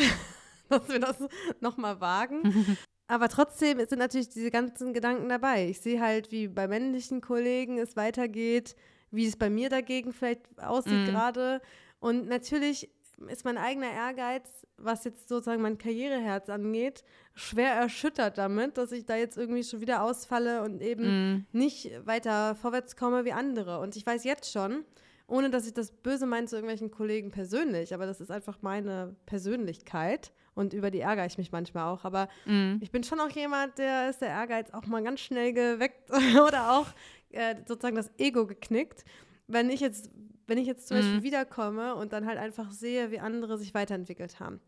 dass 0.68 0.88
wir 0.88 1.00
das 1.00 1.16
nochmal 1.60 2.00
wagen. 2.00 2.76
Aber 3.06 3.28
trotzdem 3.28 3.78
sind 3.86 3.98
natürlich 3.98 4.30
diese 4.30 4.50
ganzen 4.50 4.94
Gedanken 4.94 5.28
dabei. 5.28 5.68
Ich 5.68 5.80
sehe 5.80 6.00
halt, 6.00 6.32
wie 6.32 6.48
bei 6.48 6.66
männlichen 6.66 7.20
Kollegen 7.20 7.78
es 7.78 7.96
weitergeht, 7.96 8.76
wie 9.10 9.26
es 9.26 9.36
bei 9.36 9.50
mir 9.50 9.68
dagegen 9.68 10.12
vielleicht 10.12 10.42
aussieht 10.58 11.04
mm. 11.04 11.06
gerade. 11.06 11.60
Und 12.00 12.28
natürlich 12.28 12.90
ist 13.28 13.44
mein 13.44 13.58
eigener 13.58 13.92
Ehrgeiz, 13.92 14.48
was 14.76 15.04
jetzt 15.04 15.28
sozusagen 15.28 15.62
mein 15.62 15.78
Karriereherz 15.78 16.48
angeht, 16.48 17.04
schwer 17.34 17.72
erschüttert 17.72 18.38
damit, 18.38 18.76
dass 18.78 18.90
ich 18.90 19.06
da 19.06 19.16
jetzt 19.16 19.36
irgendwie 19.36 19.62
schon 19.62 19.80
wieder 19.80 20.02
ausfalle 20.02 20.62
und 20.62 20.82
eben 20.82 21.04
mm. 21.04 21.46
nicht 21.52 21.90
weiter 22.06 22.54
vorwärts 22.54 22.96
komme 22.96 23.24
wie 23.24 23.32
andere. 23.32 23.80
Und 23.80 23.96
ich 23.96 24.06
weiß 24.06 24.24
jetzt 24.24 24.50
schon, 24.50 24.84
ohne 25.26 25.50
dass 25.50 25.66
ich 25.66 25.74
das 25.74 25.90
böse 25.90 26.26
meine 26.26 26.46
zu 26.46 26.56
irgendwelchen 26.56 26.90
Kollegen 26.90 27.30
persönlich, 27.30 27.94
aber 27.94 28.06
das 28.06 28.20
ist 28.20 28.30
einfach 28.30 28.58
meine 28.62 29.14
Persönlichkeit 29.26 30.32
und 30.54 30.72
über 30.72 30.90
die 30.90 31.00
ärgere 31.00 31.26
ich 31.26 31.38
mich 31.38 31.52
manchmal 31.52 31.86
auch. 31.86 32.04
Aber 32.04 32.28
mm. 32.46 32.76
ich 32.80 32.90
bin 32.90 33.04
schon 33.04 33.20
auch 33.20 33.30
jemand, 33.30 33.78
der 33.78 34.10
ist 34.10 34.20
der 34.20 34.28
Ehrgeiz 34.28 34.70
auch 34.72 34.86
mal 34.86 35.02
ganz 35.02 35.20
schnell 35.20 35.52
geweckt 35.52 36.10
oder 36.46 36.72
auch 36.72 36.86
äh, 37.30 37.56
sozusagen 37.66 37.96
das 37.96 38.10
Ego 38.18 38.46
geknickt. 38.46 39.04
Wenn 39.46 39.70
ich 39.70 39.80
jetzt, 39.80 40.10
wenn 40.46 40.58
ich 40.58 40.66
jetzt 40.66 40.88
zum 40.88 40.96
mm. 40.96 41.00
Beispiel 41.00 41.22
wiederkomme 41.22 41.94
und 41.94 42.12
dann 42.12 42.26
halt 42.26 42.38
einfach 42.38 42.70
sehe, 42.70 43.10
wie 43.10 43.20
andere 43.20 43.58
sich 43.58 43.74
weiterentwickelt 43.74 44.40
haben, 44.40 44.60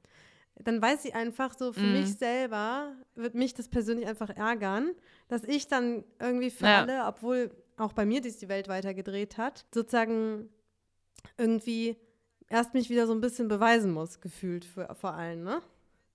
dann 0.59 0.81
weiß 0.81 1.05
ich 1.05 1.15
einfach 1.15 1.55
so, 1.57 1.73
für 1.73 1.81
mm. 1.81 1.93
mich 1.93 2.15
selber 2.17 2.93
wird 3.15 3.35
mich 3.35 3.55
das 3.55 3.69
persönlich 3.69 4.07
einfach 4.07 4.31
ärgern, 4.31 4.93
dass 5.29 5.45
ich 5.45 5.69
dann 5.69 6.05
irgendwie 6.19 6.51
für 6.51 6.67
ja. 6.67 6.83
alle, 6.83 7.07
obwohl 7.07 7.51
auch 7.77 7.93
bei 7.93 8.07
mir 8.07 8.21
dies 8.21 8.39
die 8.39 8.49
Welt 8.49 8.69
weitergedreht 8.69 9.37
hat, 9.39 9.67
sozusagen 9.73 10.49
irgendwie 11.37 11.97
erst 12.49 12.75
mich 12.75 12.91
wieder 12.91 13.07
so 13.07 13.13
ein 13.13 13.21
bisschen 13.21 13.49
beweisen 13.49 13.93
muss, 13.93 14.21
gefühlt 14.21 14.65
für, 14.65 14.95
vor 14.95 15.15
allen, 15.15 15.43
ne? 15.43 15.61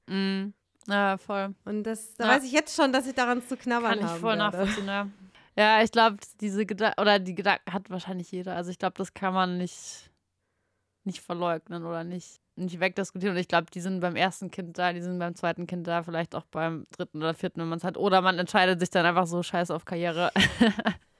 Mm. 0.07 0.53
Ja, 0.87 1.17
voll. 1.17 1.53
Und 1.65 1.83
das, 1.83 2.15
da 2.15 2.25
ja. 2.25 2.31
weiß 2.31 2.43
ich 2.43 2.51
jetzt 2.51 2.75
schon, 2.75 2.91
dass 2.91 3.05
ich 3.07 3.13
daran 3.13 3.41
zu 3.43 3.55
knabbern 3.55 3.91
habe. 3.91 3.99
Kann 3.99 4.15
ich 4.15 4.21
voll 4.21 4.37
werde. 4.37 4.57
nachvollziehen, 4.57 4.87
ja. 4.87 5.07
Ja, 5.57 5.83
ich 5.83 5.91
glaube, 5.91 6.15
diese 6.39 6.65
Gedanken, 6.65 6.99
oder 7.01 7.19
die 7.19 7.35
Gedanken 7.35 7.73
hat 7.73 7.89
wahrscheinlich 7.89 8.31
jeder. 8.31 8.55
Also 8.55 8.71
ich 8.71 8.79
glaube, 8.79 8.93
das 8.97 9.13
kann 9.13 9.33
man 9.33 9.57
nicht, 9.57 10.09
nicht 11.03 11.19
verleugnen 11.19 11.83
oder 11.85 12.05
nicht, 12.05 12.39
nicht 12.55 12.79
wegdiskutieren. 12.79 13.35
Und 13.35 13.41
ich 13.41 13.49
glaube, 13.49 13.67
die 13.69 13.81
sind 13.81 13.99
beim 13.99 14.15
ersten 14.15 14.49
Kind 14.49 14.77
da, 14.77 14.93
die 14.93 15.01
sind 15.01 15.19
beim 15.19 15.35
zweiten 15.35 15.67
Kind 15.67 15.87
da, 15.87 16.03
vielleicht 16.03 16.35
auch 16.35 16.45
beim 16.45 16.85
dritten 16.95 17.17
oder 17.17 17.33
vierten, 17.33 17.59
wenn 17.59 17.67
man 17.67 17.79
es 17.79 17.83
hat. 17.83 17.97
Oder 17.97 18.21
man 18.21 18.39
entscheidet 18.39 18.79
sich 18.79 18.91
dann 18.91 19.05
einfach 19.05 19.27
so 19.27 19.43
scheiß 19.43 19.71
auf 19.71 19.83
Karriere. 19.83 20.31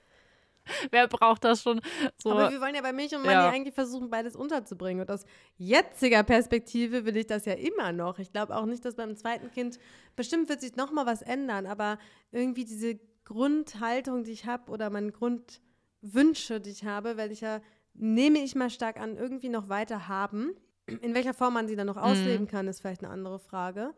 Wer 0.90 1.08
braucht 1.08 1.44
das 1.44 1.62
schon? 1.62 1.80
So, 2.18 2.32
Aber 2.32 2.50
wir 2.50 2.60
wollen 2.60 2.74
ja 2.74 2.82
bei 2.82 2.92
Milch 2.92 3.14
und 3.14 3.22
Money 3.22 3.34
ja. 3.34 3.50
eigentlich 3.50 3.74
versuchen, 3.74 4.10
beides 4.10 4.36
unterzubringen. 4.36 5.00
Und 5.00 5.10
aus 5.10 5.24
jetziger 5.56 6.22
Perspektive 6.22 7.04
will 7.04 7.16
ich 7.16 7.26
das 7.26 7.44
ja 7.44 7.54
immer 7.54 7.92
noch. 7.92 8.18
Ich 8.18 8.32
glaube 8.32 8.56
auch 8.56 8.66
nicht, 8.66 8.84
dass 8.84 8.96
beim 8.96 9.16
zweiten 9.16 9.50
Kind, 9.50 9.78
bestimmt 10.16 10.48
wird 10.48 10.60
sich 10.60 10.76
noch 10.76 10.92
mal 10.92 11.06
was 11.06 11.22
ändern, 11.22 11.66
aber 11.66 11.98
irgendwie 12.30 12.64
diese 12.64 12.98
Grundhaltung, 13.24 14.24
die 14.24 14.32
ich 14.32 14.46
habe 14.46 14.70
oder 14.70 14.90
meine 14.90 15.12
Grundwünsche, 15.12 16.60
die 16.60 16.70
ich 16.70 16.84
habe, 16.84 17.16
werde 17.16 17.32
ich 17.32 17.40
ja, 17.40 17.60
nehme 17.94 18.40
ich 18.40 18.54
mal 18.54 18.70
stark 18.70 19.00
an, 19.00 19.16
irgendwie 19.16 19.48
noch 19.48 19.68
weiter 19.68 20.08
haben. 20.08 20.54
In 21.00 21.14
welcher 21.14 21.34
Form 21.34 21.54
man 21.54 21.68
sie 21.68 21.76
dann 21.76 21.86
noch 21.86 21.96
mhm. 21.96 22.02
ausleben 22.02 22.46
kann, 22.48 22.66
ist 22.68 22.80
vielleicht 22.80 23.02
eine 23.02 23.12
andere 23.12 23.38
Frage. 23.38 23.94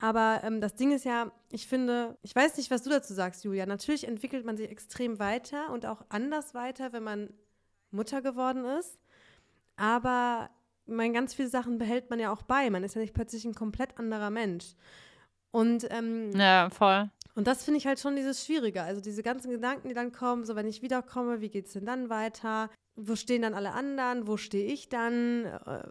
Aber 0.00 0.40
ähm, 0.44 0.60
das 0.60 0.74
Ding 0.74 0.92
ist 0.92 1.04
ja, 1.04 1.32
ich 1.50 1.66
finde, 1.66 2.16
ich 2.22 2.34
weiß 2.34 2.56
nicht, 2.56 2.70
was 2.70 2.82
du 2.82 2.90
dazu 2.90 3.14
sagst, 3.14 3.44
Julia. 3.44 3.66
Natürlich 3.66 4.06
entwickelt 4.06 4.44
man 4.44 4.56
sich 4.56 4.70
extrem 4.70 5.18
weiter 5.18 5.72
und 5.72 5.86
auch 5.86 6.04
anders 6.08 6.54
weiter, 6.54 6.92
wenn 6.92 7.02
man 7.02 7.32
Mutter 7.90 8.22
geworden 8.22 8.64
ist. 8.64 8.98
Aber 9.76 10.50
man, 10.86 11.12
ganz 11.12 11.34
viele 11.34 11.48
Sachen 11.48 11.78
behält 11.78 12.10
man 12.10 12.20
ja 12.20 12.32
auch 12.32 12.42
bei. 12.42 12.70
Man 12.70 12.84
ist 12.84 12.94
ja 12.94 13.00
nicht 13.00 13.14
plötzlich 13.14 13.44
ein 13.44 13.54
komplett 13.54 13.98
anderer 13.98 14.30
Mensch. 14.30 14.76
Und 15.50 15.86
ähm, 15.90 16.30
ja, 16.32 16.70
voll. 16.70 17.10
Und 17.34 17.46
das 17.46 17.64
finde 17.64 17.78
ich 17.78 17.86
halt 17.86 18.00
schon 18.00 18.16
dieses 18.16 18.44
Schwierige. 18.44 18.82
Also 18.82 19.00
diese 19.00 19.22
ganzen 19.22 19.50
Gedanken, 19.50 19.88
die 19.88 19.94
dann 19.94 20.12
kommen, 20.12 20.44
so 20.44 20.56
wenn 20.56 20.66
ich 20.66 20.82
wiederkomme, 20.82 21.40
wie 21.40 21.48
geht 21.48 21.66
es 21.66 21.72
denn 21.72 21.86
dann 21.86 22.10
weiter? 22.10 22.70
Wo 22.96 23.14
stehen 23.14 23.42
dann 23.42 23.54
alle 23.54 23.72
anderen? 23.72 24.26
Wo 24.26 24.36
stehe 24.36 24.66
ich 24.66 24.88
dann? 24.88 25.44
Äh, 25.44 25.88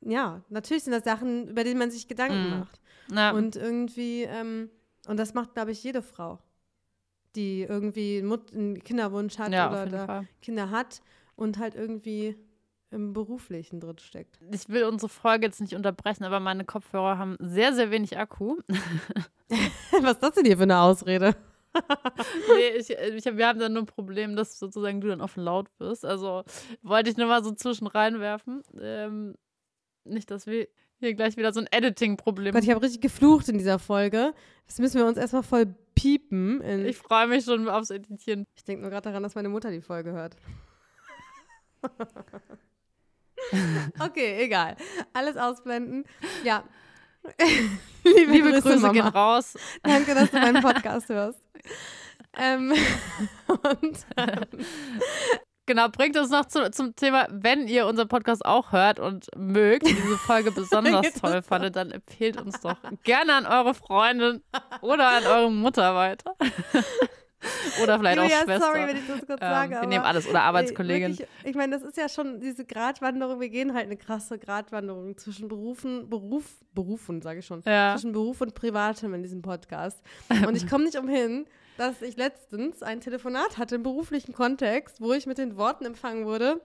ja, 0.00 0.42
natürlich 0.48 0.84
sind 0.84 0.92
das 0.92 1.04
Sachen, 1.04 1.48
über 1.48 1.64
die 1.64 1.74
man 1.74 1.90
sich 1.90 2.08
Gedanken 2.08 2.48
mm. 2.48 2.58
macht. 2.58 2.80
Ja. 3.10 3.32
Und 3.32 3.56
irgendwie, 3.56 4.22
ähm, 4.22 4.70
und 5.06 5.18
das 5.18 5.34
macht, 5.34 5.54
glaube 5.54 5.72
ich, 5.72 5.82
jede 5.82 6.02
Frau, 6.02 6.38
die 7.34 7.62
irgendwie 7.62 8.18
einen, 8.18 8.28
Mut 8.28 8.52
einen 8.52 8.82
Kinderwunsch 8.82 9.38
hat 9.38 9.52
ja, 9.52 9.70
oder 9.70 10.24
Kinder 10.42 10.70
hat 10.70 11.00
und 11.36 11.58
halt 11.58 11.74
irgendwie 11.74 12.36
im 12.90 13.12
Beruflichen 13.12 13.80
drin 13.80 13.98
steckt. 13.98 14.38
Ich 14.52 14.68
will 14.68 14.84
unsere 14.84 15.08
Folge 15.08 15.46
jetzt 15.46 15.60
nicht 15.60 15.74
unterbrechen, 15.74 16.24
aber 16.24 16.40
meine 16.40 16.64
Kopfhörer 16.64 17.18
haben 17.18 17.36
sehr, 17.40 17.74
sehr 17.74 17.90
wenig 17.90 18.16
Akku. 18.16 18.58
Was 20.00 20.12
ist 20.12 20.22
das 20.22 20.34
denn 20.34 20.44
hier 20.44 20.56
für 20.56 20.64
eine 20.64 20.80
Ausrede? 20.80 21.36
nee, 22.54 22.68
ich, 22.78 22.90
ich, 22.90 23.24
wir 23.24 23.46
haben 23.46 23.58
dann 23.58 23.72
nur 23.72 23.82
ein 23.82 23.86
Problem, 23.86 24.36
dass 24.36 24.58
sozusagen 24.58 25.00
du 25.00 25.08
dann 25.08 25.20
auf 25.20 25.36
laut 25.36 25.68
bist. 25.78 26.04
Also 26.04 26.44
wollte 26.82 27.10
ich 27.10 27.16
nur 27.16 27.26
mal 27.26 27.44
so 27.44 27.52
zwischen 27.52 27.86
reinwerfen. 27.86 28.62
Ähm, 28.80 29.34
nicht, 30.04 30.30
dass 30.30 30.46
wir 30.46 30.68
hier 30.98 31.14
gleich 31.14 31.36
wieder 31.36 31.52
so 31.52 31.60
ein 31.60 31.66
Editing-Problem. 31.70 32.52
Gott, 32.52 32.62
ich 32.62 32.70
habe 32.70 32.82
richtig 32.82 33.00
geflucht 33.00 33.48
in 33.48 33.58
dieser 33.58 33.78
Folge. 33.78 34.32
Das 34.66 34.78
müssen 34.78 34.98
wir 34.98 35.06
uns 35.06 35.18
erstmal 35.18 35.42
voll 35.42 35.66
piepen. 35.94 36.62
ich 36.86 36.96
freue 36.96 37.26
mich 37.26 37.44
schon 37.44 37.68
aufs 37.68 37.90
Editieren. 37.90 38.46
Ich 38.54 38.64
denke 38.64 38.82
nur 38.82 38.90
gerade 38.90 39.08
daran, 39.08 39.22
dass 39.22 39.34
meine 39.34 39.48
Mutter 39.48 39.70
die 39.70 39.80
Folge 39.80 40.12
hört. 40.12 40.36
okay, 44.00 44.44
egal. 44.44 44.76
Alles 45.12 45.36
ausblenden. 45.36 46.04
Ja. 46.44 46.64
Liebe, 48.04 48.32
Liebe 48.32 48.50
Grüße, 48.52 48.62
Grüße 48.62 48.92
gehen 48.92 49.08
raus. 49.08 49.54
Danke, 49.82 50.14
dass 50.14 50.30
du 50.30 50.38
meinen 50.38 50.62
Podcast 50.62 51.08
hörst. 51.08 51.40
ähm, 52.36 52.72
und 53.48 54.06
ähm, 54.16 54.64
Genau, 55.66 55.88
bringt 55.88 56.16
uns 56.16 56.30
noch 56.30 56.46
zu, 56.46 56.70
zum 56.70 56.94
Thema, 56.94 57.26
wenn 57.30 57.66
ihr 57.66 57.86
unseren 57.86 58.06
Podcast 58.06 58.44
auch 58.44 58.70
hört 58.70 59.00
und 59.00 59.26
mögt, 59.36 59.86
diese 59.86 60.16
Folge 60.18 60.52
besonders 60.52 61.12
toll 61.20 61.42
fandet, 61.42 61.74
dann 61.74 61.90
empfehlt 61.90 62.40
uns 62.40 62.60
doch 62.60 62.76
gerne 63.02 63.34
an 63.34 63.46
eure 63.46 63.74
Freundin 63.74 64.42
oder 64.80 65.08
an 65.08 65.24
eure 65.26 65.50
Mutter 65.50 65.96
weiter. 65.96 66.36
oder 67.82 67.98
vielleicht 67.98 68.18
Julia, 68.18 68.36
auch 68.36 68.42
Schwester. 68.44 68.60
sorry, 68.60 68.86
wenn 68.86 68.96
ich 68.96 69.06
das 69.06 69.26
kurz 69.26 69.42
ähm, 69.42 69.50
sage. 69.50 69.80
Wir 69.80 69.88
nehmen 69.88 70.04
alles. 70.04 70.28
Oder 70.28 70.42
Arbeitskollegin. 70.42 71.12
Ich, 71.12 71.26
ich 71.44 71.54
meine, 71.56 71.76
das 71.76 71.82
ist 71.82 71.96
ja 71.96 72.08
schon 72.08 72.40
diese 72.40 72.64
Gratwanderung. 72.64 73.40
Wir 73.40 73.48
gehen 73.48 73.74
halt 73.74 73.86
eine 73.86 73.96
krasse 73.96 74.38
Gratwanderung 74.38 75.16
zwischen 75.16 75.48
Berufen, 75.48 76.08
Beruf, 76.08 76.44
Berufen, 76.74 77.22
sage 77.22 77.40
ich 77.40 77.46
schon, 77.46 77.62
ja. 77.66 77.94
zwischen 77.94 78.12
Beruf 78.12 78.40
und 78.40 78.54
Privatem 78.54 79.14
in 79.14 79.22
diesem 79.22 79.42
Podcast. 79.42 80.00
Und 80.46 80.56
ich 80.56 80.68
komme 80.68 80.84
nicht 80.84 80.96
umhin, 80.96 81.46
dass 81.76 82.02
ich 82.02 82.16
letztens 82.16 82.82
ein 82.82 83.00
Telefonat 83.00 83.58
hatte 83.58 83.76
im 83.76 83.82
beruflichen 83.82 84.32
Kontext, 84.32 85.00
wo 85.00 85.12
ich 85.12 85.26
mit 85.26 85.38
den 85.38 85.56
Worten 85.56 85.84
empfangen 85.84 86.26
wurde: 86.26 86.60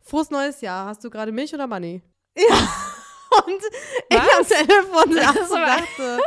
Frohes 0.00 0.30
neues 0.30 0.60
Jahr, 0.60 0.86
hast 0.86 1.04
du 1.04 1.10
gerade 1.10 1.32
Milch 1.32 1.54
oder 1.54 1.66
Money? 1.66 2.02
Ja. 2.36 2.44
Und 3.46 3.62
Was? 4.10 4.50
ich 4.50 4.60
am 4.60 4.66
Telefon 4.66 5.12
saß 5.12 5.50
und 5.50 5.60
dachte: 5.60 6.20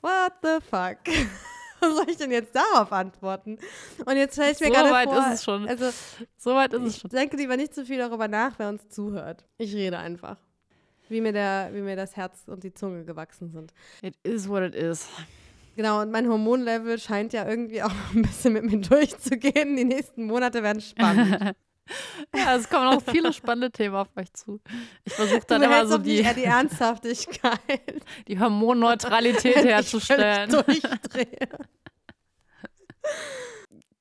What 0.00 0.32
the 0.42 0.66
fuck? 0.68 0.98
Was 1.80 1.94
soll 1.94 2.08
ich 2.08 2.16
denn 2.16 2.30
jetzt 2.30 2.56
darauf 2.56 2.90
antworten? 2.90 3.58
Und 4.04 4.16
jetzt 4.16 4.34
stelle 4.34 4.52
ich 4.52 4.60
mir 4.60 4.68
so 4.68 4.72
gerade 4.72 4.88
vor. 4.88 5.02
So 5.04 5.20
weit 5.20 5.28
ist 5.28 5.34
es 5.34 5.44
schon. 5.44 5.68
Also, 5.68 5.90
so 6.38 6.54
weit 6.54 6.72
ist 6.72 6.82
es 6.82 6.98
schon. 7.00 7.10
Ich 7.10 7.18
denke 7.18 7.36
lieber 7.36 7.56
nicht 7.56 7.74
zu 7.74 7.84
viel 7.84 7.98
darüber 7.98 8.28
nach, 8.28 8.58
wer 8.58 8.70
uns 8.70 8.88
zuhört. 8.88 9.44
Ich 9.58 9.74
rede 9.74 9.98
einfach. 9.98 10.38
Wie 11.08 11.20
mir, 11.20 11.32
der, 11.32 11.70
wie 11.72 11.82
mir 11.82 11.94
das 11.94 12.16
Herz 12.16 12.44
und 12.46 12.64
die 12.64 12.72
Zunge 12.72 13.04
gewachsen 13.04 13.50
sind. 13.50 13.72
It 14.02 14.16
is 14.22 14.48
what 14.48 14.62
it 14.62 14.74
is. 14.74 15.06
Genau, 15.76 16.00
und 16.00 16.10
mein 16.10 16.26
Hormonlevel 16.26 16.98
scheint 16.98 17.34
ja 17.34 17.46
irgendwie 17.46 17.82
auch 17.82 17.92
ein 18.14 18.22
bisschen 18.22 18.54
mit 18.54 18.64
mir 18.64 18.80
durchzugehen. 18.88 19.76
Die 19.76 19.84
nächsten 19.84 20.24
Monate 20.24 20.62
werden 20.62 20.80
spannend. 20.80 21.38
ja, 22.34 22.56
es 22.56 22.70
kommen 22.70 22.88
auch 22.88 23.02
viele 23.02 23.30
spannende 23.34 23.70
Themen 23.70 23.94
auf 23.94 24.08
euch 24.16 24.32
zu. 24.32 24.58
Ich 25.04 25.12
versuche 25.12 25.44
dann 25.46 25.62
immer 25.62 25.86
so 25.86 25.98
die, 25.98 26.26
die 26.34 26.44
Ernsthaftigkeit, 26.44 27.60
die 28.28 28.40
Hormonneutralität 28.40 29.56
herzustellen. 29.56 30.48
Ich 30.66 30.80
durchdrehe. 30.80 31.48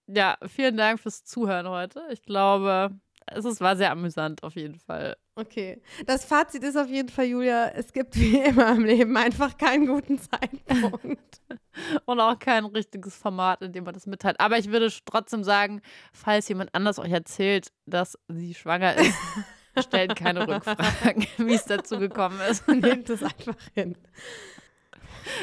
ja, 0.07 0.37
vielen 0.47 0.77
Dank 0.77 1.01
fürs 1.01 1.25
Zuhören 1.25 1.67
heute. 1.67 2.03
Ich 2.09 2.23
glaube, 2.23 2.97
es 3.27 3.45
ist, 3.45 3.61
war 3.61 3.75
sehr 3.75 3.91
amüsant 3.91 4.43
auf 4.43 4.55
jeden 4.55 4.79
Fall. 4.79 5.17
Okay. 5.35 5.81
Das 6.05 6.25
Fazit 6.25 6.63
ist 6.63 6.77
auf 6.77 6.87
jeden 6.87 7.09
Fall, 7.09 7.25
Julia, 7.25 7.69
es 7.69 7.91
gibt 7.91 8.15
wie 8.19 8.39
immer 8.45 8.71
im 8.75 8.85
Leben 8.85 9.17
einfach 9.17 9.57
keinen 9.57 9.87
guten 9.87 10.19
Zeitpunkt. 10.19 11.41
Und 12.05 12.19
auch 12.19 12.39
kein 12.39 12.65
richtiges 12.65 13.17
Format, 13.17 13.61
in 13.61 13.73
dem 13.73 13.83
man 13.83 13.93
das 13.93 14.05
mitteilt. 14.05 14.39
Aber 14.39 14.57
ich 14.57 14.71
würde 14.71 14.89
trotzdem 15.05 15.43
sagen, 15.43 15.81
falls 16.13 16.47
jemand 16.47 16.73
anders 16.73 16.99
euch 16.99 17.11
erzählt, 17.11 17.73
dass 17.85 18.17
sie 18.29 18.53
schwanger 18.53 18.95
ist, 18.95 19.17
stellt 19.79 20.15
keine 20.15 20.47
Rückfragen, 20.47 21.27
wie 21.37 21.53
es 21.53 21.65
dazu 21.65 21.99
gekommen 21.99 22.39
ist. 22.49 22.65
Nehmt 22.67 23.09
es 23.09 23.23
einfach 23.23 23.57
hin. 23.73 23.97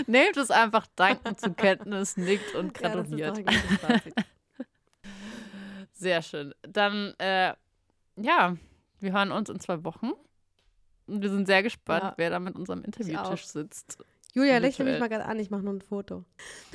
Nehmt 0.07 0.37
es 0.37 0.51
einfach 0.51 0.87
dankend 0.97 1.41
zur 1.41 1.55
Kenntnis, 1.55 2.16
nickt 2.16 2.55
und 2.55 2.72
gratuliert. 2.72 3.39
Ja, 3.39 3.99
Sehr 5.93 6.22
schön. 6.22 6.55
Dann, 6.62 7.14
äh, 7.18 7.53
ja, 8.17 8.57
wir 9.01 9.13
hören 9.13 9.33
uns 9.33 9.49
in 9.51 9.61
zwei 9.61 9.85
Wochen. 9.85 10.13
Und 11.07 11.23
wir 11.23 11.31
sind 11.31 11.47
sehr 11.47 11.63
gespannt, 11.63 12.03
ja. 12.05 12.15
wer 12.17 12.31
da 12.31 12.39
mit 12.39 12.55
unserem 12.55 12.85
Interviewtisch 12.85 13.47
sitzt. 13.47 13.99
Julia, 14.35 14.59
lächle 14.59 14.85
mich 14.85 14.99
mal 14.99 15.09
gerade 15.09 15.27
an, 15.27 15.39
ich 15.39 15.51
mache 15.51 15.63
nur 15.63 15.75
ein 15.75 15.83
Foto. 15.83 16.25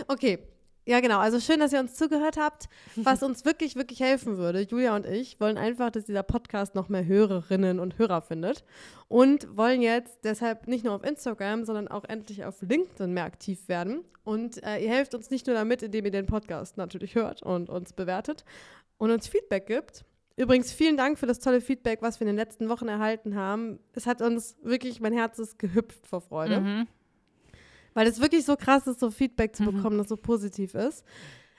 Okay, 0.08 0.40
ja, 0.88 1.02
genau. 1.02 1.20
Also 1.20 1.42
schön, 1.42 1.60
dass 1.60 1.74
ihr 1.74 1.82
uns 1.82 1.96
zugehört 1.96 2.38
habt. 2.38 2.70
Was 2.96 3.22
uns 3.22 3.44
wirklich, 3.44 3.76
wirklich 3.76 4.00
helfen 4.00 4.38
würde, 4.38 4.62
Julia 4.62 4.96
und 4.96 5.06
ich 5.06 5.38
wollen 5.42 5.58
einfach, 5.58 5.92
dass 5.92 6.06
dieser 6.06 6.24
Podcast 6.24 6.76
noch 6.76 6.88
mehr 6.88 7.06
Hörerinnen 7.06 7.82
und 7.82 7.98
Hörer 7.98 8.22
findet. 8.22 8.64
Und 9.10 9.58
wollen 9.58 9.82
jetzt 9.82 10.20
deshalb 10.24 10.66
nicht 10.68 10.86
nur 10.86 10.96
auf 10.96 11.04
Instagram, 11.04 11.66
sondern 11.66 11.90
auch 11.90 12.06
endlich 12.06 12.46
auf 12.46 12.62
LinkedIn 12.62 13.14
mehr 13.14 13.26
aktiv 13.26 13.68
werden. 13.68 14.06
Und 14.24 14.64
äh, 14.64 14.78
ihr 14.78 14.90
helft 14.90 15.14
uns 15.14 15.30
nicht 15.30 15.46
nur 15.48 15.58
damit, 15.58 15.84
indem 15.84 16.06
ihr 16.06 16.12
den 16.12 16.26
Podcast 16.26 16.78
natürlich 16.78 17.16
hört 17.16 17.44
und 17.44 17.70
uns 17.70 17.92
bewertet 17.92 18.46
und 18.98 19.12
uns 19.12 19.28
Feedback 19.28 19.68
gibt. 19.68 20.06
Übrigens, 20.38 20.72
vielen 20.72 20.98
Dank 20.98 21.18
für 21.18 21.26
das 21.26 21.40
tolle 21.40 21.62
Feedback, 21.62 22.04
was 22.04 22.20
wir 22.20 22.28
in 22.28 22.36
den 22.36 22.38
letzten 22.38 22.70
Wochen 22.70 22.88
erhalten 22.88 23.36
haben. 23.36 23.80
Es 23.94 24.06
hat 24.06 24.22
uns 24.22 24.56
wirklich, 24.62 25.02
mein 25.02 25.14
Herz 25.14 25.40
ist 25.40 25.58
gehüpft 25.58 26.06
vor 26.06 26.22
Freude. 26.22 26.62
Mhm. 26.62 26.88
Weil 27.96 28.06
es 28.06 28.22
wirklich 28.22 28.46
so 28.46 28.56
krass 28.56 28.86
ist, 28.86 29.00
so 29.00 29.10
Feedback 29.10 29.56
zu 29.56 29.64
mhm. 29.64 29.78
bekommen, 29.78 29.96
mhm. 29.96 30.02
das 30.02 30.10
so 30.10 30.16
positiv 30.16 30.76
ist. 30.76 31.04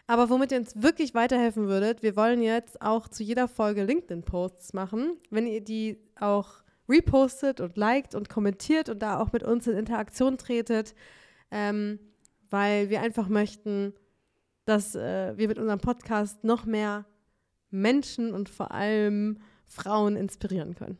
Aber 0.06 0.30
womit 0.30 0.52
ihr 0.52 0.58
uns 0.58 0.80
wirklich 0.80 1.12
weiterhelfen 1.12 1.66
würdet, 1.66 2.04
wir 2.04 2.14
wollen 2.14 2.40
jetzt 2.40 2.80
auch 2.80 3.08
zu 3.08 3.24
jeder 3.24 3.48
Folge 3.48 3.82
LinkedIn-Posts 3.82 4.72
machen. 4.74 5.16
Wenn 5.28 5.48
ihr 5.48 5.60
die 5.60 5.98
auch 6.18 6.62
repostet 6.88 7.60
und 7.60 7.76
liked 7.76 8.14
und 8.14 8.28
kommentiert 8.28 8.88
und 8.88 9.00
da 9.00 9.18
auch 9.18 9.32
mit 9.32 9.42
uns 9.42 9.66
in 9.66 9.76
Interaktion 9.76 10.38
tretet, 10.38 10.94
ähm, 11.50 11.98
weil 12.48 12.90
wir 12.90 13.02
einfach 13.02 13.28
möchten, 13.28 13.92
dass 14.64 14.94
äh, 14.94 15.36
wir 15.36 15.48
mit 15.48 15.58
unserem 15.58 15.80
Podcast 15.80 16.44
noch 16.44 16.64
mehr 16.64 17.04
Menschen 17.70 18.32
und 18.34 18.48
vor 18.48 18.70
allem 18.72 19.38
Frauen 19.66 20.16
inspirieren 20.16 20.74
können. 20.74 20.98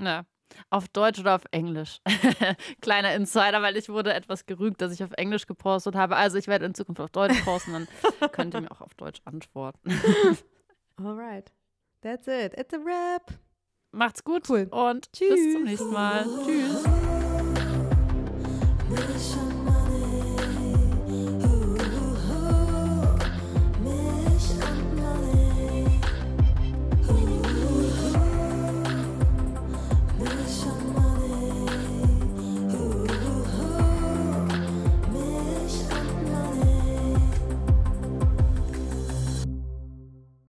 Ja, 0.00 0.24
auf 0.70 0.88
Deutsch 0.88 1.20
oder 1.20 1.34
auf 1.36 1.44
Englisch? 1.50 2.00
Kleiner 2.80 3.14
Insider, 3.14 3.62
weil 3.62 3.76
ich 3.76 3.88
wurde 3.88 4.12
etwas 4.12 4.46
gerügt, 4.46 4.80
dass 4.80 4.92
ich 4.92 5.04
auf 5.04 5.12
Englisch 5.12 5.46
gepostet 5.46 5.94
habe. 5.94 6.16
Also 6.16 6.38
ich 6.38 6.48
werde 6.48 6.66
in 6.66 6.74
Zukunft 6.74 7.00
auf 7.00 7.10
Deutsch 7.10 7.40
posten, 7.42 7.72
dann 7.72 7.88
könnt 8.32 8.54
ihr 8.54 8.62
mir 8.62 8.70
auch 8.70 8.80
auf 8.80 8.94
Deutsch 8.94 9.20
antworten. 9.24 9.90
Alright. 10.96 11.52
That's 12.02 12.26
it. 12.26 12.54
It's 12.58 12.74
a 12.74 12.78
wrap. 12.78 13.32
Macht's 13.92 14.24
gut 14.24 14.48
cool. 14.48 14.68
und 14.70 15.12
Tschüss. 15.12 15.30
bis 15.30 15.52
zum 15.52 15.64
nächsten 15.64 15.92
Mal. 15.92 16.26
Tschüss. 16.46 16.84